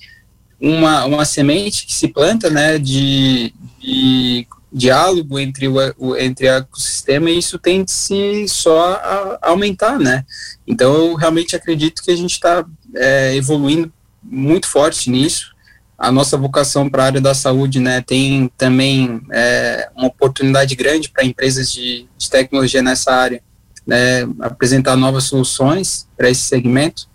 uma, 0.61 1.05
uma 1.05 1.25
semente 1.25 1.87
que 1.87 1.95
se 1.95 2.09
planta, 2.09 2.51
né? 2.51 2.79
De, 2.79 3.53
de 3.81 4.47
diálogo 4.73 5.39
entre 5.39 5.67
o, 5.67 5.75
o 5.97 6.17
entre 6.17 6.47
o 6.47 6.53
ecossistema 6.53 7.31
e 7.31 7.39
isso 7.39 7.59
tem 7.59 7.85
de 7.85 7.91
se 7.91 8.47
só 8.49 8.95
a 8.95 9.39
aumentar, 9.43 9.99
né? 9.99 10.25
Então 10.67 10.95
eu 10.95 11.15
realmente 11.15 11.57
acredito 11.57 12.03
que 12.03 12.11
a 12.11 12.17
gente 12.17 12.33
está 12.33 12.65
é, 12.95 13.35
evoluindo 13.35 13.93
muito 14.23 14.69
forte 14.69 15.11
nisso. 15.11 15.55
A 15.97 16.13
nossa 16.13 16.37
vocação 16.37 16.89
para 16.89 17.03
a 17.03 17.07
área 17.07 17.21
da 17.21 17.35
saúde, 17.35 17.81
né, 17.81 18.01
tem 18.01 18.49
também 18.57 19.21
é, 19.33 19.91
uma 19.97 20.07
oportunidade 20.07 20.77
grande 20.77 21.09
para 21.09 21.25
empresas 21.25 21.73
de, 21.73 22.07
de 22.17 22.31
tecnologia 22.31 22.81
nessa 22.81 23.13
área, 23.13 23.43
né, 23.85 24.23
apresentar 24.39 24.95
novas 24.95 25.25
soluções 25.25 26.07
para 26.17 26.31
esse 26.31 26.43
segmento. 26.43 27.09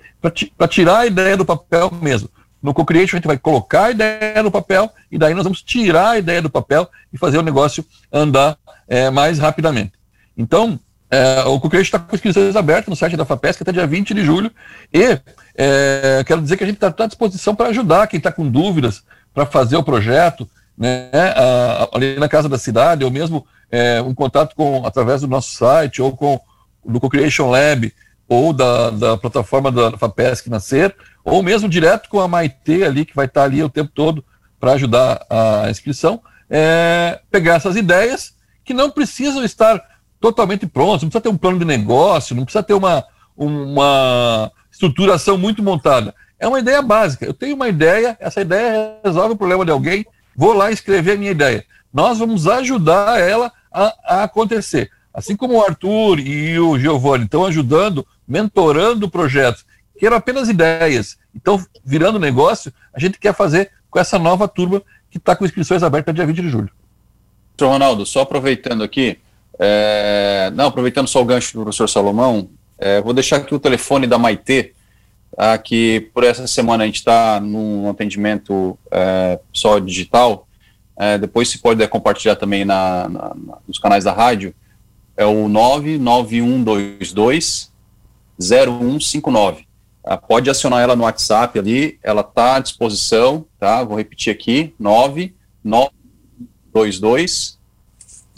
para 0.56 0.68
tirar 0.68 0.98
a 0.98 1.06
ideia 1.06 1.36
do 1.36 1.44
papel 1.44 1.90
mesmo. 2.00 2.30
No 2.62 2.72
Co-Creation 2.72 3.16
a 3.16 3.18
gente 3.18 3.26
vai 3.26 3.38
colocar 3.38 3.86
a 3.86 3.90
ideia 3.90 4.42
no 4.42 4.50
papel 4.50 4.88
e 5.10 5.18
daí 5.18 5.34
nós 5.34 5.42
vamos 5.42 5.62
tirar 5.62 6.10
a 6.10 6.18
ideia 6.18 6.40
do 6.40 6.48
papel 6.48 6.88
e 7.12 7.18
fazer 7.18 7.38
o 7.38 7.42
negócio 7.42 7.84
andar 8.12 8.56
é, 8.86 9.10
mais 9.10 9.38
rapidamente. 9.38 9.92
Então, 10.36 10.78
é, 11.10 11.42
o 11.46 11.58
Co-Creation 11.58 11.88
está 11.88 11.98
com 11.98 12.14
inscrições 12.14 12.54
abertas 12.54 12.88
no 12.88 12.94
site 12.94 13.16
da 13.16 13.24
FAPESC 13.24 13.62
até 13.62 13.72
dia 13.72 13.86
20 13.86 14.14
de 14.14 14.22
julho 14.22 14.52
e 14.92 15.18
é, 15.56 16.22
quero 16.24 16.40
dizer 16.40 16.56
que 16.56 16.62
a 16.62 16.66
gente 16.66 16.76
está 16.76 16.92
tá 16.92 17.04
à 17.04 17.06
disposição 17.08 17.54
para 17.56 17.70
ajudar 17.70 18.06
quem 18.06 18.18
está 18.18 18.30
com 18.30 18.48
dúvidas 18.48 19.02
para 19.34 19.46
fazer 19.46 19.76
o 19.76 19.82
projeto, 19.82 20.48
né, 20.78 21.10
a, 21.12 21.88
ali 21.92 22.18
na 22.18 22.28
Casa 22.28 22.48
da 22.48 22.58
Cidade, 22.58 23.04
ou 23.04 23.10
mesmo 23.10 23.44
é, 23.70 24.02
um 24.02 24.14
contato 24.14 24.54
com 24.54 24.84
através 24.84 25.20
do 25.20 25.28
nosso 25.28 25.52
site 25.52 26.02
ou 26.02 26.16
com 26.16 26.40
do 26.84 26.98
Co-Creation 26.98 27.50
Lab 27.50 27.92
ou 28.30 28.52
da, 28.52 28.90
da 28.90 29.16
plataforma 29.16 29.72
da 29.72 29.98
FAPESC 29.98 30.48
Nascer, 30.48 30.94
ou 31.24 31.42
mesmo 31.42 31.68
direto 31.68 32.08
com 32.08 32.20
a 32.20 32.28
Maite 32.28 32.84
ali, 32.84 33.04
que 33.04 33.14
vai 33.14 33.26
estar 33.26 33.42
ali 33.42 33.60
o 33.60 33.68
tempo 33.68 33.90
todo 33.92 34.24
para 34.58 34.72
ajudar 34.72 35.26
a 35.28 35.68
inscrição, 35.68 36.20
é, 36.48 37.20
pegar 37.28 37.54
essas 37.54 37.74
ideias 37.74 38.34
que 38.64 38.72
não 38.72 38.88
precisam 38.88 39.44
estar 39.44 39.82
totalmente 40.20 40.64
prontas, 40.64 41.02
não 41.02 41.08
precisa 41.08 41.22
ter 41.22 41.28
um 41.28 41.36
plano 41.36 41.58
de 41.58 41.64
negócio, 41.64 42.36
não 42.36 42.44
precisa 42.44 42.62
ter 42.62 42.74
uma, 42.74 43.04
uma 43.36 44.52
estruturação 44.70 45.36
muito 45.36 45.60
montada. 45.60 46.14
É 46.38 46.46
uma 46.46 46.60
ideia 46.60 46.80
básica. 46.80 47.26
Eu 47.26 47.34
tenho 47.34 47.56
uma 47.56 47.68
ideia, 47.68 48.16
essa 48.20 48.40
ideia 48.40 48.96
resolve 49.04 49.34
o 49.34 49.36
problema 49.36 49.64
de 49.64 49.72
alguém, 49.72 50.06
vou 50.36 50.52
lá 50.52 50.70
escrever 50.70 51.12
a 51.12 51.16
minha 51.16 51.32
ideia. 51.32 51.64
Nós 51.92 52.18
vamos 52.18 52.46
ajudar 52.46 53.18
ela 53.18 53.52
a, 53.72 53.94
a 54.04 54.22
acontecer. 54.24 54.90
Assim 55.12 55.36
como 55.36 55.54
o 55.54 55.62
Arthur 55.62 56.20
e 56.20 56.58
o 56.58 56.78
Giovanni 56.78 57.24
estão 57.24 57.44
ajudando 57.44 58.06
mentorando 58.26 59.10
projetos 59.10 59.64
que 59.98 60.06
eram 60.06 60.16
apenas 60.16 60.48
ideias, 60.48 61.18
então 61.34 61.62
virando 61.84 62.18
negócio, 62.18 62.72
a 62.94 62.98
gente 62.98 63.18
quer 63.18 63.34
fazer 63.34 63.70
com 63.90 63.98
essa 63.98 64.18
nova 64.18 64.48
turma 64.48 64.82
que 65.10 65.18
está 65.18 65.36
com 65.36 65.44
inscrições 65.44 65.82
abertas 65.82 66.14
dia 66.14 66.24
20 66.24 66.40
de 66.40 66.48
julho. 66.48 66.70
Ronaldo, 67.60 68.06
só 68.06 68.20
aproveitando 68.20 68.82
aqui, 68.82 69.18
é, 69.58 70.50
não, 70.54 70.68
aproveitando 70.68 71.06
só 71.06 71.20
o 71.20 71.24
gancho 71.24 71.52
do 71.52 71.62
professor 71.64 71.88
Salomão, 71.88 72.48
é, 72.78 73.02
vou 73.02 73.12
deixar 73.12 73.36
aqui 73.36 73.54
o 73.54 73.58
telefone 73.58 74.06
da 74.06 74.18
Maitê, 74.18 74.72
tá, 75.36 75.58
que 75.58 76.08
por 76.14 76.24
essa 76.24 76.46
semana 76.46 76.84
a 76.84 76.86
gente 76.86 76.96
está 76.96 77.38
num 77.38 77.90
atendimento 77.90 78.78
é, 78.90 79.38
só 79.52 79.78
digital, 79.78 80.48
é, 81.00 81.16
depois 81.16 81.48
se 81.48 81.56
pode 81.56 81.88
compartilhar 81.88 82.36
também 82.36 82.62
na, 82.62 83.08
na, 83.08 83.34
nos 83.66 83.78
canais 83.78 84.04
da 84.04 84.12
rádio, 84.12 84.54
é 85.16 85.24
o 85.24 85.48
99122 85.48 87.72
0159. 88.38 89.64
Ah, 90.04 90.18
pode 90.18 90.50
acionar 90.50 90.82
ela 90.82 90.94
no 90.94 91.04
WhatsApp 91.04 91.58
ali, 91.58 91.98
ela 92.02 92.20
está 92.20 92.56
à 92.56 92.58
disposição, 92.58 93.46
tá? 93.58 93.82
Vou 93.82 93.96
repetir 93.96 94.30
aqui, 94.30 94.74
9922 94.78 97.58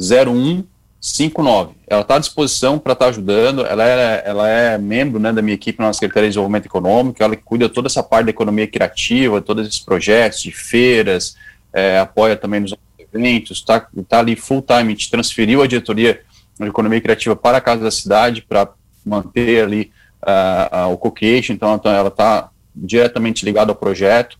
0159. 0.00 1.74
Ela 1.88 2.02
está 2.02 2.14
à 2.14 2.20
disposição 2.20 2.78
para 2.78 2.92
estar 2.92 3.06
tá 3.06 3.10
ajudando, 3.10 3.66
ela 3.66 3.84
é, 3.84 4.22
ela 4.24 4.48
é 4.48 4.78
membro 4.78 5.18
né, 5.18 5.32
da 5.32 5.42
minha 5.42 5.54
equipe 5.54 5.80
na 5.80 5.92
Secretaria 5.92 6.28
de 6.28 6.34
Desenvolvimento 6.34 6.66
Econômico, 6.66 7.20
ela 7.20 7.36
cuida 7.36 7.68
toda 7.68 7.88
essa 7.88 8.04
parte 8.04 8.26
da 8.26 8.30
economia 8.30 8.68
criativa, 8.68 9.40
todos 9.40 9.66
esses 9.66 9.80
projetos 9.80 10.42
de 10.42 10.52
feiras, 10.52 11.34
é, 11.72 11.98
apoia 11.98 12.36
também 12.36 12.60
nos 12.60 12.74
eventos, 12.98 13.58
está 13.58 13.86
tá 14.08 14.18
ali 14.18 14.36
full 14.36 14.62
time, 14.62 14.94
te 14.94 15.10
transferiu 15.10 15.62
a 15.62 15.66
diretoria 15.66 16.20
de 16.58 16.66
economia 16.66 17.00
criativa 17.00 17.34
para 17.34 17.58
a 17.58 17.60
Casa 17.60 17.82
da 17.82 17.90
Cidade, 17.90 18.42
para 18.42 18.68
manter 19.04 19.64
ali 19.64 19.92
uh, 20.22 20.92
o 20.92 20.96
co-creation, 20.96 21.52
então, 21.52 21.74
então 21.74 21.92
ela 21.92 22.08
está 22.08 22.50
diretamente 22.74 23.44
ligada 23.44 23.72
ao 23.72 23.76
projeto, 23.76 24.38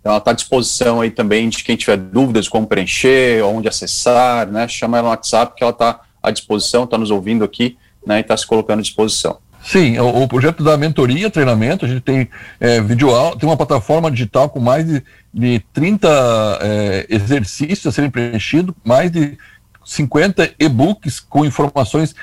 então 0.00 0.12
ela 0.12 0.18
está 0.18 0.30
à 0.30 0.34
disposição 0.34 1.00
aí 1.00 1.10
também 1.10 1.48
de 1.48 1.62
quem 1.64 1.76
tiver 1.76 1.96
dúvidas 1.96 2.48
como 2.48 2.66
preencher, 2.66 3.42
onde 3.44 3.68
acessar, 3.68 4.46
né, 4.50 4.68
chama 4.68 4.98
ela 4.98 5.08
no 5.08 5.10
WhatsApp 5.10 5.54
que 5.56 5.62
ela 5.62 5.72
está 5.72 6.00
à 6.22 6.30
disposição, 6.30 6.84
está 6.84 6.96
nos 6.96 7.10
ouvindo 7.10 7.44
aqui, 7.44 7.76
né, 8.06 8.18
e 8.18 8.20
está 8.20 8.36
se 8.36 8.46
colocando 8.46 8.78
à 8.80 8.82
disposição. 8.82 9.38
Sim, 9.64 9.98
o, 9.98 10.22
o, 10.22 10.28
projeto 10.28 10.62
da 10.62 10.76
mentoria, 10.76 11.30
treinamento, 11.30 11.86
a 11.86 11.88
gente 11.88 12.02
tem 12.02 12.28
é, 12.60 12.82
vídeo 12.82 13.08
tem 13.38 13.48
uma 13.48 13.56
plataforma 13.56 14.10
digital 14.10 14.50
com 14.50 14.60
mais 14.60 14.86
de, 14.86 15.02
de 15.32 15.64
30 15.72 16.08
é, 16.60 17.06
exercícios 17.08 17.86
a 17.86 17.92
serem 17.92 18.10
preenchidos, 18.10 18.74
mais 18.84 19.10
de 19.10 19.38
50 19.82 20.54
e-books 20.58 21.18
com 21.18 21.46
informações 21.46 22.14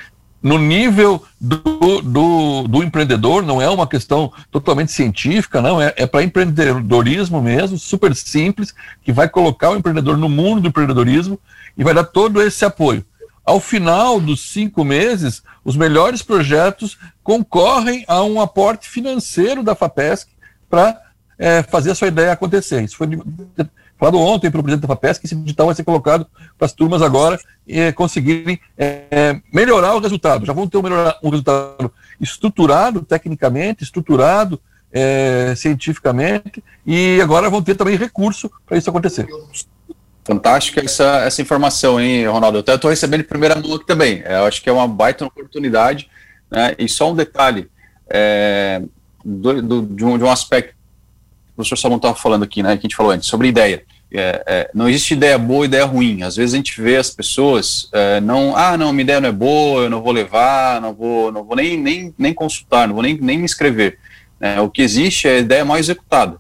no 0.41 0.59
nível 0.59 1.23
do, 1.39 2.01
do, 2.01 2.67
do, 2.67 2.83
empreendedor, 2.83 3.43
não 3.43 3.59
é 3.59 3.69
uma 3.69 3.87
questão 3.87 4.31
totalmente 4.51 4.91
científica, 4.91 5.61
não, 5.61 5.81
é, 5.81 5.93
é 5.97 6.05
para 6.05 6.23
empreendedorismo 6.23 7.41
mesmo, 7.41 7.77
super 7.77 8.15
simples, 8.15 8.73
que 9.03 9.11
vai 9.11 9.27
colocar 9.27 9.71
o 9.71 9.75
empreendedor 9.75 10.15
no 10.15 10.29
mundo 10.29 10.61
do 10.61 10.67
empreendedorismo 10.67 11.39
e 11.75 11.83
vai 11.83 11.93
dar 11.93 12.03
todo 12.03 12.41
esse 12.41 12.63
apoio. 12.63 13.03
Ao 13.43 13.59
final 13.59 14.19
dos 14.19 14.51
cinco 14.51 14.83
meses, 14.83 15.41
os 15.63 15.75
melhores 15.75 16.21
projetos 16.21 16.97
concorrem 17.23 18.05
a 18.07 18.23
um 18.23 18.39
aporte 18.39 18.89
financeiro 18.89 19.63
da 19.63 19.75
FAPESC 19.75 20.29
para 20.69 20.99
é, 21.37 21.63
fazer 21.63 21.91
a 21.91 21.95
sua 21.95 22.07
ideia 22.07 22.31
acontecer. 22.31 22.83
Isso 22.83 22.95
foi 22.95 23.07
falado 23.97 24.19
ontem 24.19 24.49
para 24.49 24.59
o 24.59 24.63
presidente 24.63 24.87
da 24.87 24.95
FAPESC, 24.95 25.25
esse 25.25 25.35
digital 25.35 25.67
vai 25.67 25.75
ser 25.75 25.83
colocado 25.83 26.25
para 26.57 26.65
as 26.65 26.73
turmas 26.73 27.01
agora 27.01 27.39
e 27.67 27.91
conseguirem 27.93 28.59
é, 28.77 29.39
melhorar 29.51 29.95
o 29.95 29.99
resultado. 29.99 30.45
Já 30.45 30.53
vão 30.53 30.67
ter 30.67 30.77
um, 30.77 30.81
um 31.23 31.29
resultado 31.29 31.91
estruturado 32.19 33.01
tecnicamente, 33.01 33.83
estruturado 33.83 34.59
é, 34.91 35.53
cientificamente, 35.55 36.63
e 36.85 37.19
agora 37.21 37.49
vão 37.49 37.61
ter 37.61 37.75
também 37.75 37.95
recurso 37.95 38.51
para 38.65 38.77
isso 38.77 38.89
acontecer. 38.89 39.27
Fantástica 40.24 40.82
essa, 40.84 41.24
essa 41.26 41.41
informação, 41.41 41.99
hein, 41.99 42.28
Ronaldo? 42.28 42.63
Eu 42.65 42.76
estou 42.76 42.89
recebendo 42.89 43.22
em 43.22 43.26
primeira 43.26 43.55
mão 43.55 43.76
aqui 43.76 43.86
também. 43.86 44.22
É, 44.26 44.36
eu 44.36 44.45
acho 44.45 44.61
que 44.61 44.69
é 44.69 44.72
uma 44.72 44.88
baita 44.88 45.26
oportunidade. 45.26 46.09
Né? 46.49 46.76
E 46.78 46.88
só 46.88 47.11
um 47.11 47.15
detalhe 47.15 47.69
é, 48.09 48.82
do, 49.24 49.61
do, 49.61 49.82
de, 49.82 50.05
um, 50.05 50.17
de 50.17 50.24
um 50.24 50.30
aspecto 50.30 50.74
que 50.74 51.51
o 51.51 51.55
professor 51.55 51.78
Salomão 51.78 51.97
estava 51.97 52.15
falando 52.15 52.43
aqui, 52.43 52.61
né, 52.61 52.76
que 52.78 52.82
a 52.82 52.88
gente 52.88 52.95
falou 52.95 53.11
antes, 53.11 53.28
sobre 53.28 53.47
ideia 53.47 53.84
é, 54.13 54.43
é, 54.45 54.72
não 54.74 54.89
existe 54.89 55.13
ideia 55.13 55.38
boa 55.38 55.65
e 55.65 55.67
ideia 55.67 55.86
ruim. 55.86 56.24
Às 56.24 56.36
vezes 56.36 56.53
a 56.53 56.57
gente 56.57 56.82
vê 56.82 56.97
as 56.97 57.09
pessoas 57.09 57.89
é, 57.93 58.19
não, 58.19 58.55
ah, 58.55 58.78
não, 58.78 58.91
minha 58.91 59.03
ideia 59.03 59.22
não 59.22 59.30
é 59.30 59.32
boa, 59.32 59.84
eu 59.84 59.89
não 59.89 60.01
vou 60.01 60.11
levar, 60.11 60.82
não 60.82 60.93
vou, 60.93 61.32
não 61.32 61.43
vou 61.43 61.55
nem, 61.55 61.78
nem, 61.78 62.13
nem 62.17 62.34
consultar, 62.34 62.88
não 62.88 62.95
vou 62.95 63.03
nem, 63.03 63.17
nem 63.17 63.38
me 63.38 63.45
inscrever. 63.45 63.97
É, 64.39 64.59
o 64.59 64.69
que 64.69 64.82
existe 64.82 65.28
é 65.28 65.36
a 65.38 65.39
ideia 65.39 65.63
mal 65.63 65.78
executada. 65.78 66.38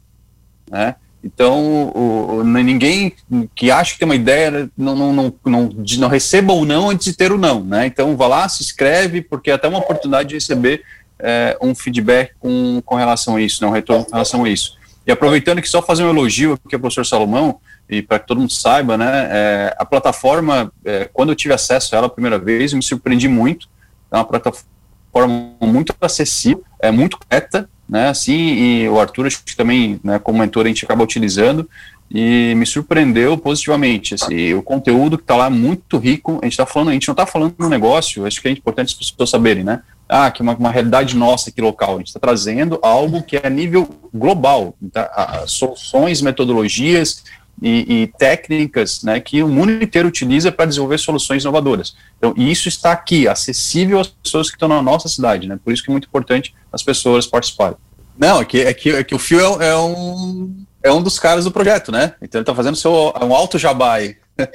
Né? 0.69 0.95
Então, 1.23 1.91
o, 1.93 2.37
o, 2.37 2.43
ninguém 2.43 3.13
que 3.53 3.69
acha 3.69 3.93
que 3.93 3.99
tem 3.99 4.07
uma 4.07 4.15
ideia 4.15 4.69
não, 4.75 4.95
não, 4.95 5.13
não, 5.13 5.33
não, 5.45 5.69
não 5.99 6.07
receba 6.07 6.51
ou 6.51 6.65
não 6.65 6.89
antes 6.89 7.05
de 7.05 7.13
ter 7.13 7.31
o 7.31 7.37
não. 7.37 7.63
Né? 7.63 7.85
Então, 7.85 8.17
vá 8.17 8.27
lá, 8.27 8.49
se 8.49 8.63
inscreve, 8.63 9.21
porque 9.21 9.51
é 9.51 9.53
até 9.53 9.67
uma 9.67 9.79
oportunidade 9.79 10.29
de 10.29 10.35
receber 10.35 10.83
é, 11.19 11.57
um 11.61 11.75
feedback 11.75 12.33
com, 12.39 12.81
com 12.83 12.95
relação 12.95 13.35
a 13.35 13.41
isso, 13.41 13.61
não, 13.61 13.69
um 13.69 13.73
retorno 13.73 14.05
com 14.05 14.11
relação 14.11 14.43
a 14.43 14.49
isso. 14.49 14.79
E 15.05 15.11
aproveitando 15.11 15.61
que 15.61 15.69
só 15.69 15.81
fazer 15.81 16.03
um 16.03 16.09
elogio 16.09 16.53
aqui 16.53 16.75
ao 16.75 16.81
professor 16.81 17.05
Salomão, 17.05 17.59
e 17.89 18.01
para 18.01 18.19
que 18.19 18.27
todo 18.27 18.39
mundo 18.39 18.51
saiba, 18.51 18.97
né, 18.97 19.27
é, 19.31 19.75
a 19.77 19.85
plataforma, 19.85 20.71
é, 20.85 21.09
quando 21.11 21.29
eu 21.29 21.35
tive 21.35 21.53
acesso 21.53 21.93
a 21.93 21.97
ela 21.97 22.07
a 22.07 22.09
primeira 22.09 22.39
vez, 22.39 22.73
me 22.73 22.81
surpreendi 22.81 23.27
muito. 23.27 23.67
É 24.11 24.15
uma 24.15 24.25
plataforma 24.25 25.53
muito 25.61 25.93
acessível, 25.99 26.63
é 26.79 26.89
muito 26.89 27.17
correta, 27.17 27.69
né, 27.91 28.07
assim, 28.07 28.33
e 28.33 28.89
o 28.89 28.99
Arthur, 28.99 29.27
acho 29.27 29.43
que 29.43 29.55
também, 29.55 29.99
né, 30.01 30.17
como 30.17 30.39
mentor, 30.39 30.65
a 30.65 30.69
gente 30.69 30.85
acaba 30.85 31.03
utilizando, 31.03 31.69
e 32.09 32.53
me 32.55 32.65
surpreendeu 32.65 33.37
positivamente. 33.37 34.15
Assim, 34.15 34.53
o 34.53 34.63
conteúdo 34.63 35.17
que 35.17 35.23
está 35.23 35.35
lá 35.35 35.45
é 35.45 35.49
muito 35.49 35.97
rico. 35.97 36.39
A 36.41 36.45
gente 36.45 36.53
está 36.53 36.65
falando, 36.65 36.89
a 36.89 36.93
gente 36.93 37.07
não 37.07 37.13
está 37.13 37.25
falando 37.25 37.55
no 37.57 37.69
negócio, 37.69 38.25
acho 38.25 38.41
que 38.41 38.49
é 38.49 38.51
importante 38.51 38.95
as 38.99 39.09
pessoas 39.09 39.29
saberem, 39.29 39.63
né? 39.63 39.81
ah, 40.11 40.29
que 40.29 40.41
é 40.41 40.43
uma, 40.43 40.53
uma 40.53 40.69
realidade 40.69 41.15
nossa 41.15 41.49
aqui 41.49 41.61
local. 41.61 41.95
A 41.95 41.97
gente 41.99 42.07
está 42.07 42.19
trazendo 42.19 42.77
algo 42.81 43.23
que 43.23 43.37
é 43.37 43.47
a 43.47 43.49
nível 43.49 43.87
global, 44.13 44.75
tá? 44.91 45.45
soluções, 45.47 46.21
metodologias, 46.21 47.23
e, 47.61 48.03
e 48.03 48.07
técnicas 48.17 49.03
né, 49.03 49.19
que 49.19 49.41
o 49.41 49.47
mundo 49.47 49.71
inteiro 49.71 50.07
utiliza 50.07 50.51
para 50.51 50.65
desenvolver 50.65 50.97
soluções 50.97 51.43
inovadoras. 51.43 51.95
Então, 52.17 52.33
isso 52.35 52.67
está 52.67 52.91
aqui, 52.91 53.27
acessível 53.27 53.99
às 53.99 54.07
pessoas 54.07 54.49
que 54.49 54.55
estão 54.55 54.67
na 54.67 54.81
nossa 54.81 55.07
cidade, 55.07 55.47
né? 55.47 55.59
Por 55.63 55.73
isso 55.73 55.83
que 55.83 55.89
é 55.89 55.93
muito 55.93 56.07
importante 56.07 56.53
as 56.71 56.83
pessoas 56.83 57.27
participarem. 57.27 57.77
Não, 58.17 58.41
é 58.41 58.45
que, 58.45 58.61
é 58.61 58.73
que, 58.73 58.89
é 58.89 59.03
que 59.03 59.15
o 59.15 59.19
Fio 59.19 59.61
é, 59.61 59.69
é, 59.69 59.77
um, 59.77 60.63
é 60.83 60.91
um 60.91 61.01
dos 61.01 61.17
caras 61.17 61.45
do 61.45 61.51
projeto, 61.51 61.91
né? 61.91 62.13
Então 62.21 62.39
ele 62.39 62.43
está 62.43 62.53
fazendo 62.53 62.75
seu, 62.75 62.91
um 63.21 63.33
alto 63.33 63.57
jabá 63.57 63.95
aí. 63.95 64.17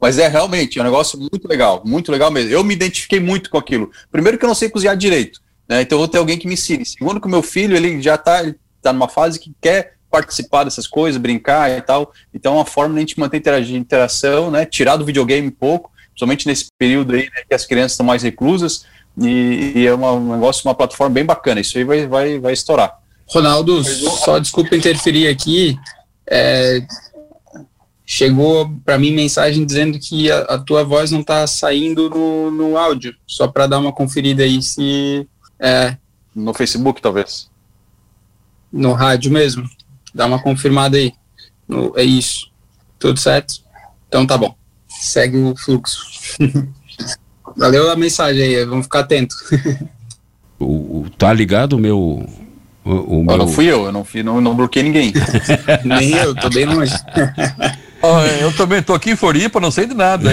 Mas 0.00 0.18
é 0.18 0.28
realmente 0.28 0.78
é 0.78 0.82
um 0.82 0.84
negócio 0.84 1.18
muito 1.18 1.46
legal, 1.48 1.82
muito 1.84 2.10
legal 2.10 2.30
mesmo. 2.30 2.50
Eu 2.50 2.64
me 2.64 2.74
identifiquei 2.74 3.20
muito 3.20 3.50
com 3.50 3.58
aquilo. 3.58 3.90
Primeiro 4.10 4.38
que 4.38 4.44
eu 4.44 4.48
não 4.48 4.54
sei 4.54 4.68
cozinhar 4.68 4.96
direito, 4.96 5.40
né? 5.68 5.82
Então 5.82 5.96
eu 5.96 6.00
vou 6.00 6.08
ter 6.08 6.18
alguém 6.18 6.38
que 6.38 6.46
me 6.46 6.54
ensine. 6.54 6.84
Segundo 6.84 7.20
que 7.20 7.26
o 7.26 7.30
meu 7.30 7.42
filho, 7.42 7.76
ele 7.76 8.00
já 8.00 8.14
está 8.14 8.42
tá 8.82 8.92
numa 8.92 9.08
fase 9.08 9.38
que 9.38 9.52
quer 9.60 9.94
participar 10.14 10.62
dessas 10.62 10.86
coisas, 10.86 11.20
brincar 11.20 11.76
e 11.76 11.82
tal. 11.82 12.12
Então 12.32 12.52
é 12.52 12.56
uma 12.58 12.64
forma 12.64 12.94
de 12.94 12.98
a 12.98 13.00
gente 13.00 13.18
manter 13.18 13.42
interação, 13.74 14.48
né? 14.48 14.64
Tirar 14.64 14.96
do 14.96 15.04
videogame 15.04 15.48
um 15.48 15.50
pouco, 15.50 15.90
principalmente 16.10 16.46
nesse 16.46 16.66
período 16.78 17.14
aí 17.16 17.24
né, 17.24 17.42
que 17.48 17.54
as 17.54 17.66
crianças 17.66 17.92
estão 17.92 18.06
mais 18.06 18.22
reclusas. 18.22 18.86
E, 19.20 19.72
e 19.74 19.86
é 19.86 19.92
uma, 19.92 20.12
um 20.12 20.34
negócio, 20.34 20.62
uma 20.68 20.74
plataforma 20.74 21.12
bem 21.12 21.24
bacana. 21.24 21.60
Isso 21.60 21.76
aí 21.76 21.82
vai, 21.82 22.06
vai, 22.06 22.38
vai 22.38 22.52
estourar. 22.52 22.96
Ronaldo, 23.26 23.82
só 23.82 24.38
desculpa 24.38 24.76
interferir 24.76 25.26
aqui. 25.26 25.76
É, 26.30 26.86
chegou 28.06 28.70
para 28.84 28.96
mim 28.96 29.12
mensagem 29.12 29.66
dizendo 29.66 29.98
que 29.98 30.30
a, 30.30 30.42
a 30.42 30.58
tua 30.58 30.84
voz 30.84 31.10
não 31.10 31.22
está 31.22 31.44
saindo 31.48 32.08
no, 32.08 32.52
no 32.52 32.78
áudio. 32.78 33.16
Só 33.26 33.48
para 33.48 33.66
dar 33.66 33.80
uma 33.80 33.92
conferida 33.92 34.44
aí 34.44 34.62
se. 34.62 35.26
É, 35.58 35.96
no 36.32 36.54
Facebook, 36.54 37.02
talvez. 37.02 37.50
No 38.72 38.92
rádio 38.92 39.32
mesmo. 39.32 39.68
Dá 40.14 40.26
uma 40.26 40.40
confirmada 40.40 40.96
aí. 40.96 41.12
No, 41.66 41.92
é 41.96 42.04
isso. 42.04 42.50
Tudo 42.98 43.18
certo? 43.18 43.54
Então 44.08 44.26
tá 44.26 44.38
bom. 44.38 44.54
Segue 44.88 45.36
o 45.36 45.56
fluxo. 45.56 46.00
Valeu 47.56 47.90
a 47.90 47.96
mensagem 47.96 48.42
aí, 48.42 48.64
vamos 48.64 48.86
ficar 48.86 49.00
atentos. 49.00 49.36
o, 50.58 51.00
o, 51.00 51.10
tá 51.16 51.32
ligado 51.32 51.74
o 51.74 51.78
meu. 51.78 51.98
O, 52.84 52.90
o 53.20 53.24
meu... 53.24 53.36
Não 53.36 53.48
fui 53.48 53.66
eu, 53.66 53.86
eu 53.86 53.92
não, 53.92 54.04
fui, 54.04 54.22
não, 54.22 54.40
não 54.40 54.54
bloqueei 54.54 54.84
ninguém. 54.84 55.12
Nem 55.84 56.10
eu, 56.10 56.34
tô 56.34 56.50
bem 56.50 56.64
longe. 56.66 56.94
eu 58.40 58.52
também 58.56 58.82
tô 58.82 58.92
aqui 58.92 59.10
em 59.10 59.16
Floripa, 59.16 59.60
não 59.60 59.70
sei 59.70 59.86
de 59.86 59.94
nada. 59.94 60.30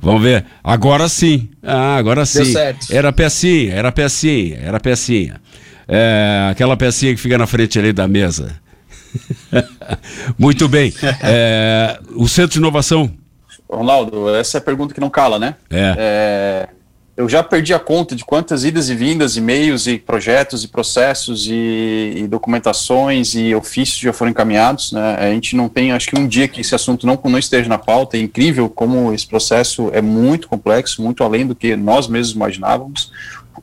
Vamos 0.00 0.22
ver. 0.22 0.44
Agora 0.62 1.08
sim. 1.08 1.48
Ah, 1.62 1.96
agora 1.96 2.26
sim. 2.26 2.42
Deu 2.42 2.52
certo. 2.52 2.86
Era 2.90 3.12
pecinha, 3.12 3.74
era 3.74 3.92
pecinha, 3.92 4.58
era 4.62 4.80
pecinha. 4.80 5.40
É, 5.92 6.48
aquela 6.50 6.76
pecinha 6.76 7.12
que 7.12 7.20
fica 7.20 7.36
na 7.36 7.48
frente 7.48 7.78
ali 7.78 7.92
da 7.92 8.06
mesa. 8.06 8.54
Muito 10.38 10.68
bem. 10.68 10.94
É, 11.20 11.98
o 12.14 12.28
Centro 12.28 12.52
de 12.52 12.58
Inovação. 12.58 13.12
Ronaldo, 13.68 14.32
essa 14.34 14.58
é 14.58 14.60
a 14.60 14.62
pergunta 14.62 14.94
que 14.94 15.00
não 15.00 15.10
cala, 15.10 15.38
né? 15.38 15.56
É. 15.68 15.94
é 15.98 16.68
eu 17.20 17.28
já 17.28 17.42
perdi 17.42 17.74
a 17.74 17.78
conta 17.78 18.16
de 18.16 18.24
quantas 18.24 18.64
idas 18.64 18.88
e 18.88 18.94
vindas, 18.94 19.36
e-mails 19.36 19.86
e 19.86 19.98
projetos 19.98 20.64
e 20.64 20.68
processos 20.68 21.46
e, 21.46 22.14
e, 22.16 22.26
documentações 22.26 23.34
e 23.34 23.54
ofícios 23.54 23.98
já 23.98 24.10
foram 24.10 24.30
encaminhados. 24.30 24.90
Né? 24.92 25.16
A 25.16 25.30
gente 25.30 25.54
não 25.54 25.68
tem, 25.68 25.92
acho 25.92 26.08
que 26.08 26.18
um 26.18 26.26
dia 26.26 26.48
que 26.48 26.62
esse 26.62 26.74
assunto 26.74 27.06
não, 27.06 27.20
não 27.22 27.38
esteja 27.38 27.68
na 27.68 27.76
pauta. 27.76 28.16
É 28.16 28.20
incrível 28.20 28.70
como 28.70 29.12
esse 29.12 29.26
processo 29.26 29.90
é 29.92 30.00
muito 30.00 30.48
complexo, 30.48 31.02
muito 31.02 31.22
além 31.22 31.46
do 31.46 31.54
que 31.54 31.76
nós 31.76 32.08
mesmos 32.08 32.34
imaginávamos. 32.34 33.12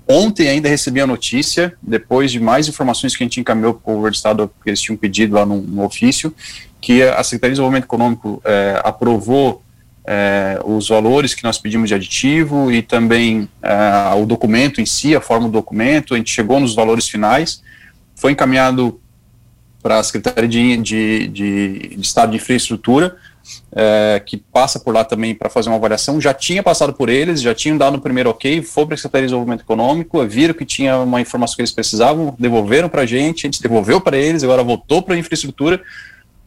Ontem 0.07 0.47
ainda 0.47 0.67
recebi 0.67 0.99
a 1.01 1.07
notícia, 1.07 1.73
depois 1.81 2.31
de 2.31 2.39
mais 2.39 2.67
informações 2.67 3.15
que 3.15 3.23
a 3.23 3.25
gente 3.25 3.39
encaminhou 3.39 3.73
para 3.73 3.91
o 3.91 3.95
governo 3.95 4.11
do 4.11 4.15
Estado, 4.15 4.51
que 4.63 4.69
eles 4.69 4.81
tinham 4.81 4.97
pedido 4.97 5.35
lá 5.35 5.45
no, 5.45 5.61
no 5.61 5.83
ofício, 5.83 6.33
que 6.81 7.03
a 7.03 7.23
Secretaria 7.23 7.51
de 7.51 7.55
Desenvolvimento 7.55 7.85
Econômico 7.85 8.41
é, 8.45 8.81
aprovou 8.83 9.63
é, 10.05 10.59
os 10.63 10.87
valores 10.87 11.33
que 11.33 11.43
nós 11.43 11.57
pedimos 11.57 11.89
de 11.89 11.95
aditivo 11.95 12.71
e 12.71 12.81
também 12.81 13.49
é, 13.61 14.15
o 14.15 14.25
documento 14.25 14.79
em 14.79 14.85
si, 14.85 15.15
a 15.15 15.21
forma 15.21 15.47
do 15.47 15.51
documento, 15.51 16.13
a 16.13 16.17
gente 16.17 16.31
chegou 16.31 16.59
nos 16.59 16.73
valores 16.73 17.09
finais, 17.09 17.61
foi 18.15 18.31
encaminhado 18.31 18.99
para 19.83 19.99
a 19.99 20.03
Secretaria 20.03 20.47
de, 20.47 20.77
de, 20.77 21.27
de, 21.27 21.79
de 21.95 22.01
Estado 22.01 22.31
de 22.31 22.37
Infraestrutura, 22.37 23.17
é, 23.71 24.21
que 24.25 24.37
passa 24.37 24.79
por 24.79 24.93
lá 24.93 25.03
também 25.03 25.35
para 25.35 25.49
fazer 25.49 25.69
uma 25.69 25.75
avaliação, 25.75 26.19
já 26.19 26.33
tinha 26.33 26.63
passado 26.63 26.93
por 26.93 27.09
eles, 27.09 27.41
já 27.41 27.53
tinham 27.53 27.77
dado 27.77 27.95
o 27.95 28.01
primeiro 28.01 28.29
ok, 28.29 28.61
foi 28.61 28.85
para 28.85 28.95
a 28.95 28.97
Secretaria 28.97 29.27
de 29.27 29.29
Desenvolvimento 29.29 29.61
Econômico, 29.61 30.25
viram 30.25 30.53
que 30.53 30.65
tinha 30.65 30.97
uma 30.99 31.21
informação 31.21 31.55
que 31.55 31.61
eles 31.61 31.71
precisavam, 31.71 32.35
devolveram 32.39 32.89
para 32.89 33.01
a 33.01 33.05
gente, 33.05 33.45
a 33.45 33.47
gente 33.47 33.61
devolveu 33.61 33.99
para 34.01 34.17
eles, 34.17 34.43
agora 34.43 34.63
voltou 34.63 35.01
para 35.01 35.15
a 35.15 35.17
infraestrutura, 35.17 35.81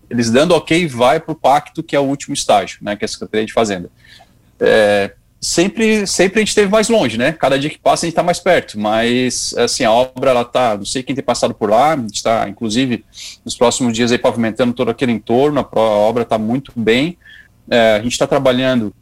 eles 0.09 0.31
dando 0.31 0.55
ok, 0.55 0.87
vai 0.89 1.21
para 1.21 1.33
o 1.33 1.35
pacto, 1.35 1.83
que 1.83 1.95
é 1.95 2.01
o 2.01 2.05
último 2.05 2.35
estágio, 2.35 2.79
né, 2.83 2.97
que 2.97 3.05
é 3.05 3.07
a 3.07 3.09
Secretaria 3.09 3.47
de 3.47 3.53
Fazenda. 3.53 3.91
É, 4.59 5.13
sempre, 5.41 6.07
sempre 6.07 6.39
a 6.39 6.43
gente 6.43 6.51
esteve 6.51 6.71
mais 6.71 6.89
longe, 6.89 7.17
né? 7.17 7.33
Cada 7.33 7.59
dia 7.59 7.71
que 7.71 7.79
passa 7.79 8.05
a 8.05 8.07
gente 8.07 8.13
está 8.13 8.23
mais 8.23 8.39
perto, 8.39 8.79
mas 8.79 9.55
assim, 9.57 9.85
a 9.85 9.91
obra 9.91 10.31
ela 10.31 10.45
tá, 10.45 10.77
não 10.77 10.85
sei 10.85 11.03
quem 11.03 11.15
tem 11.15 11.25
passado 11.25 11.55
por 11.55 11.71
lá, 11.71 11.95
a 11.95 11.97
gente 11.97 12.17
está, 12.17 12.47
inclusive, 12.49 13.05
nos 13.45 13.57
próximos 13.57 13.95
dias 13.95 14.13
aí 14.13 14.19
pavimentando 14.19 14.75
todo 14.75 14.91
aquele 14.91 15.13
entorno, 15.13 15.59
a, 15.61 15.81
obra 15.81 16.25
está 16.25 16.37
muito 16.37 16.73
bem, 16.77 17.17
é, 17.71 17.97
a 17.97 18.03
gente 18.03 18.13
está 18.13 18.27
trabalhando 18.27 18.95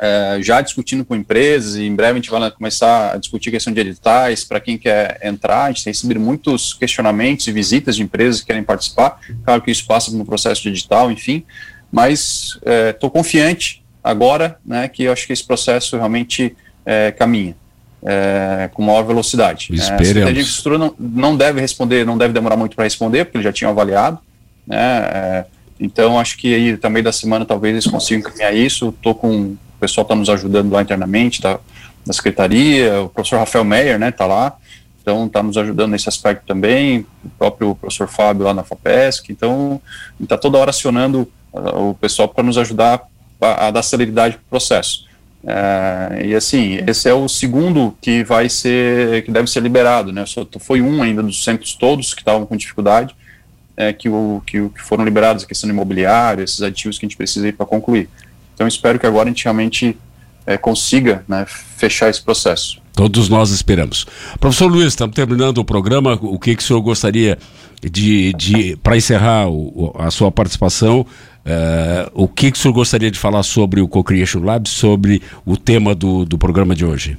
é, 0.00 0.38
já 0.42 0.60
discutindo 0.60 1.02
com 1.04 1.16
empresas, 1.16 1.76
e 1.76 1.84
em 1.84 1.94
breve 1.94 2.12
a 2.12 2.16
gente 2.16 2.30
vai 2.30 2.50
começar 2.50 3.14
a 3.14 3.16
discutir 3.16 3.50
questão 3.50 3.72
de 3.72 3.80
editais 3.80 4.44
para 4.44 4.60
quem 4.60 4.78
quer 4.78 5.18
entrar. 5.24 5.64
A 5.64 5.68
gente 5.68 5.82
tem 5.82 5.92
recebido 5.92 6.20
muitos 6.20 6.72
questionamentos 6.72 7.48
e 7.48 7.52
visitas 7.52 7.96
de 7.96 8.02
empresas 8.02 8.40
que 8.40 8.46
querem 8.46 8.62
participar. 8.62 9.18
Claro 9.44 9.60
que 9.60 9.72
isso 9.72 9.84
passa 9.86 10.12
no 10.12 10.24
processo 10.24 10.62
de 10.62 10.68
edital, 10.68 11.10
enfim, 11.10 11.44
mas 11.90 12.58
estou 12.92 13.08
é, 13.08 13.12
confiante 13.12 13.82
agora, 14.02 14.58
né, 14.64 14.88
que 14.88 15.04
eu 15.04 15.12
acho 15.12 15.26
que 15.26 15.32
esse 15.32 15.44
processo 15.44 15.96
realmente 15.96 16.56
é, 16.84 17.10
caminha 17.12 17.56
é, 18.02 18.70
com 18.72 18.82
maior 18.82 19.02
velocidade. 19.02 19.68
Esperemos. 19.72 19.90
É, 19.90 19.94
a 19.94 19.98
Secretaria 20.04 20.34
de 20.34 20.40
Infraestrutura 20.40 20.78
não, 20.78 20.94
não 20.98 21.36
deve 21.36 21.60
responder, 21.60 22.06
não 22.06 22.16
deve 22.16 22.32
demorar 22.32 22.56
muito 22.56 22.76
para 22.76 22.84
responder, 22.84 23.24
porque 23.24 23.38
eles 23.38 23.44
já 23.44 23.52
tinham 23.52 23.70
avaliado, 23.70 24.18
né, 24.66 24.76
é, 24.76 25.44
então 25.80 26.18
acho 26.18 26.36
que 26.36 26.54
aí 26.54 26.76
também 26.76 27.02
da 27.02 27.12
semana 27.12 27.44
talvez 27.44 27.74
eles 27.74 27.86
consigam 27.86 28.30
caminhar 28.30 28.54
isso, 28.54 28.88
estou 28.88 29.14
com 29.14 29.56
o 29.78 29.80
pessoal 29.80 30.02
está 30.02 30.14
nos 30.16 30.28
ajudando 30.28 30.72
lá 30.72 30.82
internamente, 30.82 31.40
da, 31.40 31.60
da 32.04 32.12
secretaria, 32.12 33.00
o 33.00 33.08
professor 33.08 33.38
Rafael 33.38 33.64
Meyer, 33.64 33.98
né, 33.98 34.08
está 34.08 34.26
lá, 34.26 34.56
então 35.00 35.26
está 35.26 35.42
nos 35.42 35.56
ajudando 35.56 35.92
nesse 35.92 36.08
aspecto 36.08 36.44
também, 36.46 37.06
o 37.24 37.28
próprio 37.38 37.74
professor 37.76 38.08
Fábio 38.08 38.44
lá 38.44 38.52
na 38.52 38.64
FAPESC, 38.64 39.30
então 39.30 39.80
está 40.20 40.36
toda 40.36 40.58
hora 40.58 40.70
acionando 40.70 41.30
uh, 41.52 41.90
o 41.90 41.94
pessoal 41.94 42.28
para 42.28 42.42
nos 42.42 42.58
ajudar 42.58 43.02
a, 43.40 43.68
a 43.68 43.70
dar 43.70 43.82
celeridade 43.82 44.34
para 44.34 44.42
o 44.42 44.50
processo. 44.50 45.06
É, 45.44 46.26
e 46.26 46.34
assim, 46.34 46.78
esse 46.86 47.08
é 47.08 47.14
o 47.14 47.28
segundo 47.28 47.96
que 48.00 48.24
vai 48.24 48.48
ser, 48.48 49.22
que 49.24 49.30
deve 49.30 49.48
ser 49.48 49.62
liberado, 49.62 50.12
né? 50.12 50.26
Só 50.26 50.46
foi 50.58 50.82
um 50.82 51.02
ainda 51.02 51.22
dos 51.22 51.44
centros 51.44 51.74
todos 51.74 52.12
que 52.12 52.20
estavam 52.20 52.44
com 52.44 52.56
dificuldade, 52.56 53.14
é, 53.76 53.92
que, 53.92 54.08
o, 54.08 54.42
que, 54.44 54.68
que 54.70 54.82
foram 54.82 55.04
liberados, 55.04 55.44
a 55.44 55.46
questão 55.46 55.70
imobiliária, 55.70 56.42
esses 56.42 56.60
aditivos 56.60 56.98
que 56.98 57.06
a 57.06 57.08
gente 57.08 57.16
precisa 57.16 57.52
para 57.52 57.64
concluir. 57.64 58.08
Então 58.54 58.66
espero 58.66 58.98
que 58.98 59.06
agora 59.06 59.28
a 59.28 59.30
gente 59.30 59.44
realmente 59.44 59.96
é, 60.44 60.56
consiga 60.58 61.24
né, 61.28 61.46
fechar 61.46 62.10
esse 62.10 62.20
processo. 62.20 62.80
Todos 62.92 63.28
nós 63.28 63.50
esperamos. 63.50 64.04
Professor 64.40 64.66
Luiz, 64.66 64.88
estamos 64.88 65.14
terminando 65.14 65.58
o 65.58 65.64
programa. 65.64 66.18
O 66.20 66.36
que, 66.36 66.56
que 66.56 66.62
o 66.62 66.66
senhor 66.66 66.80
gostaria 66.80 67.38
de, 67.80 68.32
de 68.32 68.76
para 68.82 68.96
encerrar 68.96 69.48
o, 69.48 69.94
a 69.96 70.10
sua 70.10 70.32
participação, 70.32 71.06
uh, 71.48 72.10
o 72.12 72.28
que, 72.28 72.52
que 72.52 72.58
o 72.58 72.60
senhor 72.60 72.74
gostaria 72.74 73.10
de 73.10 73.18
falar 73.18 73.42
sobre 73.42 73.80
o 73.80 73.88
Co-Creation 73.88 74.40
Lab, 74.40 74.68
sobre 74.68 75.22
o 75.44 75.56
tema 75.56 75.94
do, 75.94 76.24
do 76.24 76.36
programa 76.36 76.74
de 76.74 76.84
hoje? 76.84 77.16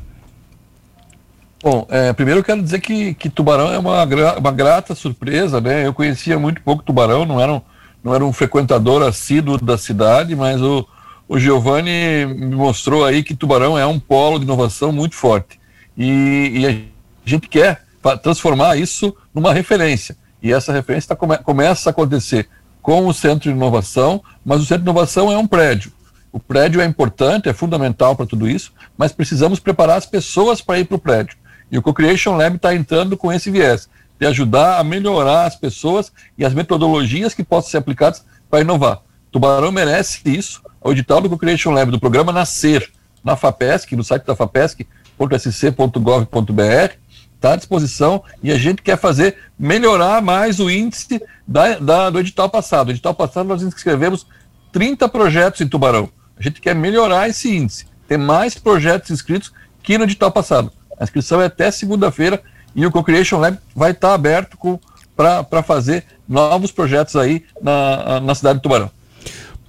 Bom, 1.61 1.85
é, 1.89 2.13
primeiro 2.13 2.39
eu 2.39 2.43
quero 2.43 2.61
dizer 2.61 2.79
que, 2.79 3.13
que 3.15 3.29
Tubarão 3.29 3.69
é 3.71 3.77
uma, 3.77 4.03
uma 4.37 4.51
grata 4.51 4.95
surpresa, 4.95 5.59
né? 5.59 5.85
Eu 5.85 5.93
conhecia 5.93 6.39
muito 6.39 6.61
pouco 6.61 6.83
Tubarão, 6.83 7.25
não 7.25 7.41
era 7.41 7.53
um, 7.53 7.61
não 8.01 8.15
era 8.15 8.23
um 8.23 8.31
frequentador 8.31 9.03
assíduo 9.03 9.57
da 9.57 9.77
cidade, 9.77 10.35
mas 10.37 10.61
o, 10.61 10.87
o 11.27 11.37
Giovanni 11.37 12.25
me 12.25 12.55
mostrou 12.55 13.03
aí 13.03 13.23
que 13.23 13.35
Tubarão 13.35 13.77
é 13.77 13.85
um 13.85 13.99
polo 13.99 14.39
de 14.39 14.45
inovação 14.45 14.93
muito 14.93 15.15
forte 15.15 15.59
e, 15.97 16.51
e 16.53 16.65
a 16.65 17.29
gente 17.29 17.49
quer 17.49 17.83
transformar 18.23 18.77
isso 18.77 19.13
numa 19.33 19.53
referência. 19.53 20.15
E 20.41 20.53
essa 20.53 20.71
referência 20.71 21.09
tá, 21.09 21.15
come, 21.17 21.37
começa 21.39 21.89
a 21.89 21.91
acontecer 21.91 22.47
com 22.81 23.07
o 23.07 23.13
Centro 23.13 23.49
de 23.49 23.55
Inovação, 23.55 24.21
mas 24.45 24.61
o 24.61 24.65
Centro 24.65 24.83
de 24.83 24.89
Inovação 24.89 25.31
é 25.31 25.37
um 25.37 25.47
prédio. 25.47 25.91
O 26.31 26.39
prédio 26.39 26.79
é 26.81 26.85
importante, 26.85 27.49
é 27.49 27.53
fundamental 27.53 28.15
para 28.15 28.25
tudo 28.25 28.47
isso, 28.47 28.71
mas 28.97 29.11
precisamos 29.11 29.59
preparar 29.59 29.97
as 29.97 30.05
pessoas 30.05 30.61
para 30.61 30.79
ir 30.79 30.85
para 30.85 30.95
o 30.95 30.99
prédio. 30.99 31.37
E 31.71 31.77
o 31.77 31.81
Co-Creation 31.81 32.35
Lab 32.35 32.55
está 32.55 32.73
entrando 32.73 33.17
com 33.17 33.31
esse 33.31 33.49
viés, 33.49 33.89
de 34.19 34.25
ajudar 34.25 34.79
a 34.79 34.83
melhorar 34.83 35.45
as 35.45 35.55
pessoas 35.55 36.11
e 36.37 36.45
as 36.45 36.53
metodologias 36.53 37.33
que 37.33 37.43
possam 37.43 37.71
ser 37.71 37.77
aplicadas 37.77 38.23
para 38.49 38.61
inovar. 38.61 38.99
Tubarão 39.31 39.71
merece 39.71 40.21
isso. 40.25 40.61
O 40.81 40.91
edital 40.91 41.21
do 41.21 41.29
Co-Creation 41.29 41.71
Lab, 41.71 41.91
do 41.91 41.99
programa 41.99 42.31
Nascer, 42.31 42.91
na 43.23 43.35
FAPESC, 43.35 43.95
no 43.95 44.03
site 44.03 44.25
da 44.25 44.35
FAPESC, 44.35 44.87
www.sc.gov.br 45.19 46.93
está 47.39 47.53
à 47.53 47.55
disposição 47.55 48.21
e 48.43 48.51
a 48.51 48.57
gente 48.57 48.81
quer 48.81 48.97
fazer 48.97 49.37
melhorar 49.57 50.21
mais 50.21 50.59
o 50.59 50.69
índice 50.69 51.21
da, 51.47 51.79
da, 51.79 52.09
do 52.09 52.19
edital 52.19 52.49
passado. 52.49 52.87
No 52.87 52.93
edital 52.93 53.15
passado 53.15 53.47
nós 53.47 53.63
inscrevemos 53.63 54.27
30 54.73 55.07
projetos 55.07 55.61
em 55.61 55.67
Tubarão. 55.67 56.09
A 56.37 56.43
gente 56.43 56.59
quer 56.59 56.75
melhorar 56.75 57.29
esse 57.29 57.55
índice, 57.55 57.85
ter 58.07 58.17
mais 58.17 58.55
projetos 58.55 59.09
inscritos 59.09 59.53
que 59.81 59.97
no 59.97 60.03
edital 60.03 60.31
passado. 60.31 60.71
A 60.99 61.03
inscrição 61.03 61.41
é 61.41 61.45
até 61.45 61.71
segunda-feira 61.71 62.41
e 62.75 62.85
o 62.85 62.91
Co-Creation 62.91 63.39
Lab 63.39 63.57
vai 63.73 63.91
estar 63.91 64.13
aberto 64.13 64.79
para 65.15 65.63
fazer 65.63 66.03
novos 66.27 66.71
projetos 66.71 67.15
aí 67.15 67.45
na, 67.61 68.19
na 68.19 68.35
cidade 68.35 68.59
de 68.59 68.63
Tubarão. 68.63 68.91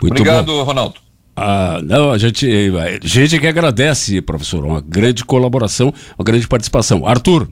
Muito 0.03 0.13
Obrigado, 0.13 0.47
bom. 0.47 0.63
Ronaldo. 0.65 0.97
Ah, 1.37 1.81
não, 1.83 2.11
a 2.11 2.19
gente, 2.19 2.47
a 2.77 3.07
gente 3.07 3.39
que 3.39 3.47
agradece, 3.47 4.21
professor, 4.21 4.65
uma 4.65 4.81
grande 4.81 5.25
colaboração, 5.25 5.95
uma 6.19 6.25
grande 6.25 6.47
participação. 6.49 7.07
Arthur. 7.07 7.49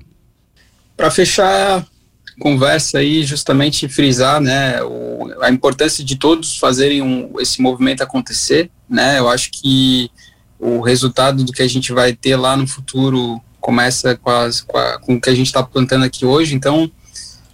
Para 0.99 1.12
fechar 1.12 1.86
conversa 2.40 2.99
aí, 2.99 3.22
justamente 3.22 3.88
frisar, 3.88 4.40
né, 4.40 4.82
o, 4.82 5.30
a 5.40 5.49
importância 5.49 6.05
de 6.05 6.16
todos 6.16 6.59
fazerem 6.59 7.01
um, 7.01 7.32
esse 7.38 7.62
movimento 7.62 8.03
acontecer, 8.03 8.68
né, 8.90 9.20
eu 9.20 9.28
acho 9.28 9.53
que 9.53 10.11
o 10.59 10.80
resultado 10.80 11.44
do 11.44 11.53
que 11.53 11.62
a 11.62 11.68
gente 11.68 11.92
vai 11.92 12.12
ter 12.12 12.34
lá 12.34 12.57
no 12.57 12.66
futuro 12.66 13.40
começa 13.61 14.16
com, 14.16 14.30
as, 14.30 14.61
com, 14.61 14.76
a, 14.76 14.99
com 14.99 15.14
o 15.14 15.20
que 15.20 15.30
a 15.30 15.34
gente 15.34 15.46
está 15.46 15.62
plantando 15.62 16.05
aqui 16.05 16.26
hoje, 16.26 16.53
então, 16.53 16.90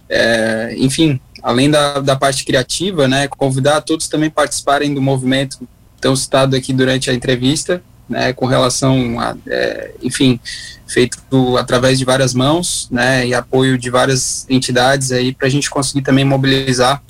é, 0.09 0.73
enfim, 0.77 1.19
além 1.43 1.69
da, 1.69 1.99
da 1.99 2.15
parte 2.15 2.43
criativa, 2.43 3.07
né, 3.07 3.27
convidar 3.27 3.81
todos 3.81 4.07
também 4.07 4.31
participarem 4.31 4.91
do 4.91 5.01
movimento 5.03 5.69
tão 6.01 6.15
citado 6.15 6.55
aqui 6.55 6.73
durante 6.73 7.11
a 7.11 7.13
entrevista, 7.13 7.83
né, 8.07 8.33
com 8.33 8.45
relação 8.45 9.19
a, 9.19 9.35
é, 9.47 9.91
enfim, 10.01 10.39
feito 10.87 11.17
através 11.57 11.97
de 11.97 12.05
várias 12.05 12.33
mãos, 12.33 12.87
né, 12.91 13.27
e 13.27 13.33
apoio 13.33 13.77
de 13.77 13.89
várias 13.89 14.45
entidades 14.49 15.11
aí 15.11 15.33
para 15.33 15.47
a 15.47 15.49
gente 15.49 15.69
conseguir 15.69 16.03
também 16.03 16.23
mobilizar 16.23 17.01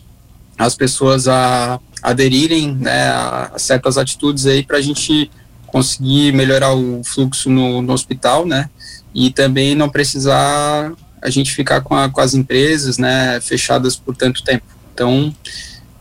as 0.57 0.75
pessoas 0.75 1.27
a 1.27 1.79
aderirem, 2.01 2.73
né, 2.75 3.09
a, 3.09 3.51
certas 3.57 3.97
atitudes 3.97 4.45
aí 4.45 4.63
para 4.63 4.77
a 4.77 4.81
gente 4.81 5.29
conseguir 5.67 6.31
melhorar 6.31 6.73
o 6.73 7.03
fluxo 7.03 7.49
no, 7.49 7.81
no, 7.81 7.91
hospital, 7.91 8.45
né, 8.45 8.69
e 9.13 9.29
também 9.31 9.75
não 9.75 9.89
precisar 9.89 10.93
a 11.21 11.29
gente 11.29 11.53
ficar 11.53 11.81
com, 11.81 11.95
a, 11.95 12.07
com 12.07 12.21
as 12.21 12.33
empresas, 12.33 12.97
né, 12.97 13.39
fechadas 13.41 13.95
por 13.95 14.15
tanto 14.15 14.43
tempo. 14.43 14.63
Então, 14.93 15.35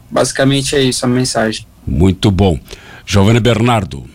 basicamente 0.09 0.77
é 0.77 0.83
isso 0.83 1.05
a 1.05 1.09
mensagem. 1.09 1.67
Muito 1.85 2.31
bom. 2.31 2.59
Giovanni 3.05 3.41
Bernardo. 3.41 4.14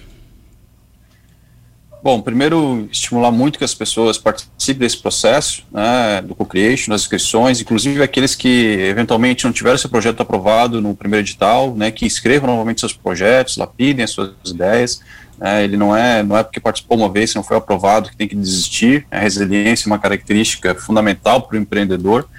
Bom, 2.02 2.22
primeiro, 2.22 2.88
estimular 2.90 3.30
muito 3.30 3.58
que 3.58 3.66
as 3.66 3.74
pessoas 3.74 4.18
participem 4.18 4.80
desse 4.80 4.98
processo, 4.98 5.64
né, 5.70 6.22
do 6.22 6.34
co-creation, 6.34 6.92
das 6.92 7.02
inscrições, 7.02 7.60
inclusive 7.60 8.02
aqueles 8.02 8.36
que 8.36 8.48
eventualmente 8.80 9.44
não 9.44 9.52
tiveram 9.52 9.78
seu 9.78 9.90
projeto 9.90 10.22
aprovado 10.22 10.82
no 10.82 10.96
primeiro 10.96 11.26
edital, 11.26 11.76
né, 11.76 11.92
que 11.92 12.06
inscrevam 12.06 12.50
novamente 12.50 12.80
seus 12.80 12.94
projetos, 12.94 13.58
lapidem 13.58 14.06
as 14.06 14.12
suas 14.12 14.32
ideias. 14.46 15.02
Né, 15.38 15.66
ele 15.66 15.76
não 15.76 15.94
é, 15.94 16.24
não 16.24 16.38
é 16.38 16.44
porque 16.44 16.62
participou 16.62 16.98
uma 16.98 17.10
vez, 17.10 17.32
se 17.32 17.36
não 17.36 17.44
foi 17.44 17.58
aprovado, 17.58 18.10
que 18.10 18.16
tem 18.16 18.30
que 18.30 18.36
desistir. 18.36 19.06
A 19.12 19.20
resiliência 19.20 19.86
é 19.86 19.92
uma 19.92 20.00
característica 20.00 20.74
fundamental 20.76 21.42
para 21.42 21.58
o 21.58 21.60
empreendedor. 21.60 22.30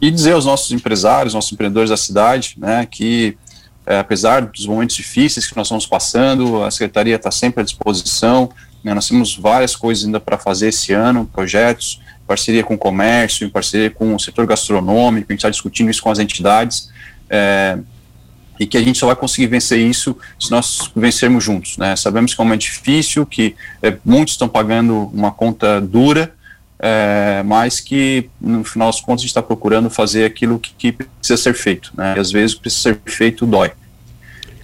E 0.00 0.12
dizer 0.12 0.32
aos 0.32 0.44
nossos 0.44 0.70
empresários, 0.70 1.34
nossos 1.34 1.52
empreendedores 1.52 1.90
da 1.90 1.96
cidade, 1.96 2.54
né, 2.56 2.86
que 2.88 3.36
é, 3.84 3.98
apesar 3.98 4.42
dos 4.42 4.64
momentos 4.64 4.94
difíceis 4.94 5.48
que 5.48 5.56
nós 5.56 5.66
estamos 5.66 5.86
passando, 5.86 6.62
a 6.62 6.70
secretaria 6.70 7.16
está 7.16 7.32
sempre 7.32 7.62
à 7.62 7.64
disposição. 7.64 8.48
Né, 8.82 8.94
nós 8.94 9.08
temos 9.08 9.36
várias 9.36 9.76
coisas 9.76 10.04
ainda 10.04 10.18
para 10.18 10.36
fazer 10.36 10.68
esse 10.68 10.92
ano, 10.92 11.24
projetos, 11.26 12.00
parceria 12.26 12.64
com 12.64 12.74
o 12.74 12.78
comércio, 12.78 13.46
em 13.46 13.50
parceria 13.50 13.90
com 13.90 14.14
o 14.14 14.18
setor 14.18 14.46
gastronômico, 14.46 15.26
a 15.28 15.32
gente 15.32 15.40
está 15.40 15.50
discutindo 15.50 15.90
isso 15.90 16.02
com 16.02 16.10
as 16.10 16.18
entidades. 16.18 16.90
É, 17.28 17.78
e 18.60 18.66
que 18.66 18.76
a 18.76 18.82
gente 18.82 18.98
só 18.98 19.06
vai 19.06 19.16
conseguir 19.16 19.48
vencer 19.48 19.78
isso 19.78 20.16
se 20.38 20.50
nós 20.50 20.90
vencermos 20.94 21.42
juntos. 21.42 21.76
Né? 21.78 21.96
Sabemos 21.96 22.34
que 22.34 22.40
é 22.40 22.42
um 22.42 22.46
momento 22.46 22.60
difícil, 22.60 23.26
que 23.26 23.56
é, 23.82 23.96
muitos 24.04 24.34
estão 24.34 24.48
pagando 24.48 25.10
uma 25.12 25.32
conta 25.32 25.80
dura, 25.80 26.32
é, 26.78 27.42
mas 27.44 27.80
que 27.80 28.28
no 28.40 28.62
final 28.62 28.88
das 28.88 29.00
contas 29.00 29.20
a 29.20 29.22
gente 29.22 29.30
está 29.30 29.42
procurando 29.42 29.88
fazer 29.88 30.24
aquilo 30.24 30.58
que, 30.58 30.74
que, 30.74 30.92
precisa 30.92 31.36
ser 31.36 31.54
feito, 31.54 31.92
né? 31.96 32.14
E 32.16 32.20
às 32.20 32.30
vezes 32.30 32.54
precisa 32.54 32.82
ser 32.82 33.00
feito 33.04 33.46
dói. 33.46 33.72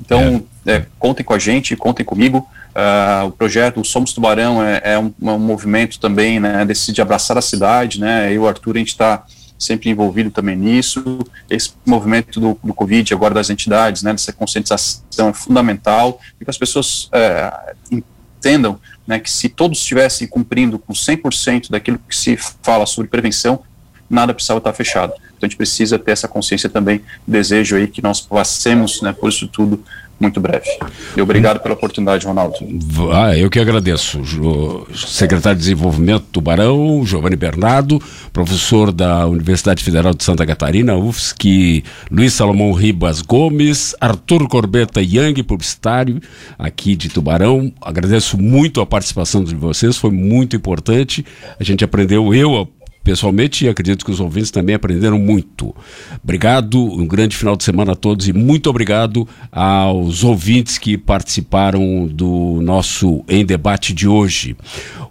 Então, 0.01 0.45
é. 0.67 0.73
É, 0.75 0.87
contem 0.99 1.25
com 1.25 1.33
a 1.33 1.39
gente, 1.39 1.75
contem 1.77 2.05
comigo. 2.05 2.47
Uh, 2.79 3.27
o 3.27 3.33
projeto 3.33 3.85
Somos 3.85 4.13
Tubarão 4.13 4.63
é, 4.63 4.81
é 4.85 4.99
um, 4.99 5.13
é 5.21 5.31
um, 5.33 5.39
movimento 5.39 5.99
também, 5.99 6.39
né, 6.39 6.65
desse 6.65 6.93
de 6.93 7.03
abraçar 7.03 7.37
a 7.37 7.43
cidade, 7.43 7.99
né? 7.99 8.33
Eu 8.33 8.47
Arthur 8.47 8.77
a 8.77 8.79
gente 8.79 8.91
está 8.91 9.25
sempre 9.59 9.91
envolvido 9.91 10.31
também 10.31 10.55
nisso. 10.55 11.19
Esse 11.51 11.73
movimento 11.85 12.39
do, 12.39 12.57
do 12.63 12.73
Covid, 12.73 13.13
agora 13.13 13.35
das 13.35 13.51
entidades, 13.51 14.05
né, 14.05 14.13
dessa 14.13 14.33
conscientização 14.33 15.31
é 15.31 15.33
fundamental 15.33 16.21
e 16.41 16.45
que 16.45 16.51
as 16.51 16.57
pessoas 16.57 17.09
é, 17.11 17.75
entendam 17.91 18.79
né, 19.05 19.19
que 19.19 19.29
se 19.29 19.49
todos 19.49 19.81
estivessem 19.81 20.29
cumprindo 20.29 20.79
com 20.79 20.93
100% 20.93 21.71
daquilo 21.71 21.99
que 22.09 22.15
se 22.15 22.37
fala 22.63 22.87
sobre 22.87 23.11
prevenção, 23.11 23.61
nada 24.09 24.33
precisava 24.33 24.59
estar 24.59 24.73
fechado. 24.73 25.13
Então 25.37 25.47
a 25.47 25.47
gente 25.47 25.57
precisa 25.57 25.99
ter 25.99 26.13
essa 26.13 26.29
consciência 26.29 26.69
também, 26.69 27.01
desejo 27.27 27.75
aí 27.75 27.89
que 27.89 28.01
nós 28.01 28.21
passemos 28.21 29.03
né, 29.03 29.13
por 29.13 29.31
isso 29.31 29.49
tudo 29.49 29.83
muito 30.21 30.41
breve. 30.41 30.69
E 31.17 31.21
obrigado 31.21 31.61
pela 31.61 31.75
oportunidade, 31.75 32.27
Ronaldo. 32.27 32.57
Ah, 33.13 33.37
eu 33.37 33.49
que 33.49 33.61
agradeço. 33.61 34.21
Secretário 34.95 35.59
de 35.59 35.65
Desenvolvimento 35.65 36.25
Tubarão, 36.33 37.05
Giovanni 37.05 37.37
Bernardo, 37.37 38.03
professor 38.33 38.91
da 38.91 39.27
Universidade 39.27 39.85
Federal 39.85 40.13
de 40.13 40.25
Santa 40.25 40.45
Catarina, 40.45 40.97
UFSC, 40.97 41.85
Luiz 42.11 42.33
Salomão 42.33 42.73
Ribas 42.73 43.23
Gomes, 43.23 43.95
Arthur 44.01 44.49
Corbeta 44.49 45.01
Yang, 45.01 45.43
publicitário 45.45 46.21
aqui 46.59 46.97
de 46.97 47.09
Tubarão. 47.09 47.73
Agradeço 47.81 48.37
muito 48.37 48.81
a 48.81 48.87
participação 48.87 49.45
de 49.45 49.55
vocês, 49.55 49.97
foi 49.97 50.11
muito 50.11 50.57
importante. 50.57 51.25
A 51.61 51.65
gente 51.65 51.85
aprendeu, 51.85 52.35
eu 52.35 52.69
pessoalmente 53.03 53.65
e 53.65 53.69
acredito 53.69 54.05
que 54.05 54.11
os 54.11 54.21
ouvintes 54.21 54.51
também 54.51 54.75
aprenderam 54.75 55.19
muito. 55.19 55.75
Obrigado, 56.23 56.83
um 56.83 57.07
grande 57.07 57.37
final 57.37 57.57
de 57.57 57.65
semana 57.65 57.93
a 57.93 57.97
todos 57.97 58.29
e 58.29 58.33
muito 58.33 58.69
obrigado 58.69 59.27
aos 59.51 60.25
ouvintes 60.25 60.79
que 60.79 60.99
participaram 60.99 62.07
do 62.07 62.61
nosso 62.63 63.25
Em 63.29 63.45
Debate 63.45 63.93
de 63.93 64.07
hoje. 64.07 64.57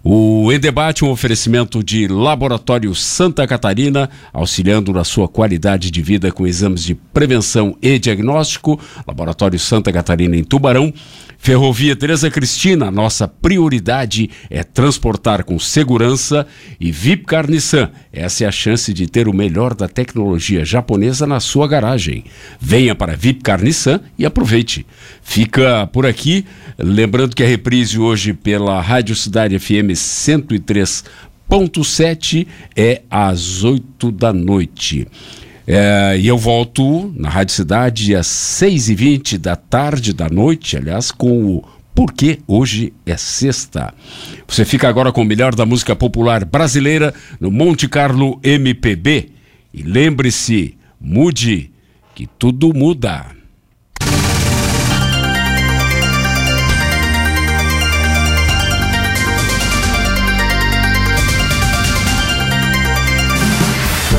O 0.03 0.51
Em 0.51 0.59
Debate 0.59 1.03
é 1.03 1.07
um 1.07 1.11
oferecimento 1.11 1.83
de 1.83 2.07
Laboratório 2.07 2.93
Santa 2.95 3.45
Catarina, 3.47 4.09
auxiliando 4.31 4.93
na 4.93 5.03
sua 5.03 5.27
qualidade 5.27 5.89
de 5.91 6.01
vida 6.01 6.31
com 6.31 6.45
exames 6.45 6.83
de 6.83 6.95
prevenção 6.95 7.75
e 7.81 7.97
diagnóstico. 7.99 8.79
Laboratório 9.07 9.59
Santa 9.59 9.91
Catarina 9.91 10.35
em 10.37 10.43
Tubarão. 10.43 10.93
Ferrovia 11.37 11.95
Teresa 11.95 12.29
Cristina, 12.29 12.91
nossa 12.91 13.27
prioridade 13.27 14.29
é 14.49 14.63
transportar 14.63 15.43
com 15.43 15.57
segurança 15.57 16.45
e 16.79 16.91
Vipcar 16.91 17.49
Nissan. 17.49 17.89
Essa 18.11 18.43
é 18.43 18.47
a 18.47 18.51
chance 18.51 18.93
de 18.93 19.07
ter 19.07 19.29
o 19.29 19.33
melhor 19.33 19.73
da 19.73 19.87
tecnologia 19.87 20.65
japonesa 20.65 21.25
na 21.25 21.39
sua 21.39 21.67
garagem. 21.67 22.25
Venha 22.59 22.93
para 22.93 23.15
Vipcar 23.15 23.63
Nissan 23.63 24.01
e 24.17 24.25
aproveite. 24.25 24.85
Fica 25.21 25.87
por 25.87 26.05
aqui, 26.05 26.45
lembrando 26.77 27.33
que 27.35 27.43
a 27.43 27.47
reprise 27.47 27.97
hoje 27.97 28.33
pela 28.33 28.81
Rádio 28.81 29.15
Cidade 29.15 29.57
FM 29.57 29.93
103.7 29.93 32.45
é 32.75 33.03
às 33.09 33.63
8 33.63 34.11
da 34.11 34.33
noite. 34.33 35.07
É, 35.69 36.17
e 36.17 36.25
eu 36.25 36.37
volto 36.37 37.13
na 37.13 37.27
Rádio 37.27 37.53
Cidade 37.53 38.15
às 38.15 38.25
6h20 38.25 39.37
da 39.37 39.57
tarde, 39.57 40.13
da 40.13 40.29
noite, 40.29 40.77
aliás, 40.77 41.11
com 41.11 41.57
o 41.57 41.63
Porque 41.93 42.39
Hoje 42.47 42.93
é 43.05 43.17
Sexta. 43.17 43.93
Você 44.47 44.63
fica 44.63 44.87
agora 44.87 45.11
com 45.11 45.23
o 45.23 45.25
melhor 45.25 45.53
da 45.53 45.65
música 45.65 45.93
popular 45.93 46.45
brasileira 46.45 47.13
no 47.37 47.51
Monte 47.51 47.89
Carlo 47.89 48.39
MPB. 48.41 49.31
E 49.73 49.83
lembre-se, 49.83 50.77
mude, 51.01 51.69
que 52.15 52.25
tudo 52.25 52.73
muda. 52.73 53.36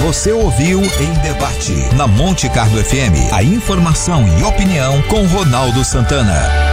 Você 0.09 0.33
ouviu 0.33 0.81
em 0.81 1.13
debate 1.21 1.75
na 1.95 2.07
Monte 2.07 2.49
Carlo 2.49 2.83
FM 2.83 3.31
a 3.31 3.43
informação 3.43 4.27
e 4.39 4.43
opinião 4.43 5.03
com 5.03 5.27
Ronaldo 5.27 5.85
Santana. 5.85 6.68